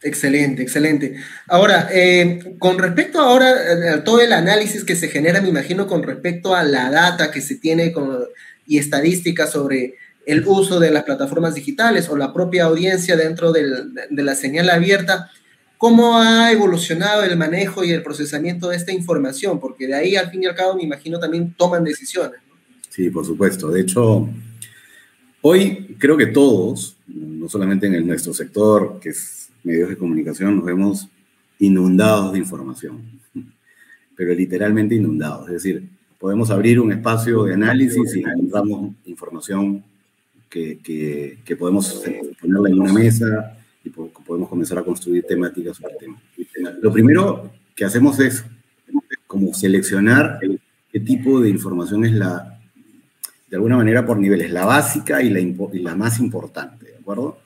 Excelente, 0.00 0.62
excelente. 0.62 1.16
Ahora, 1.48 1.88
eh, 1.92 2.54
con 2.58 2.78
respecto 2.78 3.20
ahora 3.20 3.94
a 3.94 4.04
todo 4.04 4.20
el 4.20 4.32
análisis 4.32 4.84
que 4.84 4.94
se 4.94 5.08
genera, 5.08 5.40
me 5.40 5.48
imagino, 5.48 5.88
con 5.88 6.04
respecto 6.04 6.54
a 6.54 6.62
la 6.62 6.88
data 6.88 7.32
que 7.32 7.40
se 7.40 7.56
tiene 7.56 7.92
y 8.66 8.78
estadísticas 8.78 9.50
sobre 9.50 9.94
el 10.26 10.44
uso 10.46 10.78
de 10.78 10.90
las 10.90 11.04
plataformas 11.04 11.54
digitales 11.54 12.08
o 12.08 12.16
la 12.16 12.32
propia 12.32 12.64
audiencia 12.64 13.16
dentro 13.16 13.52
de 13.52 13.86
la 14.10 14.34
señal 14.34 14.70
abierta, 14.70 15.30
¿cómo 15.78 16.18
ha 16.18 16.52
evolucionado 16.52 17.24
el 17.24 17.36
manejo 17.36 17.82
y 17.84 17.90
el 17.90 18.02
procesamiento 18.02 18.68
de 18.68 18.76
esta 18.76 18.92
información? 18.92 19.58
Porque 19.58 19.86
de 19.86 19.94
ahí, 19.94 20.16
al 20.16 20.30
fin 20.30 20.42
y 20.42 20.46
al 20.46 20.54
cabo, 20.54 20.76
me 20.76 20.84
imagino, 20.84 21.18
también 21.18 21.54
toman 21.56 21.82
decisiones. 21.84 22.40
Sí, 22.88 23.10
por 23.10 23.24
supuesto. 23.24 23.68
De 23.70 23.80
hecho, 23.80 24.28
hoy 25.40 25.96
creo 25.98 26.16
que 26.16 26.26
todos, 26.26 26.96
no 27.06 27.48
solamente 27.48 27.86
en 27.86 28.06
nuestro 28.06 28.32
sector, 28.32 29.00
que 29.00 29.08
es 29.08 29.48
medios 29.64 29.88
de 29.88 29.96
comunicación, 29.96 30.56
nos 30.56 30.64
vemos 30.64 31.08
inundados 31.58 32.32
de 32.32 32.38
información, 32.38 33.20
pero 34.16 34.34
literalmente 34.34 34.94
inundados. 34.94 35.48
Es 35.48 35.54
decir, 35.54 35.88
podemos 36.18 36.50
abrir 36.50 36.78
un 36.78 36.92
espacio 36.92 37.44
de 37.44 37.54
análisis 37.54 38.14
y 38.14 38.20
encontramos 38.20 38.92
información 39.06 39.82
que, 40.52 41.56
podemos 41.58 42.02
ponerla 42.40 42.68
en 42.68 42.80
una 42.80 42.92
mesa 42.92 43.56
y 43.84 43.90
podemos 43.90 44.48
comenzar 44.48 44.78
a 44.78 44.82
construir 44.82 45.24
temáticas 45.24 45.76
sobre 45.76 45.94
el 45.94 45.98
tema. 45.98 46.22
Lo 46.80 46.92
primero 46.92 47.50
que 47.74 47.84
hacemos 47.84 48.20
es 48.20 48.44
como 49.26 49.54
seleccionar 49.54 50.38
qué 50.90 51.00
tipo 51.00 51.40
de 51.40 51.48
información 51.48 52.04
es 52.04 52.12
la, 52.12 52.60
de 53.48 53.56
alguna 53.56 53.76
manera 53.76 54.04
por 54.04 54.18
niveles, 54.18 54.50
la 54.50 54.66
básica 54.66 55.22
y 55.22 55.30
la, 55.30 55.94
más 55.94 56.20
importante, 56.20 56.86
¿de 56.86 56.96
acuerdo? 56.96 57.38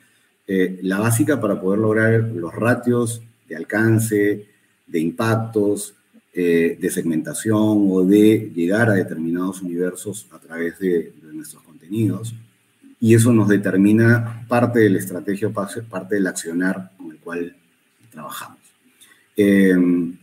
Eh, 0.49 0.81
la 0.83 0.99
básica 0.99 1.41
para 1.41 1.61
poder 1.61 1.81
lograr 1.81 2.21
los 2.35 2.55
ratios 2.55 3.23
de 3.49 3.57
alcance, 3.57 4.47
de 4.87 5.01
impactos, 5.01 5.95
eh, 6.33 6.77
de 6.81 6.91
segmentación 6.91 7.89
o 7.91 8.05
de 8.05 8.53
llegar 8.55 8.91
a 8.91 8.95
determinados 8.95 9.63
universos 9.63 10.27
a 10.33 10.39
través 10.39 10.79
de 10.79 11.13
nuestros 11.33 11.63
contenidos 11.63 12.35
y 13.01 13.15
eso 13.15 13.33
nos 13.33 13.49
determina 13.49 14.45
parte 14.49 14.81
de 14.81 14.91
la 14.91 14.99
estrategia, 14.99 15.51
parte 15.51 16.15
del 16.15 16.27
accionar 16.27 16.93
con 16.97 17.13
el 17.13 17.19
cual 17.19 17.57
trabajamos. 18.11 18.59
Em, 19.37 20.17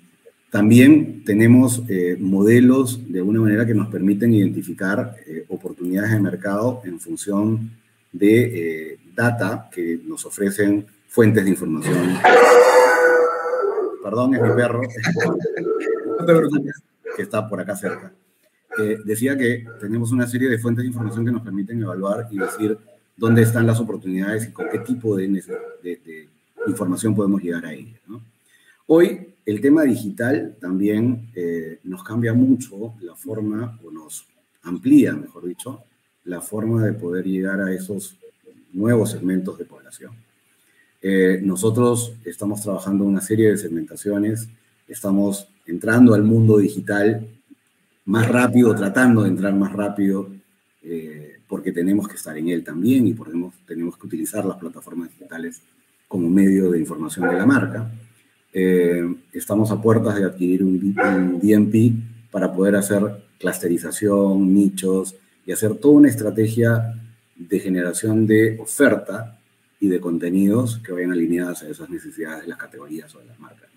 también 0.49 1.23
tenemos 1.23 1.83
eh, 1.87 2.17
modelos 2.19 3.11
de 3.11 3.19
alguna 3.19 3.41
manera 3.41 3.65
que 3.65 3.73
nos 3.73 3.89
permiten 3.89 4.33
identificar 4.33 5.15
eh, 5.25 5.45
oportunidades 5.49 6.11
de 6.11 6.19
mercado 6.19 6.81
en 6.85 6.99
función 6.99 7.71
de 8.11 8.91
eh, 8.91 8.99
data 9.15 9.69
que 9.71 9.99
nos 10.03 10.25
ofrecen 10.25 10.85
fuentes 11.07 11.43
de 11.43 11.49
información. 11.51 12.17
Perdón, 14.03 14.35
es 14.35 14.41
mi 14.41 14.49
perro. 14.49 14.81
que 17.15 17.21
está 17.21 17.47
por 17.47 17.61
acá 17.61 17.75
cerca 17.75 18.11
decía 19.05 19.37
que 19.37 19.65
tenemos 19.79 20.11
una 20.11 20.27
serie 20.27 20.49
de 20.49 20.57
fuentes 20.57 20.83
de 20.83 20.87
información 20.87 21.25
que 21.25 21.31
nos 21.31 21.41
permiten 21.41 21.81
evaluar 21.81 22.27
y 22.31 22.37
decir 22.37 22.77
dónde 23.15 23.43
están 23.43 23.67
las 23.67 23.79
oportunidades 23.79 24.47
y 24.47 24.51
con 24.51 24.69
qué 24.69 24.79
tipo 24.79 25.15
de, 25.15 26.27
información 26.67 27.15
podemos 27.15 27.41
llegar 27.41 27.65
a 27.65 27.73
ellas. 27.73 27.99
Hoy 28.87 29.33
el 29.45 29.61
tema 29.61 29.83
digital 29.83 30.55
también 30.59 31.29
eh, 31.35 31.79
nos 31.83 32.03
cambia 32.03 32.33
mucho 32.33 32.93
la 33.01 33.15
forma, 33.15 33.79
o 33.83 33.91
nos 33.91 34.25
amplía, 34.63 35.13
mejor 35.13 35.45
dicho, 35.45 35.83
la 36.25 36.41
forma 36.41 36.85
de 36.85 36.93
poder 36.93 37.25
llegar 37.25 37.59
a 37.59 37.73
esos 37.73 38.17
nuevos 38.71 39.11
segmentos 39.11 39.57
de 39.57 39.65
población. 39.65 40.13
Eh, 41.01 41.41
nosotros 41.43 42.13
estamos 42.23 42.61
trabajando 42.61 43.03
una 43.03 43.19
serie 43.19 43.51
de 43.51 43.57
segmentaciones, 43.57 44.47
estamos 44.87 45.47
entrando 45.65 46.13
al 46.13 46.23
mundo 46.23 46.57
digital 46.57 47.27
más 48.05 48.27
rápido, 48.27 48.75
tratando 48.75 49.23
de 49.23 49.29
entrar 49.29 49.53
más 49.53 49.71
rápido, 49.71 50.29
eh, 50.81 51.37
porque 51.47 51.71
tenemos 51.71 52.07
que 52.07 52.15
estar 52.15 52.37
en 52.37 52.49
él 52.49 52.63
también 52.63 53.07
y 53.07 53.13
porque 53.13 53.33
tenemos 53.65 53.97
que 53.97 54.07
utilizar 54.07 54.43
las 54.45 54.57
plataformas 54.57 55.09
digitales 55.09 55.61
como 56.07 56.29
medio 56.29 56.71
de 56.71 56.79
información 56.79 57.29
de 57.29 57.37
la 57.37 57.45
marca. 57.45 57.89
Eh, 58.51 59.15
estamos 59.31 59.71
a 59.71 59.81
puertas 59.81 60.15
de 60.15 60.25
adquirir 60.25 60.63
un, 60.63 60.95
un, 60.97 61.39
DMP 61.39 62.29
para 62.31 62.53
poder 62.53 62.75
hacer 62.75 63.01
clusterización, 63.39 64.53
nichos 64.53 65.15
y 65.45 65.51
hacer 65.51 65.75
toda 65.75 65.95
una 65.95 66.09
estrategia 66.09 66.99
de 67.35 67.59
generación 67.59 68.27
de 68.27 68.57
oferta 68.59 69.39
y 69.79 69.87
de 69.87 69.99
contenidos 69.99 70.79
que 70.79 70.91
vayan 70.91 71.11
alineadas 71.11 71.63
a 71.63 71.69
esas 71.69 71.89
necesidades 71.89 72.43
de 72.43 72.47
las 72.47 72.57
categorías 72.57 73.13
o 73.15 73.19
de 73.19 73.25
las 73.25 73.39
marcas. 73.39 73.69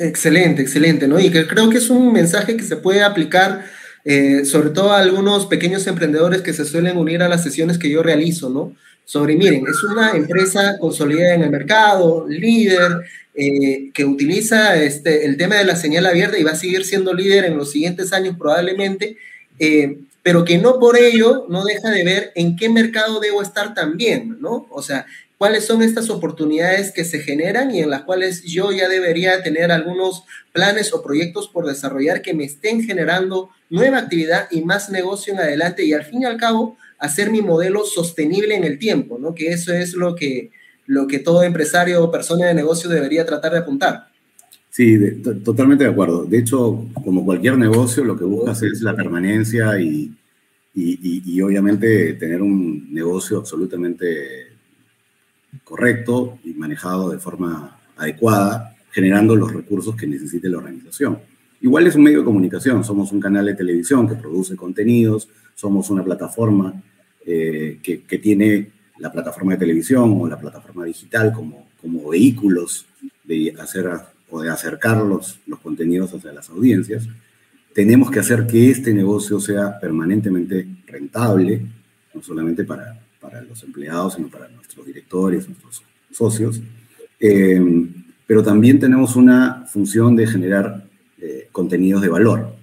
Excelente, 0.00 0.62
excelente, 0.62 1.06
¿no? 1.06 1.20
Y 1.20 1.30
que 1.30 1.46
creo 1.46 1.68
que 1.68 1.76
es 1.76 1.90
un 1.90 2.10
mensaje 2.10 2.56
que 2.56 2.62
se 2.62 2.76
puede 2.76 3.02
aplicar 3.02 3.66
eh, 4.02 4.46
sobre 4.46 4.70
todo 4.70 4.92
a 4.92 4.98
algunos 4.98 5.44
pequeños 5.44 5.86
emprendedores 5.86 6.40
que 6.40 6.54
se 6.54 6.64
suelen 6.64 6.96
unir 6.96 7.22
a 7.22 7.28
las 7.28 7.42
sesiones 7.42 7.76
que 7.76 7.90
yo 7.90 8.02
realizo, 8.02 8.48
¿no? 8.48 8.74
Sobre, 9.04 9.36
miren, 9.36 9.66
es 9.68 9.82
una 9.84 10.12
empresa 10.12 10.78
consolidada 10.78 11.34
en 11.34 11.42
el 11.42 11.50
mercado, 11.50 12.26
líder, 12.26 13.02
eh, 13.34 13.90
que 13.92 14.06
utiliza 14.06 14.82
este, 14.82 15.26
el 15.26 15.36
tema 15.36 15.56
de 15.56 15.64
la 15.64 15.76
señal 15.76 16.06
abierta 16.06 16.38
y 16.38 16.44
va 16.44 16.52
a 16.52 16.56
seguir 16.56 16.84
siendo 16.86 17.12
líder 17.12 17.44
en 17.44 17.58
los 17.58 17.70
siguientes 17.70 18.14
años 18.14 18.36
probablemente, 18.38 19.18
eh, 19.58 19.98
pero 20.22 20.46
que 20.46 20.56
no 20.56 20.78
por 20.78 20.96
ello 20.96 21.44
no 21.50 21.62
deja 21.64 21.90
de 21.90 22.04
ver 22.04 22.32
en 22.36 22.56
qué 22.56 22.70
mercado 22.70 23.20
debo 23.20 23.42
estar 23.42 23.74
también, 23.74 24.38
¿no? 24.40 24.66
O 24.70 24.80
sea, 24.80 25.04
cuáles 25.40 25.64
son 25.64 25.80
estas 25.80 26.10
oportunidades 26.10 26.92
que 26.92 27.02
se 27.02 27.20
generan 27.20 27.74
y 27.74 27.80
en 27.80 27.88
las 27.88 28.02
cuales 28.02 28.42
yo 28.42 28.72
ya 28.72 28.90
debería 28.90 29.42
tener 29.42 29.72
algunos 29.72 30.24
planes 30.52 30.92
o 30.92 31.02
proyectos 31.02 31.48
por 31.48 31.64
desarrollar 31.64 32.20
que 32.20 32.34
me 32.34 32.44
estén 32.44 32.82
generando 32.82 33.48
nueva 33.70 33.96
actividad 33.96 34.48
y 34.50 34.60
más 34.60 34.90
negocio 34.90 35.32
en 35.32 35.38
adelante 35.38 35.82
y 35.82 35.94
al 35.94 36.04
fin 36.04 36.20
y 36.20 36.24
al 36.26 36.36
cabo 36.36 36.76
hacer 36.98 37.30
mi 37.30 37.40
modelo 37.40 37.86
sostenible 37.86 38.54
en 38.54 38.64
el 38.64 38.78
tiempo, 38.78 39.18
¿no? 39.18 39.34
Que 39.34 39.48
eso 39.48 39.72
es 39.72 39.94
lo 39.94 40.14
que, 40.14 40.50
lo 40.84 41.06
que 41.06 41.20
todo 41.20 41.42
empresario 41.42 42.04
o 42.04 42.10
persona 42.10 42.44
de 42.44 42.52
negocio 42.52 42.90
debería 42.90 43.24
tratar 43.24 43.52
de 43.52 43.60
apuntar. 43.60 44.08
Sí, 44.68 45.22
totalmente 45.42 45.84
de 45.84 45.90
acuerdo. 45.90 46.26
De 46.26 46.36
hecho, 46.36 46.84
como 47.02 47.24
cualquier 47.24 47.56
negocio, 47.56 48.04
lo 48.04 48.18
que 48.18 48.24
buscas 48.24 48.62
es 48.62 48.82
la 48.82 48.94
permanencia 48.94 49.80
y, 49.80 50.14
y, 50.74 51.22
y 51.24 51.40
obviamente 51.40 52.12
tener 52.12 52.42
un 52.42 52.92
negocio 52.92 53.38
absolutamente 53.38 54.49
correcto 55.64 56.38
y 56.44 56.54
manejado 56.54 57.10
de 57.10 57.18
forma 57.18 57.78
adecuada, 57.96 58.76
generando 58.90 59.36
los 59.36 59.52
recursos 59.52 59.94
que 59.96 60.06
necesite 60.06 60.48
la 60.48 60.58
organización. 60.58 61.18
Igual 61.60 61.86
es 61.86 61.94
un 61.94 62.02
medio 62.02 62.20
de 62.20 62.24
comunicación, 62.24 62.82
somos 62.84 63.12
un 63.12 63.20
canal 63.20 63.46
de 63.46 63.54
televisión 63.54 64.08
que 64.08 64.14
produce 64.14 64.56
contenidos, 64.56 65.28
somos 65.54 65.90
una 65.90 66.02
plataforma 66.02 66.82
eh, 67.26 67.78
que, 67.82 68.02
que, 68.02 68.18
tiene 68.18 68.70
la 68.98 69.12
plataforma 69.12 69.52
de 69.52 69.58
televisión 69.58 70.16
o 70.18 70.26
la 70.26 70.38
plataforma 70.38 70.84
digital 70.86 71.32
como, 71.32 71.68
como 71.80 72.08
vehículos 72.08 72.86
de 73.24 73.54
hacer 73.58 73.88
o 74.30 74.40
de 74.40 74.48
acercar 74.48 74.98
los, 74.98 75.40
los 75.46 75.60
contenidos 75.60 76.14
hacia 76.14 76.32
las 76.32 76.48
audiencias. 76.50 77.06
Tenemos 77.74 78.10
que 78.10 78.20
hacer 78.20 78.46
que 78.46 78.70
este 78.70 78.94
negocio 78.94 79.38
sea 79.40 79.78
permanentemente 79.78 80.66
rentable, 80.86 81.66
no 82.14 82.22
solamente 82.22 82.64
para, 82.64 82.99
para 83.20 83.42
los 83.42 83.62
empleados, 83.62 84.14
sino 84.14 84.28
para 84.28 84.48
nuestros 84.48 84.86
directores, 84.86 85.46
nuestros 85.48 85.82
socios. 86.10 86.60
Eh, 87.18 87.60
pero 88.26 88.42
también 88.42 88.78
tenemos 88.78 89.16
una 89.16 89.66
función 89.66 90.16
de 90.16 90.26
generar 90.26 90.86
eh, 91.20 91.48
contenidos 91.52 92.00
de 92.00 92.08
valor. 92.08 92.54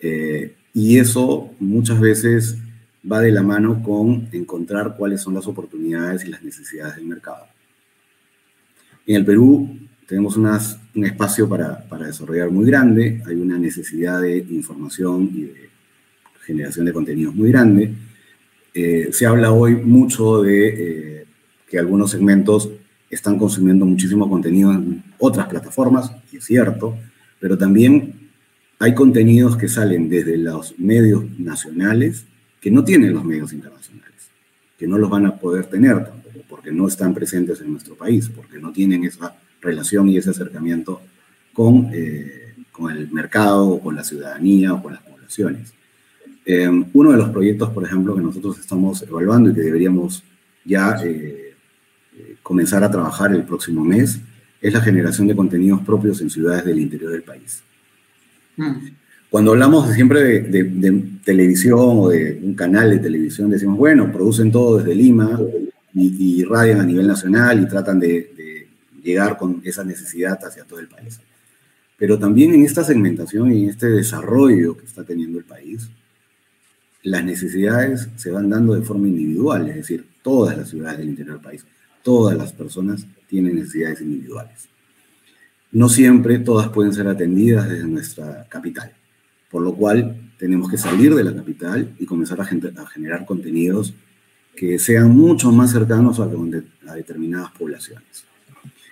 Eh, 0.00 0.56
y 0.74 0.98
eso 0.98 1.50
muchas 1.60 2.00
veces 2.00 2.58
va 3.10 3.20
de 3.20 3.30
la 3.30 3.42
mano 3.42 3.82
con 3.82 4.28
encontrar 4.32 4.96
cuáles 4.96 5.20
son 5.20 5.34
las 5.34 5.46
oportunidades 5.46 6.24
y 6.24 6.28
las 6.28 6.42
necesidades 6.42 6.96
del 6.96 7.04
mercado. 7.04 7.44
En 9.06 9.16
el 9.16 9.24
Perú 9.24 9.78
tenemos 10.06 10.36
unas, 10.36 10.78
un 10.94 11.04
espacio 11.04 11.48
para, 11.48 11.86
para, 11.88 12.06
desarrollar 12.06 12.50
muy 12.50 12.64
grande, 12.64 13.22
hay 13.26 13.36
una 13.36 13.58
necesidad 13.58 14.22
de 14.22 14.38
información 14.38 15.30
y 15.34 15.42
de 15.42 15.70
generación 16.46 16.86
de 16.86 16.92
contenidos 16.92 17.34
muy 17.34 17.50
grande. 17.50 17.94
Eh, 18.74 19.08
se 19.12 19.26
habla 19.26 19.52
hoy 19.52 19.76
mucho 19.76 20.42
de 20.42 21.26
que 21.68 21.78
algunos 21.78 22.10
segmentos 22.10 22.70
están 23.10 23.38
consumiendo 23.38 23.84
muchísimo 23.84 24.28
contenido 24.28 24.72
en 24.72 25.02
otras 25.18 25.46
plataformas, 25.46 26.12
y 26.32 26.38
es 26.38 26.44
cierto, 26.44 26.96
pero 27.38 27.58
también 27.58 28.30
hay 28.78 28.94
contenidos 28.94 29.56
que 29.56 29.68
salen 29.68 30.08
desde 30.08 30.36
los 30.36 30.78
medios 30.78 31.24
nacionales 31.38 32.26
que 32.60 32.70
no 32.70 32.84
tienen 32.84 33.12
los 33.12 33.24
medios 33.24 33.52
internacionales, 33.52 34.30
que 34.78 34.86
no 34.86 34.98
los 34.98 35.10
van 35.10 35.26
a 35.26 35.36
poder 35.36 35.66
tener 35.66 36.04
tampoco, 36.04 36.40
porque 36.48 36.72
no 36.72 36.88
están 36.88 37.14
presentes 37.14 37.60
en 37.60 37.72
nuestro 37.72 37.94
país, 37.94 38.28
porque 38.28 38.58
no 38.58 38.72
tienen 38.72 39.04
esa 39.04 39.36
relación 39.60 40.08
y 40.08 40.16
ese 40.16 40.30
acercamiento 40.30 41.00
con, 41.52 41.90
eh, 41.92 42.54
con 42.70 42.90
el 42.92 43.10
mercado, 43.10 43.68
o 43.68 43.80
con 43.80 43.94
la 43.94 44.04
ciudadanía 44.04 44.72
o 44.74 44.82
con 44.82 44.94
las 44.94 45.02
poblaciones. 45.02 45.74
Eh, 46.44 46.68
uno 46.92 47.12
de 47.12 47.18
los 47.18 47.30
proyectos, 47.30 47.70
por 47.70 47.84
ejemplo, 47.84 48.14
que 48.14 48.22
nosotros 48.22 48.58
estamos 48.58 49.02
evaluando 49.02 49.50
y 49.50 49.54
que 49.54 49.60
deberíamos 49.60 50.24
ya 50.64 50.96
eh, 51.04 51.54
comenzar 52.42 52.82
a 52.82 52.90
trabajar 52.90 53.32
el 53.32 53.44
próximo 53.44 53.84
mes 53.84 54.20
es 54.60 54.72
la 54.72 54.80
generación 54.80 55.26
de 55.26 55.36
contenidos 55.36 55.80
propios 55.82 56.20
en 56.20 56.30
ciudades 56.30 56.64
del 56.64 56.78
interior 56.78 57.12
del 57.12 57.22
país. 57.22 57.62
Mm. 58.56 58.88
Cuando 59.30 59.52
hablamos 59.52 59.90
siempre 59.92 60.42
de, 60.42 61.02
televisión 61.24 61.80
o 61.80 62.08
de 62.10 62.38
un 62.42 62.54
canal 62.54 62.90
de 62.90 62.98
televisión, 62.98 63.50
decimos, 63.50 63.78
bueno, 63.78 64.12
producen 64.12 64.52
todo 64.52 64.78
desde 64.78 64.94
Lima 64.94 65.40
y, 65.94 66.40
y 66.40 66.44
radian 66.44 66.80
a 66.80 66.84
nivel 66.84 67.06
nacional 67.06 67.62
y 67.62 67.66
tratan 67.66 67.98
de, 67.98 68.08
de, 68.36 68.68
llegar 69.02 69.36
con 69.36 69.60
esa 69.64 69.82
necesidad 69.84 70.38
hacia 70.44 70.64
todo 70.64 70.80
el 70.80 70.88
país. 70.88 71.18
Pero 71.96 72.18
también 72.18 72.54
en 72.54 72.64
esta 72.64 72.84
segmentación 72.84 73.50
y 73.52 73.64
en 73.64 73.70
este 73.70 73.88
desarrollo 73.88 74.76
que 74.76 74.84
está 74.84 75.02
teniendo 75.02 75.38
el 75.38 75.44
país, 75.44 75.88
las 77.02 77.24
necesidades 77.24 78.08
se 78.16 78.30
van 78.30 78.48
dando 78.48 78.74
de 78.74 78.82
forma 78.82 79.08
individual, 79.08 79.68
es 79.68 79.76
decir, 79.76 80.06
todas 80.22 80.56
las 80.56 80.70
ciudades 80.70 80.98
del 80.98 81.08
interior 81.08 81.36
del 81.36 81.44
país, 81.44 81.64
todas 82.02 82.36
las 82.36 82.52
personas 82.52 83.06
tienen 83.26 83.56
necesidades 83.56 84.00
individuales. 84.00 84.68
No 85.72 85.88
siempre 85.88 86.38
todas 86.38 86.68
pueden 86.68 86.92
ser 86.92 87.08
atendidas 87.08 87.68
desde 87.68 87.88
nuestra 87.88 88.46
capital, 88.48 88.92
por 89.50 89.62
lo 89.62 89.74
cual 89.74 90.32
tenemos 90.38 90.70
que 90.70 90.76
salir 90.76 91.14
de 91.14 91.24
la 91.24 91.34
capital 91.34 91.94
y 91.98 92.06
comenzar 92.06 92.40
a, 92.40 92.44
generar 92.44 93.24
contenidos 93.24 93.94
que 94.54 94.78
sean 94.78 95.16
mucho 95.16 95.50
más 95.50 95.72
cercanos 95.72 96.20
a, 96.20 96.28
determinadas 96.94 97.50
poblaciones. 97.52 98.24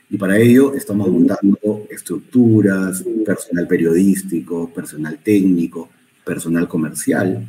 Y 0.09 0.17
para 0.17 0.39
ello 0.39 0.75
estamos 0.75 1.09
montando 1.09 1.87
estructuras, 1.91 3.05
personal 3.25 3.69
periodístico, 3.69 4.73
personal 4.73 5.19
técnico, 5.23 5.89
personal 6.25 6.67
comercial, 6.67 7.47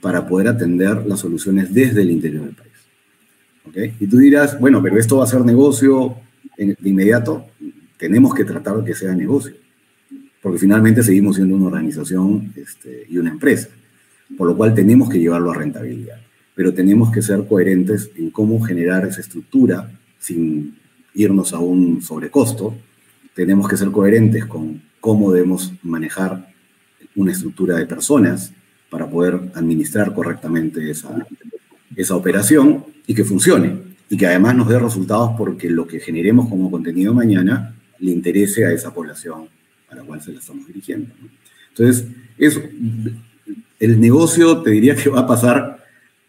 para 0.00 0.26
poder 0.26 0.48
atender 0.48 1.06
las 1.06 1.20
soluciones 1.20 1.72
desde 1.72 2.02
el 2.02 2.10
interior 2.10 2.44
del 2.44 2.54
país. 2.54 2.68
Y 4.00 4.06
tú 4.06 4.18
dirás, 4.18 4.58
bueno, 4.58 4.82
pero 4.82 4.98
esto 4.98 5.18
va 5.18 5.24
a 5.24 5.28
ser 5.28 5.44
negocio 5.44 6.16
de 6.56 6.76
inmediato. 6.84 7.46
Tenemos 7.96 8.34
que 8.34 8.44
tratar 8.44 8.76
de 8.78 8.84
que 8.84 8.94
sea 8.94 9.14
negocio, 9.14 9.54
porque 10.42 10.58
finalmente 10.58 11.02
seguimos 11.02 11.36
siendo 11.36 11.56
una 11.56 11.66
organización 11.66 12.52
este, 12.56 13.06
y 13.08 13.18
una 13.18 13.30
empresa, 13.30 13.68
por 14.36 14.48
lo 14.48 14.56
cual 14.56 14.74
tenemos 14.74 15.08
que 15.08 15.18
llevarlo 15.18 15.50
a 15.50 15.54
rentabilidad. 15.54 16.20
Pero 16.54 16.74
tenemos 16.74 17.12
que 17.12 17.22
ser 17.22 17.46
coherentes 17.46 18.10
en 18.16 18.30
cómo 18.30 18.60
generar 18.60 19.06
esa 19.06 19.20
estructura 19.20 19.90
sin 20.18 20.76
irnos 21.14 21.52
a 21.52 21.58
un 21.58 22.02
sobrecosto. 22.02 22.74
Tenemos 23.34 23.68
que 23.68 23.76
ser 23.76 23.90
coherentes 23.90 24.44
con 24.46 24.82
cómo 25.00 25.32
debemos 25.32 25.72
manejar 25.82 26.52
una 27.14 27.32
estructura 27.32 27.76
de 27.76 27.86
personas 27.86 28.52
para 28.90 29.08
poder 29.08 29.40
administrar 29.54 30.14
correctamente 30.14 30.90
esa, 30.90 31.26
esa 31.96 32.16
operación 32.16 32.84
y 33.06 33.14
que 33.14 33.24
funcione 33.24 33.88
y 34.10 34.16
que 34.16 34.26
además 34.26 34.54
nos 34.54 34.68
dé 34.68 34.78
resultados 34.78 35.32
porque 35.36 35.68
lo 35.68 35.86
que 35.86 36.00
generemos 36.00 36.48
como 36.48 36.70
contenido 36.70 37.12
mañana 37.12 37.74
le 37.98 38.12
interese 38.12 38.64
a 38.64 38.72
esa 38.72 38.92
población 38.94 39.48
a 39.90 39.94
la 39.94 40.02
cual 40.02 40.22
se 40.22 40.32
la 40.32 40.38
estamos 40.38 40.66
dirigiendo. 40.66 41.12
Entonces, 41.70 42.06
eso, 42.38 42.62
el 43.78 44.00
negocio 44.00 44.62
te 44.62 44.70
diría 44.70 44.94
que 44.94 45.10
va 45.10 45.20
a 45.20 45.26
pasar 45.26 45.84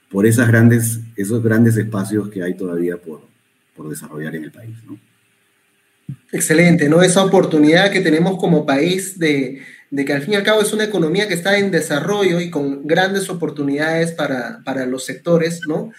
por 0.10 0.26
esas 0.26 0.48
grandes, 0.48 1.00
esos 1.16 1.42
grandes 1.44 1.78
espacios 1.78 2.30
que 2.30 2.44
hay 2.44 2.56
todavía 2.56 2.98
por, 2.98 3.22
por 3.76 3.90
desarrollar 3.90 4.36
en 4.36 4.46
el 4.46 4.52
país. 4.52 4.76
Excelente, 6.32 6.90
¿no? 6.90 7.02
Esa 7.02 7.24
oportunidad 7.24 7.92
que 7.92 8.02
tenemos 8.02 8.38
como 8.38 8.66
país 8.66 9.20
de, 9.20 9.62
de, 9.92 10.06
que 10.06 10.14
al 10.14 10.22
fin 10.22 10.34
y 10.34 10.36
al 10.38 10.44
cabo 10.44 10.62
es 10.62 10.74
una 10.74 10.84
economía 10.84 11.28
que 11.28 11.34
está 11.34 11.58
en 11.58 11.72
desarrollo 11.72 12.40
y 12.40 12.50
con 12.50 12.86
grandes 12.86 13.30
oportunidades 13.30 14.12
para, 14.12 14.62
para 14.64 14.86
los 14.86 15.06
sectores, 15.06 15.62
¿no? 15.68 15.92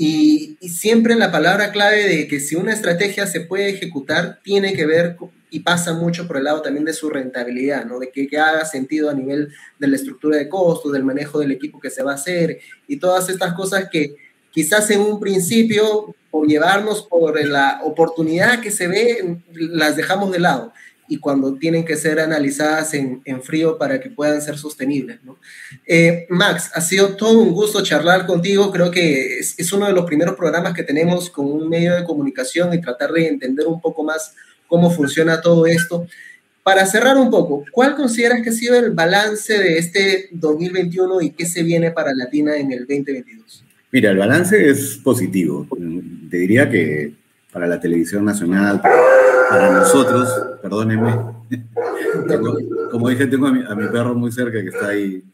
Y, 0.00 0.56
siempre 0.60 1.16
la 1.16 1.32
palabra 1.32 1.72
clave 1.72 2.04
de 2.04 2.28
que 2.28 2.38
si 2.38 2.54
una 2.54 2.72
estrategia 2.72 3.26
se 3.26 3.40
puede 3.40 3.70
ejecutar, 3.70 4.38
tiene 4.44 4.74
que 4.74 4.86
ver 4.86 5.16
y 5.50 5.60
pasa 5.60 5.92
mucho 5.92 6.28
por 6.28 6.36
el 6.36 6.44
lado 6.44 6.62
también 6.62 6.84
de 6.84 6.92
su 6.92 7.10
rentabilidad, 7.10 7.84
¿no? 7.84 7.98
De 7.98 8.10
que, 8.10 8.28
haga 8.38 8.64
sentido 8.64 9.10
a 9.10 9.14
nivel 9.14 9.48
de 9.78 9.88
la 9.88 9.96
estructura 9.96 10.36
de 10.36 10.48
costos, 10.48 10.92
del 10.92 11.02
manejo 11.02 11.40
del 11.40 11.50
equipo 11.50 11.80
que 11.80 11.90
se 11.90 12.04
va 12.04 12.12
a 12.12 12.14
hacer 12.14 12.60
y 12.86 12.98
todas 12.98 13.28
estas 13.28 13.54
cosas 13.54 13.88
que 13.90 14.14
quizás 14.52 14.88
en 14.90 15.00
un 15.00 15.18
principio, 15.18 16.14
por 16.30 16.46
llevarnos 16.46 17.02
por 17.02 17.44
la 17.44 17.80
oportunidad 17.82 18.60
que 18.60 18.70
se 18.70 18.86
ve, 18.86 19.38
las 19.52 19.96
dejamos 19.96 20.30
de 20.30 20.38
lado 20.38 20.72
y 21.08 21.18
cuando 21.18 21.54
tienen 21.54 21.84
que 21.84 21.96
ser 21.96 22.20
analizadas 22.20 22.94
en, 22.94 23.22
en 23.24 23.42
frío 23.42 23.78
para 23.78 24.00
que 24.00 24.10
puedan 24.10 24.40
ser 24.42 24.58
sostenibles. 24.58 25.22
¿no? 25.24 25.38
Eh, 25.86 26.26
Max, 26.28 26.70
ha 26.74 26.80
sido 26.80 27.16
todo 27.16 27.40
un 27.40 27.52
gusto 27.52 27.82
charlar 27.82 28.26
contigo. 28.26 28.70
Creo 28.70 28.90
que 28.90 29.38
es, 29.38 29.54
es, 29.58 29.72
uno 29.72 29.86
de 29.86 29.92
los 29.92 30.04
primeros 30.04 30.36
programas 30.36 30.74
que 30.74 30.82
tenemos 30.82 31.30
con 31.30 31.46
un 31.46 31.68
medio 31.68 31.94
de 31.94 32.04
comunicación 32.04 32.72
y 32.74 32.80
tratar 32.80 33.12
de 33.12 33.26
entender 33.26 33.66
un 33.66 33.80
poco 33.80 34.04
más 34.04 34.34
cómo 34.66 34.90
funciona 34.90 35.40
todo 35.40 35.66
esto. 35.66 36.06
Para 36.62 36.84
cerrar 36.84 37.16
un 37.16 37.30
poco, 37.30 37.64
¿cuál 37.72 37.96
consideras 37.96 38.42
que 38.42 38.50
ha 38.50 38.52
sido 38.52 38.78
el 38.78 38.90
balance 38.90 39.58
de 39.58 39.78
este 39.78 40.28
2021 40.32 41.22
y 41.22 41.30
qué 41.30 41.46
se 41.46 41.62
viene 41.62 41.92
para 41.92 42.12
Latina 42.14 42.58
en 42.58 42.72
el 42.72 42.80
2022? 42.80 43.64
Mira, 43.90 44.10
el 44.10 44.18
balance 44.18 44.68
es 44.68 45.00
positivo. 45.02 45.66
Te 46.30 46.36
diría 46.36 46.68
que 46.68 47.14
para 47.58 47.66
la 47.66 47.80
televisión 47.80 48.24
nacional, 48.24 48.80
para 48.80 49.72
nosotros, 49.72 50.28
perdónenme, 50.62 51.12
como 52.92 53.08
dije, 53.08 53.26
tengo 53.26 53.48
a 53.48 53.74
mi, 53.74 53.88
perro 53.88 54.14
muy 54.14 54.30
cerca 54.30 54.62
que 54.62 54.68
está 54.68 54.90
ahí. 54.90 55.24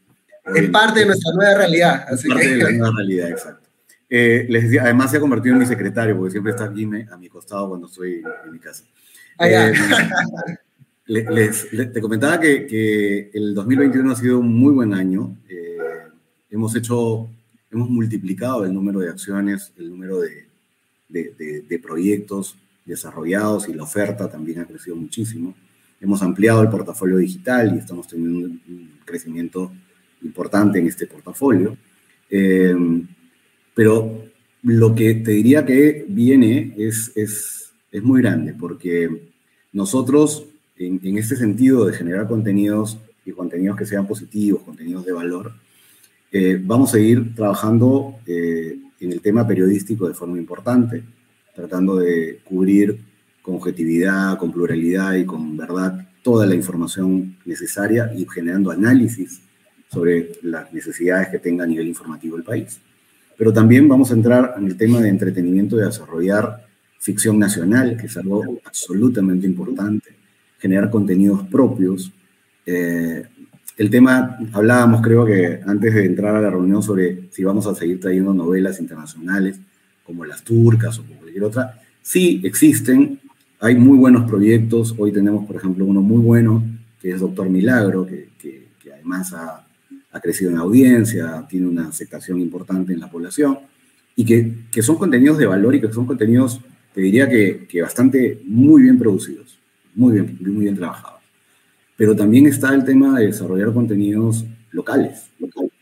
Es 0.55 0.69
parte 0.71 1.01
de 1.01 1.05
nuestra 1.05 1.33
nueva 1.35 1.55
realidad. 1.55 2.11
Es 2.11 2.27
parte 2.27 2.47
de 2.47 2.63
la 2.63 2.71
nueva 2.71 2.95
realidad, 2.97 3.29
exacto. 3.29 3.69
Eh, 4.09 4.47
les 4.49 4.63
decía, 4.63 4.81
además 4.81 5.11
se 5.11 5.17
ha 5.17 5.19
convertido 5.19 5.53
en 5.53 5.59
mi 5.59 5.67
secretario, 5.67 6.17
porque 6.17 6.31
siempre 6.31 6.51
está 6.51 6.65
aquí 6.65 6.89
a 7.11 7.15
mi 7.15 7.29
costado 7.29 7.69
cuando 7.69 7.85
estoy 7.85 8.23
en 8.43 8.51
mi 8.51 8.57
casa. 8.57 8.85
Eh, 9.39 9.71
les, 11.05 11.69
te 11.69 12.01
comentaba 12.01 12.39
que, 12.39 12.65
que, 12.65 13.29
el 13.35 13.53
2021 13.53 14.11
ha 14.11 14.15
sido 14.15 14.39
un 14.39 14.51
muy 14.51 14.73
buen 14.73 14.95
año. 14.95 15.37
Eh, 15.47 15.77
hemos 16.49 16.75
hecho, 16.75 17.29
hemos 17.69 17.87
multiplicado 17.87 18.65
el 18.65 18.73
número 18.73 19.01
de 19.01 19.09
acciones, 19.09 19.71
el 19.77 19.91
número 19.91 20.21
de, 20.21 20.44
de, 21.23 21.79
proyectos 21.79 22.57
desarrollados 22.85 23.67
y 23.67 23.73
la 23.73 23.83
oferta 23.83 24.29
también 24.29 24.59
ha 24.59 24.65
crecido 24.65 24.95
muchísimo. 24.95 25.55
Hemos 26.01 26.21
ampliado 26.21 26.61
el 26.61 26.69
portafolio 26.69 27.17
digital 27.17 27.73
y 27.75 27.79
estamos 27.79 28.07
teniendo 28.07 28.47
un 28.47 28.91
crecimiento 29.05 29.71
importante 30.21 30.79
en 30.79 30.87
este 30.87 31.07
portafolio. 31.07 31.77
Eh, 32.29 32.75
pero 33.73 34.25
lo 34.63 34.95
que 34.95 35.15
te 35.15 35.31
diría 35.31 35.65
que 35.65 36.05
viene 36.07 36.73
es, 36.77 37.11
es, 37.15 37.71
es 37.91 38.03
muy 38.03 38.21
grande, 38.21 38.53
porque 38.53 39.09
nosotros, 39.71 40.47
en, 40.77 41.17
este 41.17 41.35
sentido 41.35 41.85
de 41.85 41.93
generar 41.93 42.27
contenidos 42.27 42.97
y 43.25 43.31
contenidos 43.31 43.77
que 43.77 43.85
sean 43.85 44.07
positivos, 44.07 44.63
contenidos 44.63 45.05
de 45.05 45.11
valor, 45.11 45.53
eh, 46.31 46.59
vamos 46.61 46.93
a 46.93 46.99
ir 46.99 47.35
trabajando 47.35 48.15
eh, 48.25 48.79
en 49.05 49.11
el 49.13 49.21
tema 49.21 49.47
periodístico 49.47 50.07
de 50.07 50.13
forma 50.13 50.37
importante, 50.37 51.03
tratando 51.53 51.97
de 51.97 52.39
cubrir 52.43 52.99
con 53.41 53.55
objetividad, 53.55 54.37
con 54.37 54.51
pluralidad 54.51 55.13
y 55.13 55.25
con 55.25 55.55
verdad 55.55 56.07
toda 56.23 56.45
la 56.47 56.55
información 56.55 57.37
necesaria 57.45 58.11
y 58.15 58.25
generando 58.27 58.71
análisis 58.71 59.41
sobre 59.91 60.31
las 60.41 60.73
necesidades 60.73 61.29
que 61.29 61.39
tenga 61.39 61.63
a 61.63 61.67
nivel 61.67 61.87
informativo 61.87 62.35
el 62.35 62.43
país. 62.43 62.79
Pero 63.37 63.53
también 63.53 63.87
vamos 63.87 64.09
a 64.09 64.15
entrar 64.15 64.55
en 64.57 64.65
el 64.65 64.75
tema 64.75 64.99
de 65.01 65.09
entretenimiento, 65.09 65.75
de 65.75 65.85
desarrollar 65.85 66.65
ficción 66.99 67.37
nacional, 67.37 67.97
que 67.97 68.07
es 68.07 68.17
algo 68.17 68.59
absolutamente 68.65 69.45
importante, 69.45 70.15
generar 70.57 70.89
contenidos 70.89 71.47
propios. 71.47 72.11
Eh, 72.65 73.27
el 73.77 73.89
tema, 73.89 74.37
hablábamos 74.53 75.01
creo 75.01 75.25
que 75.25 75.59
antes 75.65 75.93
de 75.93 76.05
entrar 76.05 76.35
a 76.35 76.41
la 76.41 76.49
reunión 76.49 76.81
sobre 76.81 77.29
si 77.31 77.43
vamos 77.43 77.67
a 77.67 77.75
seguir 77.75 77.99
trayendo 77.99 78.33
novelas 78.33 78.79
internacionales 78.79 79.59
como 80.05 80.23
las 80.23 80.43
turcas 80.43 80.97
o 80.99 81.03
cualquier 81.03 81.43
otra. 81.43 81.81
Sí, 82.01 82.41
existen, 82.43 83.19
hay 83.59 83.75
muy 83.75 83.97
buenos 83.97 84.29
proyectos. 84.29 84.95
Hoy 84.97 85.11
tenemos, 85.11 85.45
por 85.45 85.57
ejemplo, 85.57 85.85
uno 85.85 86.01
muy 86.01 86.21
bueno 86.21 86.63
que 87.01 87.11
es 87.11 87.19
Doctor 87.19 87.49
Milagro, 87.49 88.05
que, 88.05 88.29
además 88.91 89.33
ha, 89.33 89.61
crecido 90.21 90.49
en 90.49 90.57
audiencia, 90.57 91.45
tiene 91.47 91.67
una 91.67 91.89
aceptación 91.89 92.39
importante 92.39 92.93
en 92.93 92.99
la 92.99 93.11
población, 93.11 93.59
y 94.15 94.25
que, 94.25 94.53
que, 94.71 94.81
son 94.81 94.95
contenidos 94.95 95.37
de 95.37 95.45
valor 95.45 95.75
y 95.75 95.81
que 95.81 95.91
son 95.91 96.05
contenidos, 96.05 96.61
te 96.93 97.01
diría 97.01 97.29
que 97.29 97.81
bastante 97.81 98.41
muy 98.45 98.83
bien 98.83 98.97
producidos, 98.97 99.59
muy 99.93 100.13
bien, 100.13 100.37
muy 100.39 100.63
bien 100.63 100.75
trabajados. 100.75 101.14
Pero 101.97 102.15
también 102.15 102.45
está 102.47 102.73
el 102.73 102.83
tema 102.83 103.17
de 103.19 103.27
desarrollar 103.27 103.73
contenidos 103.73 104.45
locales, 104.71 105.29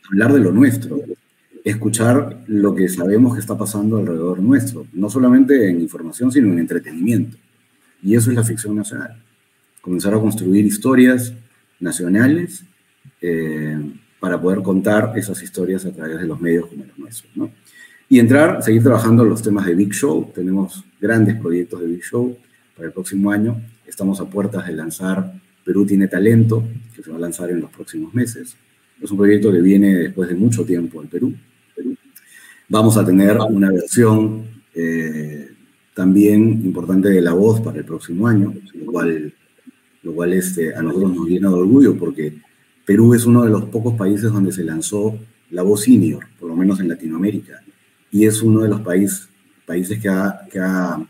hablar 0.10 0.34
de 0.34 0.40
lo 0.40 0.52
nuestro, 0.52 1.00
escuchar 1.64 2.44
lo 2.48 2.76
que 2.76 2.90
sabemos 2.90 3.34
que 3.34 3.40
está 3.40 3.58
pasando 3.58 3.98
alrededor 3.98 4.40
nuestro, 4.40 4.86
no 4.94 5.10
solamente 5.10 5.70
en 5.70 5.82
información, 5.82 6.32
sino 6.32 6.52
en 6.52 6.60
entretenimiento. 6.60 7.38
Y 8.04 8.16
eso 8.16 8.30
es 8.30 8.36
la 8.36 8.44
ficción 8.44 8.76
nacional. 8.76 9.22
Comenzar 9.82 10.14
a 10.14 10.20
construir 10.20 10.66
historias 10.66 11.34
nacionales 11.80 12.64
eh, 13.22 13.80
para 14.20 14.40
poder 14.40 14.62
contar 14.62 15.14
esas 15.16 15.42
historias 15.42 15.86
a 15.86 15.92
través 15.92 16.20
de 16.20 16.28
los 16.28 16.40
medios 16.40 16.68
como 16.68 16.86
los 16.86 16.98
nuestros, 16.98 17.36
¿no? 17.36 17.52
Y 18.10 18.20
entrar, 18.20 18.62
seguir 18.62 18.84
trabajando 18.84 19.26
los 19.26 19.42
temas 19.42 19.66
de 19.66 19.74
Big 19.74 19.94
Show. 19.94 20.32
Tenemos 20.36 20.84
grandes 21.02 21.36
proyectos 21.40 21.80
de 21.82 21.88
Big 21.88 22.04
Show 22.04 22.38
para 22.76 22.88
el 22.88 22.94
próximo 22.94 23.32
año. 23.32 23.60
Estamos 23.88 24.20
a 24.20 24.26
puertas 24.26 24.68
de 24.68 24.74
lanzar 24.74 25.34
Perú 25.64 25.86
tiene 25.86 26.08
talento, 26.08 26.64
que 26.96 27.02
se 27.02 27.12
va 27.12 27.18
a 27.18 27.20
lanzar 27.20 27.50
en 27.50 27.62
los 27.62 27.70
próximos 27.72 28.14
meses. 28.14 28.56
Es 29.02 29.12
un 29.12 29.18
proyecto 29.18 29.52
que 29.52 29.62
viene 29.62 29.96
después 29.96 30.30
de 30.30 30.36
mucho 30.36 30.66
tiempo 30.66 31.02
en 31.02 31.08
Perú. 31.08 31.34
Vamos 32.70 32.98
a 32.98 33.06
tener 33.06 33.38
una 33.50 33.72
versión 33.72 34.46
eh, 34.74 35.50
también 35.94 36.62
importante 36.64 37.10
de 37.10 37.22
La 37.22 37.34
Voz 37.34 37.62
para 37.62 37.80
el 37.80 37.86
próximo 37.86 38.28
año, 38.28 38.54
lo 38.74 38.92
cual, 38.92 39.34
lo 40.02 40.14
cual 40.14 40.34
este, 40.34 40.74
a 40.74 40.82
nosotros 40.82 41.16
nos 41.16 41.28
llena 41.28 41.50
de 41.50 41.56
orgullo 41.56 41.98
porque 41.98 42.34
Perú 42.86 43.14
es 43.14 43.26
uno 43.26 43.44
de 43.44 43.50
los 43.50 43.66
pocos 43.66 43.96
países 43.96 44.32
donde 44.32 44.52
se 44.52 44.64
lanzó 44.64 45.18
la 45.52 45.62
voz 45.62 45.84
senior, 45.84 46.26
por 46.40 46.50
lo 46.50 46.56
menos 46.56 46.80
en 46.80 46.90
Latinoamérica, 46.90 47.62
y 48.12 48.26
es 48.26 48.42
uno 48.42 48.62
de 48.62 48.70
los 48.70 48.82
país, 48.82 49.30
países 49.66 50.00
que 50.02 50.10
ha, 50.10 50.42
que 50.52 50.60
ha, 50.60 51.06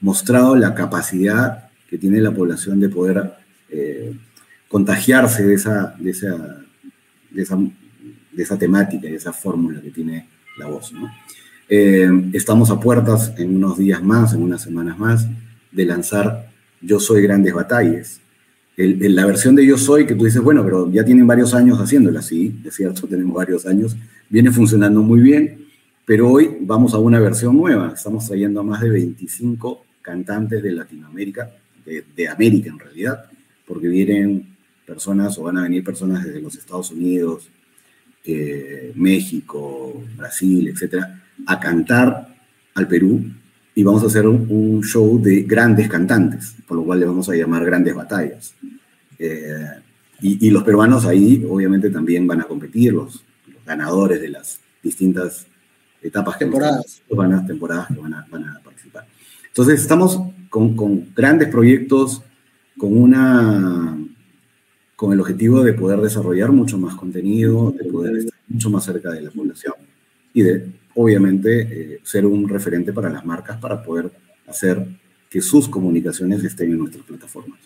mostrado 0.00 0.54
la 0.54 0.76
capacidad 0.76 1.70
que 1.88 1.98
tiene 1.98 2.20
la 2.20 2.30
población 2.30 2.78
de 2.78 2.88
poder 2.88 3.32
eh, 3.70 4.14
contagiarse 4.68 5.44
de 5.46 5.54
esa, 5.54 5.94
de, 5.98 6.10
esa, 6.10 6.64
de, 7.30 7.42
esa, 7.42 7.56
de 7.56 8.42
esa 8.42 8.58
temática, 8.58 9.06
de 9.06 9.14
esa 9.14 9.32
fórmula 9.32 9.80
que 9.80 9.90
tiene 9.90 10.28
la 10.58 10.66
voz. 10.66 10.92
Eh, 11.68 12.30
estamos 12.32 12.70
a 12.70 12.80
puertas 12.80 13.32
en 13.36 13.56
unos 13.56 13.78
días 13.78 14.02
más, 14.02 14.34
en 14.34 14.42
unas 14.42 14.62
semanas 14.62 14.98
más, 14.98 15.26
de 15.70 15.84
lanzar 15.84 16.50
Yo 16.80 17.00
Soy 17.00 17.22
Grandes 17.22 17.54
Batallas, 17.54 18.20
el, 18.76 19.14
la 19.14 19.26
versión 19.26 19.56
de 19.56 19.66
Yo 19.66 19.76
Soy, 19.76 20.06
que 20.06 20.14
tú 20.14 20.24
dices, 20.24 20.40
bueno, 20.40 20.64
pero 20.64 20.90
ya 20.90 21.04
tienen 21.04 21.26
varios 21.26 21.52
años 21.52 21.78
haciéndola, 21.78 22.22
sí, 22.22 22.60
es 22.64 22.74
cierto, 22.74 23.06
tenemos 23.08 23.34
varios 23.34 23.66
años, 23.66 23.96
viene 24.28 24.50
funcionando 24.50 25.02
muy 25.02 25.20
bien, 25.20 25.66
pero 26.04 26.30
hoy 26.30 26.56
vamos 26.60 26.94
a 26.94 26.98
una 26.98 27.20
versión 27.20 27.56
nueva, 27.56 27.92
estamos 27.94 28.26
trayendo 28.26 28.60
a 28.60 28.62
más 28.62 28.80
de 28.80 28.88
25 28.88 29.84
cantantes 30.00 30.62
de 30.62 30.72
Latinoamérica, 30.72 31.50
de, 31.84 32.04
de 32.16 32.28
América 32.28 32.70
en 32.70 32.78
realidad, 32.78 33.24
porque 33.68 33.88
vienen 33.88 34.56
personas 34.86 35.38
o 35.38 35.42
van 35.42 35.58
a 35.58 35.62
venir 35.62 35.84
personas 35.84 36.24
desde 36.24 36.40
los 36.40 36.56
Estados 36.56 36.90
Unidos, 36.90 37.50
eh, 38.24 38.92
México, 38.96 40.02
Brasil, 40.16 40.68
etcétera, 40.68 41.22
a 41.46 41.60
cantar 41.60 42.34
al 42.74 42.88
Perú 42.88 43.22
y 43.74 43.82
vamos 43.82 44.02
a 44.02 44.06
hacer 44.06 44.26
un, 44.26 44.46
un, 44.48 44.82
show 44.82 45.20
de 45.22 45.42
grandes 45.42 45.88
cantantes, 45.88 46.54
por 46.66 46.78
lo 46.78 46.84
cual 46.84 47.00
le 47.00 47.06
vamos 47.06 47.28
a 47.28 47.34
llamar 47.34 47.64
Grandes 47.64 47.94
Batallas. 47.94 48.54
Eh, 49.18 49.66
y, 50.20 50.48
y, 50.48 50.50
los 50.50 50.64
peruanos 50.64 51.04
ahí 51.04 51.46
obviamente 51.48 51.90
también 51.90 52.26
van 52.26 52.40
a 52.40 52.44
competir, 52.44 52.92
los, 52.92 53.24
los 53.46 53.64
ganadores 53.64 54.20
de 54.20 54.30
las 54.30 54.58
distintas 54.82 55.46
etapas, 56.02 56.38
temporadas, 56.38 57.02
que 57.08 57.14
van 57.14 57.32
a, 57.32 57.46
temporadas 57.46 57.88
que 57.88 58.00
van 58.00 58.14
a, 58.14 58.26
van 58.30 58.44
a 58.48 58.60
participar. 58.60 59.06
Entonces 59.46 59.80
estamos 59.80 60.20
con, 60.50 60.74
con, 60.74 61.14
grandes 61.14 61.48
proyectos, 61.48 62.22
con 62.78 62.96
una 62.96 63.98
con 64.96 65.12
el 65.12 65.20
objetivo 65.20 65.62
de 65.62 65.74
poder 65.74 66.00
desarrollar 66.00 66.50
mucho 66.50 66.76
más 66.76 66.96
contenido, 66.96 67.70
de 67.70 67.84
poder 67.84 68.16
estar 68.16 68.38
mucho 68.48 68.68
más 68.68 68.84
cerca 68.84 69.12
de 69.12 69.20
la 69.20 69.30
población 69.30 69.74
y 70.34 70.42
de 70.42 70.72
obviamente, 71.00 71.60
eh, 71.60 72.00
ser 72.02 72.26
un 72.26 72.48
referente 72.48 72.92
para 72.92 73.08
las 73.08 73.24
marcas 73.24 73.56
para 73.58 73.80
poder 73.80 74.10
hacer 74.48 74.84
que 75.30 75.40
sus 75.40 75.68
comunicaciones 75.68 76.42
estén 76.42 76.72
en 76.72 76.78
nuestras 76.78 77.04
plataformas. 77.04 77.60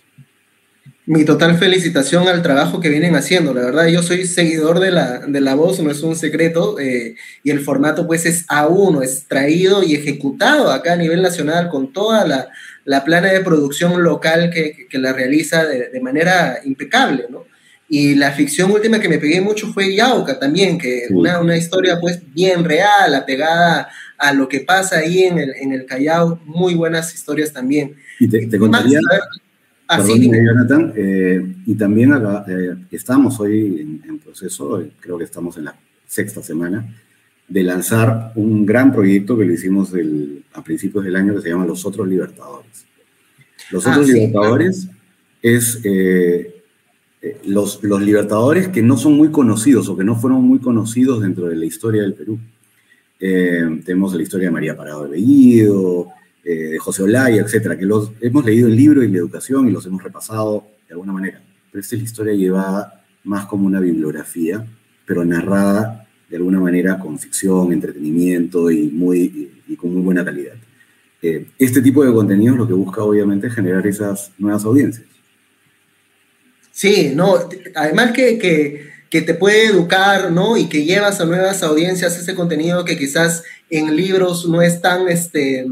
Mi 1.06 1.24
total 1.24 1.56
felicitación 1.56 2.28
al 2.28 2.42
trabajo 2.42 2.78
que 2.78 2.90
vienen 2.90 3.16
haciendo. 3.16 3.54
La 3.54 3.62
verdad, 3.62 3.86
yo 3.86 4.02
soy 4.02 4.26
seguidor 4.26 4.80
de 4.80 4.90
la, 4.90 5.20
de 5.20 5.40
la 5.40 5.54
voz, 5.54 5.80
no 5.80 5.90
es 5.90 6.02
un 6.02 6.14
secreto, 6.14 6.78
eh, 6.78 7.16
y 7.42 7.50
el 7.50 7.60
formato 7.60 8.06
pues 8.06 8.26
es 8.26 8.46
A1, 8.48 9.02
extraído 9.02 9.82
y 9.82 9.94
ejecutado 9.94 10.70
acá 10.70 10.92
a 10.92 10.96
nivel 10.96 11.22
nacional 11.22 11.70
con 11.70 11.92
toda 11.92 12.26
la, 12.26 12.48
la 12.84 13.04
plana 13.04 13.28
de 13.32 13.40
producción 13.40 14.02
local 14.02 14.50
que, 14.50 14.86
que 14.88 14.98
la 14.98 15.12
realiza 15.12 15.64
de, 15.64 15.88
de, 15.90 16.00
manera 16.00 16.58
impecable, 16.64 17.26
¿no? 17.30 17.46
Y 17.88 18.14
la 18.14 18.32
ficción 18.32 18.70
última 18.70 18.98
que 18.98 19.08
me 19.08 19.18
pegué 19.18 19.40
mucho 19.40 19.72
fue 19.72 19.94
Yauca 19.94 20.38
también, 20.38 20.78
que 20.78 21.06
sí. 21.08 21.14
una, 21.14 21.40
una 21.40 21.56
historia 21.56 22.00
pues 22.00 22.20
bien 22.32 22.64
real, 22.64 23.14
apegada 23.14 23.88
a 24.16 24.32
lo 24.32 24.48
que 24.48 24.60
pasa 24.60 24.98
ahí 24.98 25.24
en 25.24 25.38
el, 25.38 25.52
en 25.60 25.72
el 25.72 25.84
Callao, 25.84 26.40
muy 26.46 26.74
buenas 26.74 27.12
historias 27.14 27.52
también. 27.52 27.94
Y 28.18 28.28
te, 28.28 28.46
te 28.46 28.58
contaría, 28.58 28.98
Así, 29.88 30.28
perdón, 30.28 30.46
Jonathan, 30.46 30.92
eh, 30.96 31.54
y 31.66 31.74
también 31.74 32.12
acá, 32.14 32.46
eh, 32.48 32.76
estamos 32.92 33.38
hoy 33.40 33.80
en, 33.80 34.02
en, 34.08 34.18
proceso, 34.20 34.82
creo 35.00 35.18
que 35.18 35.24
estamos 35.24 35.58
en 35.58 35.64
la 35.66 35.76
sexta 36.06 36.42
semana, 36.42 36.86
de 37.48 37.62
lanzar 37.62 38.32
un 38.34 38.64
gran 38.64 38.92
proyecto 38.92 39.36
que 39.36 39.44
lo 39.44 39.52
hicimos 39.52 39.92
a 40.54 40.64
principios 40.64 41.04
del 41.04 41.16
año 41.16 41.34
que 41.34 41.42
se 41.42 41.48
llama 41.50 41.66
Los 41.66 41.84
Otros 41.84 42.08
Libertadores. 42.08 42.86
Los 43.70 43.86
Otros 43.86 44.08
ah, 44.08 44.12
Libertadores 44.12 44.80
sí, 44.82 44.86
claro. 44.86 44.98
es... 45.42 45.80
Eh, 45.84 46.58
eh, 47.24 47.40
los, 47.44 47.80
los, 47.84 48.02
libertadores 48.02 48.66
que 48.66 48.82
no 48.82 48.96
son 48.96 49.16
muy 49.16 49.30
conocidos 49.30 49.88
o 49.88 49.96
que 49.96 50.02
no 50.02 50.16
fueron 50.16 50.42
muy 50.42 50.58
conocidos 50.58 51.22
dentro 51.22 51.46
de 51.46 51.54
la 51.54 51.64
historia 51.64 52.02
del 52.02 52.14
Perú. 52.14 52.40
Eh, 53.20 53.80
tenemos 53.84 54.12
la 54.12 54.22
historia 54.22 54.48
de 54.48 54.52
María 54.52 54.76
Parado 54.76 55.04
de 55.04 55.10
Bellido, 55.10 56.08
eh, 56.42 56.52
de 56.52 56.78
José 56.80 57.04
Olaya, 57.04 57.40
etcétera, 57.40 57.78
que 57.78 57.86
los 57.86 58.10
hemos 58.20 58.44
leído 58.44 58.66
el 58.66 58.74
libro 58.74 59.04
y 59.04 59.08
la 59.08 59.18
educación 59.18 59.68
y 59.68 59.70
los 59.70 59.86
hemos 59.86 60.02
repasado 60.02 60.66
de 60.88 60.94
alguna 60.94 61.12
manera. 61.12 61.40
Pero 61.70 61.80
esta 61.80 61.94
es 61.94 62.02
la 62.02 62.06
historia 62.06 62.34
llevada 62.34 63.04
más 63.22 63.46
como 63.46 63.68
una 63.68 63.78
bibliografía, 63.78 64.66
pero 65.06 65.24
narrada 65.24 66.01
de 66.32 66.38
alguna 66.38 66.60
manera 66.60 66.98
con 66.98 67.18
ficción, 67.18 67.74
entretenimiento 67.74 68.70
y, 68.70 68.84
muy, 68.84 69.52
y, 69.68 69.76
con 69.76 69.92
muy 69.92 70.00
buena 70.00 70.24
calidad. 70.24 70.54
Eh, 71.20 71.44
este 71.58 71.82
tipo 71.82 72.02
de 72.02 72.10
contenido 72.10 72.54
es 72.54 72.58
lo 72.58 72.66
que 72.66 72.72
busca 72.72 73.02
obviamente 73.02 73.50
generar 73.50 73.86
esas 73.86 74.32
nuevas 74.38 74.64
audiencias. 74.64 75.04
Sí, 76.70 77.12
no, 77.14 77.34
además 77.74 78.12
que, 78.12 78.38
que, 78.38 78.88
que, 79.10 79.20
te 79.20 79.34
puede 79.34 79.66
educar, 79.66 80.32
¿no? 80.32 80.56
Y 80.56 80.70
que 80.70 80.86
llevas 80.86 81.20
a 81.20 81.26
nuevas 81.26 81.62
audiencias 81.62 82.18
ese 82.18 82.34
contenido 82.34 82.86
que 82.86 82.96
quizás 82.96 83.44
en 83.68 83.94
libros 83.94 84.48
no 84.48 84.62
es 84.62 84.80
tan 84.80 85.08
este, 85.08 85.66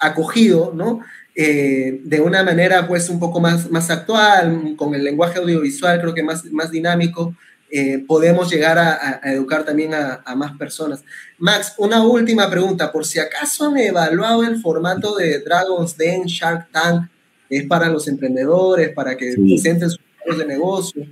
acogido, 0.00 0.72
¿no? 0.74 1.00
Eh, 1.34 2.00
de 2.02 2.20
una 2.22 2.42
manera 2.42 2.88
pues 2.88 3.10
un 3.10 3.20
poco 3.20 3.40
más, 3.40 3.70
más 3.70 3.90
actual, 3.90 4.74
con 4.74 4.94
el 4.94 5.04
lenguaje 5.04 5.38
audiovisual 5.38 6.00
creo 6.00 6.14
que 6.14 6.22
más, 6.22 6.46
más 6.46 6.70
dinámico, 6.70 7.36
eh, 7.70 8.02
podemos 8.06 8.50
llegar 8.50 8.78
a, 8.78 9.20
educar 9.24 9.64
también 9.64 9.92
a, 9.94 10.34
más 10.34 10.56
personas. 10.56 11.04
Max, 11.38 11.74
una 11.76 12.02
última 12.02 12.48
pregunta, 12.48 12.90
por 12.90 13.04
si 13.04 13.18
acaso 13.18 13.66
han 13.66 13.76
evaluado 13.76 14.42
el 14.44 14.60
formato 14.60 15.16
de 15.16 15.40
Dragon's 15.40 15.96
Den, 15.96 16.24
Shark 16.24 16.70
Tank, 16.72 17.08
es 17.50 17.66
para 17.66 17.88
los 17.88 18.08
emprendedores, 18.08 18.90
para 18.90 19.16
que 19.16 19.32
sí. 19.32 19.40
presenten 19.40 19.90
sus 19.90 20.00
de 20.38 20.46
negocio. 20.46 21.06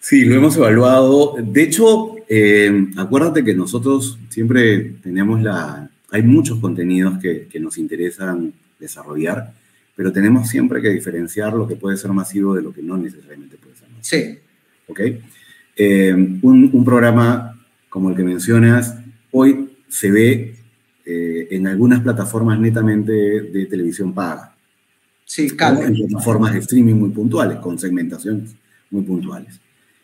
Sí, 0.00 0.24
lo 0.24 0.34
hemos 0.34 0.56
evaluado. 0.56 1.36
De 1.42 1.62
hecho, 1.62 2.16
eh, 2.28 2.88
acuérdate 2.96 3.44
que 3.44 3.54
nosotros 3.54 4.18
siempre 4.28 4.96
tenemos 5.02 5.42
la... 5.42 5.90
Hay 6.10 6.22
muchos 6.22 6.58
contenidos 6.58 7.18
que, 7.18 7.48
que 7.48 7.60
nos 7.60 7.76
interesan 7.78 8.52
desarrollar, 8.78 9.52
pero 9.96 10.12
tenemos 10.12 10.48
siempre 10.48 10.80
que 10.80 10.88
diferenciar 10.90 11.52
lo 11.52 11.66
que 11.66 11.76
puede 11.76 11.96
ser 11.96 12.12
masivo 12.12 12.54
de 12.54 12.62
lo 12.62 12.72
que 12.72 12.82
no 12.82 12.96
necesariamente 12.96 13.56
puede 13.56 13.76
ser 13.76 13.88
masivo. 13.88 14.02
Sí. 14.02 14.38
¿Ok? 14.86 15.00
Eh, 15.80 16.12
un, 16.12 16.84
programa 16.84 17.56
como 17.88 18.10
el 18.10 18.16
que 18.16 18.24
mencionas 18.24 18.96
hoy 19.30 19.76
se 19.88 20.10
ve 20.10 20.56
eh, 21.06 21.48
en 21.52 21.68
algunas 21.68 22.00
plataformas 22.00 22.58
netamente 22.58 23.12
de, 23.12 23.66
televisión 23.66 24.12
paga. 24.12 24.56
Sí, 25.24 25.50
claro. 25.50 25.80
En 25.82 25.94
plataformas 25.94 26.52
de 26.52 26.58
streaming 26.58 26.94
muy 26.94 27.10
puntuales, 27.10 27.58
con 27.58 27.78
segmentaciones 27.78 28.56
muy 28.90 29.02
puntuales. 29.02 29.60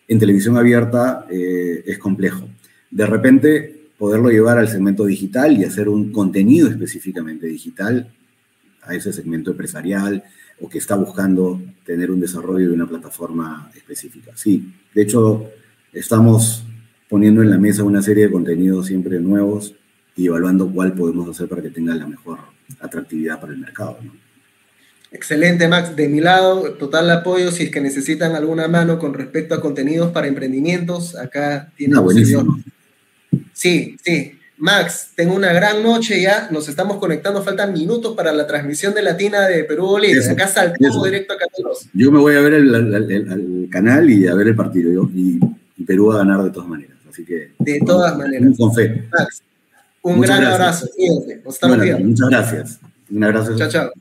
En 0.06 0.20
televisión 0.20 0.56
abierta 0.56 1.26
eh, 1.28 1.82
es 1.84 1.98
complejo. 1.98 2.48
De 2.88 3.06
repente, 3.06 3.88
poderlo 3.98 4.30
llevar 4.30 4.58
al 4.58 4.68
segmento 4.68 5.04
digital 5.06 5.58
y 5.58 5.64
hacer 5.64 5.88
un 5.88 6.12
contenido 6.12 6.68
específicamente 6.68 7.48
digital 7.48 8.12
a 8.82 8.94
ese 8.94 9.12
segmento 9.12 9.50
empresarial 9.50 10.22
o 10.60 10.68
que 10.68 10.78
está 10.78 10.94
buscando 10.94 11.60
tener 11.84 12.12
un 12.12 12.20
desarrollo 12.20 12.68
de 12.68 12.74
una 12.74 12.86
plataforma 12.86 13.72
específica. 13.74 14.32
Sí, 14.36 14.72
de 14.94 15.02
hecho, 15.02 15.50
Estamos 15.94 16.64
poniendo 17.08 17.42
en 17.42 17.50
la 17.50 17.58
mesa 17.58 17.84
una 17.84 18.02
serie 18.02 18.24
de 18.24 18.32
contenidos 18.32 18.86
siempre 18.86 19.20
nuevos 19.20 19.74
y 20.16 20.26
evaluando 20.26 20.68
cuál 20.70 20.92
podemos 20.92 21.28
hacer 21.28 21.48
para 21.48 21.62
que 21.62 21.70
tenga 21.70 21.94
la 21.94 22.06
mejor 22.06 22.40
atractividad 22.80 23.40
para 23.40 23.52
el 23.52 23.60
mercado. 23.60 23.98
Excelente, 25.12 25.68
Max. 25.68 25.94
De 25.94 26.08
mi 26.08 26.20
lado, 26.20 26.72
total 26.72 27.08
apoyo. 27.10 27.52
Si 27.52 27.64
es 27.64 27.70
que 27.70 27.80
necesitan 27.80 28.34
alguna 28.34 28.66
mano 28.66 28.98
con 28.98 29.14
respecto 29.14 29.54
a 29.54 29.60
contenidos 29.60 30.10
para 30.10 30.26
emprendimientos, 30.26 31.16
acá 31.16 31.72
tienen. 31.76 31.98
Ah, 31.98 32.00
buenísimo. 32.00 32.58
Sí, 33.52 33.96
sí. 34.02 34.32
Max, 34.56 35.10
tengo 35.14 35.36
una 35.36 35.52
gran 35.52 35.84
noche 35.84 36.20
ya. 36.20 36.48
Nos 36.50 36.68
estamos 36.68 36.98
conectando. 36.98 37.44
Faltan 37.44 37.72
minutos 37.72 38.16
para 38.16 38.32
la 38.32 38.48
transmisión 38.48 38.92
de 38.94 39.02
Latina 39.02 39.46
de 39.46 39.62
Perú 39.62 39.86
Bolivia. 39.86 40.28
Acá 40.28 40.48
saltamos 40.48 41.04
directo 41.04 41.34
a 41.34 41.36
Canal 41.36 41.72
Yo 41.92 42.10
me 42.10 42.18
voy 42.18 42.34
a 42.34 42.40
ver 42.40 42.54
el, 42.54 43.68
canal 43.70 44.10
y 44.10 44.26
a 44.26 44.34
ver 44.34 44.48
el 44.48 44.56
partido. 44.56 44.92
Yo, 44.92 45.08
y 45.14 45.38
y 45.76 45.84
Perú 45.84 46.06
va 46.06 46.16
a 46.16 46.18
ganar 46.18 46.42
de 46.42 46.50
todas 46.50 46.68
maneras. 46.68 46.96
Así 47.08 47.24
que. 47.24 47.52
De 47.58 47.80
todas 47.80 48.16
maneras. 48.16 48.56
Con 48.58 48.74
fe. 48.74 49.08
un 50.02 50.20
gran 50.20 50.44
abrazo. 50.44 50.86
muchas 52.02 52.28
gracias. 52.28 52.80
Un 53.10 53.24
abrazo. 53.24 53.56
Chao, 53.56 53.68
chao. 53.68 53.92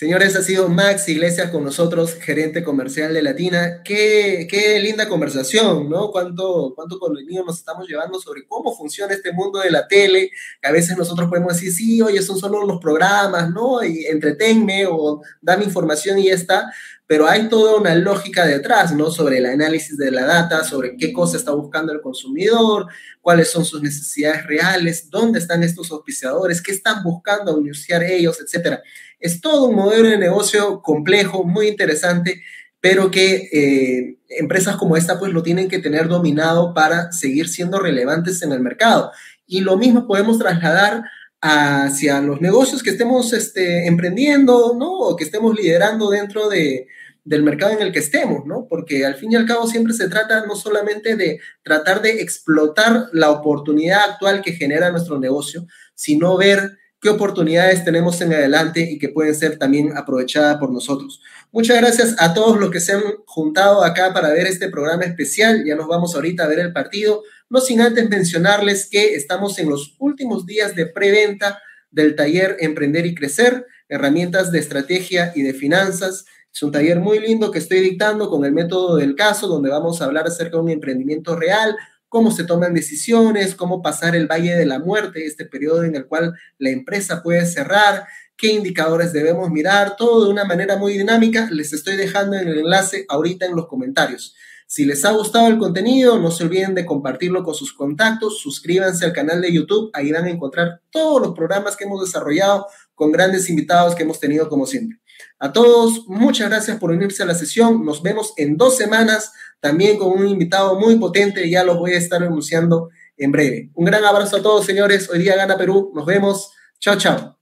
Señores, 0.00 0.34
ha 0.34 0.42
sido 0.42 0.70
Max 0.70 1.06
Iglesias 1.10 1.50
con 1.50 1.62
nosotros, 1.62 2.14
gerente 2.14 2.64
comercial 2.64 3.12
de 3.12 3.20
Latina. 3.20 3.82
Qué, 3.84 4.46
qué 4.48 4.80
linda 4.80 5.10
conversación, 5.10 5.90
¿no? 5.90 6.10
Cuánto, 6.10 6.72
cuánto 6.74 6.98
contenido 6.98 7.44
nos 7.44 7.58
estamos 7.58 7.86
llevando 7.86 8.18
sobre 8.18 8.46
cómo 8.46 8.74
funciona 8.74 9.12
este 9.12 9.30
mundo 9.30 9.58
de 9.58 9.70
la 9.70 9.86
tele. 9.86 10.30
a 10.62 10.72
veces 10.72 10.96
nosotros 10.96 11.28
podemos 11.28 11.52
decir, 11.52 11.70
sí, 11.70 12.00
oye, 12.00 12.22
son 12.22 12.38
solo 12.38 12.64
los 12.64 12.80
programas, 12.80 13.50
¿no? 13.50 13.84
Y 13.84 14.06
entretenme 14.06 14.86
o 14.86 15.20
dame 15.42 15.64
información 15.64 16.18
y 16.18 16.28
ya 16.28 16.34
está 16.34 16.72
pero 17.10 17.28
hay 17.28 17.48
toda 17.48 17.74
una 17.74 17.92
lógica 17.96 18.46
detrás, 18.46 18.94
¿no? 18.94 19.10
Sobre 19.10 19.38
el 19.38 19.46
análisis 19.46 19.98
de 19.98 20.12
la 20.12 20.24
data, 20.24 20.62
sobre 20.62 20.96
qué 20.96 21.12
cosa 21.12 21.36
está 21.36 21.50
buscando 21.50 21.92
el 21.92 22.00
consumidor, 22.00 22.86
cuáles 23.20 23.50
son 23.50 23.64
sus 23.64 23.82
necesidades 23.82 24.46
reales, 24.46 25.10
dónde 25.10 25.40
están 25.40 25.64
estos 25.64 25.90
auspiciadores, 25.90 26.62
qué 26.62 26.70
están 26.70 27.02
buscando 27.02 27.50
anunciar 27.50 28.04
ellos, 28.04 28.38
etcétera. 28.40 28.80
Es 29.18 29.40
todo 29.40 29.64
un 29.64 29.74
modelo 29.74 30.08
de 30.08 30.18
negocio 30.18 30.82
complejo, 30.82 31.42
muy 31.42 31.66
interesante, 31.66 32.44
pero 32.80 33.10
que 33.10 33.48
eh, 33.52 34.18
empresas 34.28 34.76
como 34.76 34.96
esta 34.96 35.18
pues 35.18 35.32
lo 35.32 35.42
tienen 35.42 35.68
que 35.68 35.80
tener 35.80 36.06
dominado 36.06 36.74
para 36.74 37.10
seguir 37.10 37.48
siendo 37.48 37.80
relevantes 37.80 38.40
en 38.42 38.52
el 38.52 38.60
mercado. 38.60 39.10
Y 39.48 39.62
lo 39.62 39.76
mismo 39.76 40.06
podemos 40.06 40.38
trasladar 40.38 41.02
hacia 41.40 42.20
los 42.20 42.40
negocios 42.40 42.82
que 42.82 42.90
estemos 42.90 43.32
este, 43.32 43.86
emprendiendo, 43.86 44.76
¿no? 44.78 44.92
O 44.92 45.16
que 45.16 45.24
estemos 45.24 45.54
liderando 45.54 46.10
dentro 46.10 46.48
de, 46.48 46.86
del 47.24 47.42
mercado 47.42 47.72
en 47.72 47.82
el 47.82 47.92
que 47.92 47.98
estemos, 47.98 48.44
¿no? 48.46 48.66
Porque 48.68 49.06
al 49.06 49.14
fin 49.14 49.32
y 49.32 49.36
al 49.36 49.46
cabo 49.46 49.66
siempre 49.66 49.92
se 49.92 50.08
trata 50.08 50.44
no 50.46 50.56
solamente 50.56 51.16
de 51.16 51.40
tratar 51.62 52.02
de 52.02 52.20
explotar 52.20 53.08
la 53.12 53.30
oportunidad 53.30 54.10
actual 54.10 54.42
que 54.42 54.52
genera 54.52 54.90
nuestro 54.90 55.18
negocio, 55.18 55.66
sino 55.94 56.36
ver 56.36 56.78
qué 57.00 57.08
oportunidades 57.08 57.84
tenemos 57.84 58.20
en 58.20 58.34
adelante 58.34 58.80
y 58.80 58.98
que 58.98 59.08
pueden 59.08 59.34
ser 59.34 59.58
también 59.58 59.96
aprovechadas 59.96 60.58
por 60.58 60.70
nosotros. 60.70 61.22
Muchas 61.50 61.78
gracias 61.78 62.14
a 62.18 62.34
todos 62.34 62.58
los 62.58 62.70
que 62.70 62.80
se 62.80 62.92
han 62.92 63.02
juntado 63.26 63.82
acá 63.82 64.12
para 64.12 64.30
ver 64.30 64.46
este 64.46 64.68
programa 64.68 65.04
especial. 65.04 65.64
Ya 65.64 65.76
nos 65.76 65.88
vamos 65.88 66.14
ahorita 66.14 66.44
a 66.44 66.48
ver 66.48 66.58
el 66.58 66.72
partido, 66.72 67.22
no 67.50 67.60
sin 67.60 67.82
antes 67.82 68.08
mencionarles 68.08 68.88
que 68.88 69.14
estamos 69.14 69.58
en 69.58 69.68
los 69.68 69.96
últimos 69.98 70.46
días 70.46 70.74
de 70.74 70.86
preventa 70.86 71.60
del 71.90 72.14
taller 72.14 72.56
Emprender 72.60 73.04
y 73.04 73.14
Crecer, 73.14 73.66
herramientas 73.88 74.50
de 74.52 74.60
estrategia 74.60 75.32
y 75.34 75.42
de 75.42 75.52
finanzas 75.52 76.24
es 76.52 76.62
un 76.64 76.72
taller 76.72 76.98
muy 76.98 77.20
lindo 77.20 77.50
que 77.50 77.58
estoy 77.58 77.80
dictando 77.80 78.28
con 78.28 78.44
el 78.44 78.52
método 78.52 78.96
del 78.96 79.14
caso, 79.14 79.46
donde 79.46 79.70
vamos 79.70 80.02
a 80.02 80.06
hablar 80.06 80.26
acerca 80.26 80.56
de 80.56 80.62
un 80.62 80.70
emprendimiento 80.70 81.36
real, 81.36 81.76
cómo 82.08 82.32
se 82.32 82.42
toman 82.42 82.74
decisiones, 82.74 83.54
cómo 83.54 83.82
pasar 83.82 84.16
el 84.16 84.26
valle 84.26 84.56
de 84.56 84.66
la 84.66 84.80
muerte, 84.80 85.26
este 85.26 85.44
periodo 85.44 85.84
en 85.84 85.94
el 85.94 86.06
cual 86.06 86.34
la 86.58 86.70
empresa 86.70 87.22
puede 87.22 87.46
cerrar, 87.46 88.04
qué 88.36 88.48
indicadores 88.48 89.12
debemos 89.12 89.48
mirar, 89.50 89.94
todo 89.96 90.24
de 90.24 90.30
una 90.30 90.44
manera 90.44 90.76
muy 90.76 90.98
dinámica. 90.98 91.48
Les 91.52 91.72
estoy 91.72 91.96
dejando 91.96 92.36
el 92.36 92.58
enlace 92.58 93.06
ahorita 93.08 93.46
en 93.46 93.54
los 93.54 93.68
comentarios. 93.68 94.34
Si 94.72 94.84
les 94.84 95.04
ha 95.04 95.10
gustado 95.10 95.48
el 95.48 95.58
contenido, 95.58 96.20
no 96.20 96.30
se 96.30 96.44
olviden 96.44 96.76
de 96.76 96.86
compartirlo 96.86 97.42
con 97.42 97.56
sus 97.56 97.72
contactos, 97.72 98.38
suscríbanse 98.38 99.04
al 99.04 99.12
canal 99.12 99.40
de 99.40 99.52
YouTube, 99.52 99.90
ahí 99.92 100.12
van 100.12 100.26
a 100.26 100.30
encontrar 100.30 100.80
todos 100.90 101.20
los 101.20 101.34
programas 101.34 101.76
que 101.76 101.86
hemos 101.86 102.00
desarrollado 102.00 102.68
con 102.94 103.10
grandes 103.10 103.50
invitados 103.50 103.96
que 103.96 104.04
hemos 104.04 104.20
tenido 104.20 104.48
como 104.48 104.66
siempre. 104.66 105.00
A 105.40 105.52
todos, 105.52 106.04
muchas 106.06 106.50
gracias 106.50 106.78
por 106.78 106.92
unirse 106.92 107.24
a 107.24 107.26
la 107.26 107.34
sesión. 107.34 107.84
Nos 107.84 108.00
vemos 108.00 108.32
en 108.36 108.56
dos 108.56 108.76
semanas, 108.76 109.32
también 109.58 109.98
con 109.98 110.16
un 110.16 110.28
invitado 110.28 110.78
muy 110.78 110.96
potente. 111.00 111.50
Ya 111.50 111.64
los 111.64 111.76
voy 111.76 111.94
a 111.94 111.98
estar 111.98 112.22
anunciando 112.22 112.90
en 113.16 113.32
breve. 113.32 113.72
Un 113.74 113.86
gran 113.86 114.04
abrazo 114.04 114.36
a 114.36 114.42
todos, 114.42 114.66
señores. 114.66 115.10
Hoy 115.10 115.18
día 115.18 115.34
gana 115.34 115.58
Perú. 115.58 115.90
Nos 115.96 116.06
vemos. 116.06 116.52
Chao, 116.78 116.96
chao. 116.96 117.39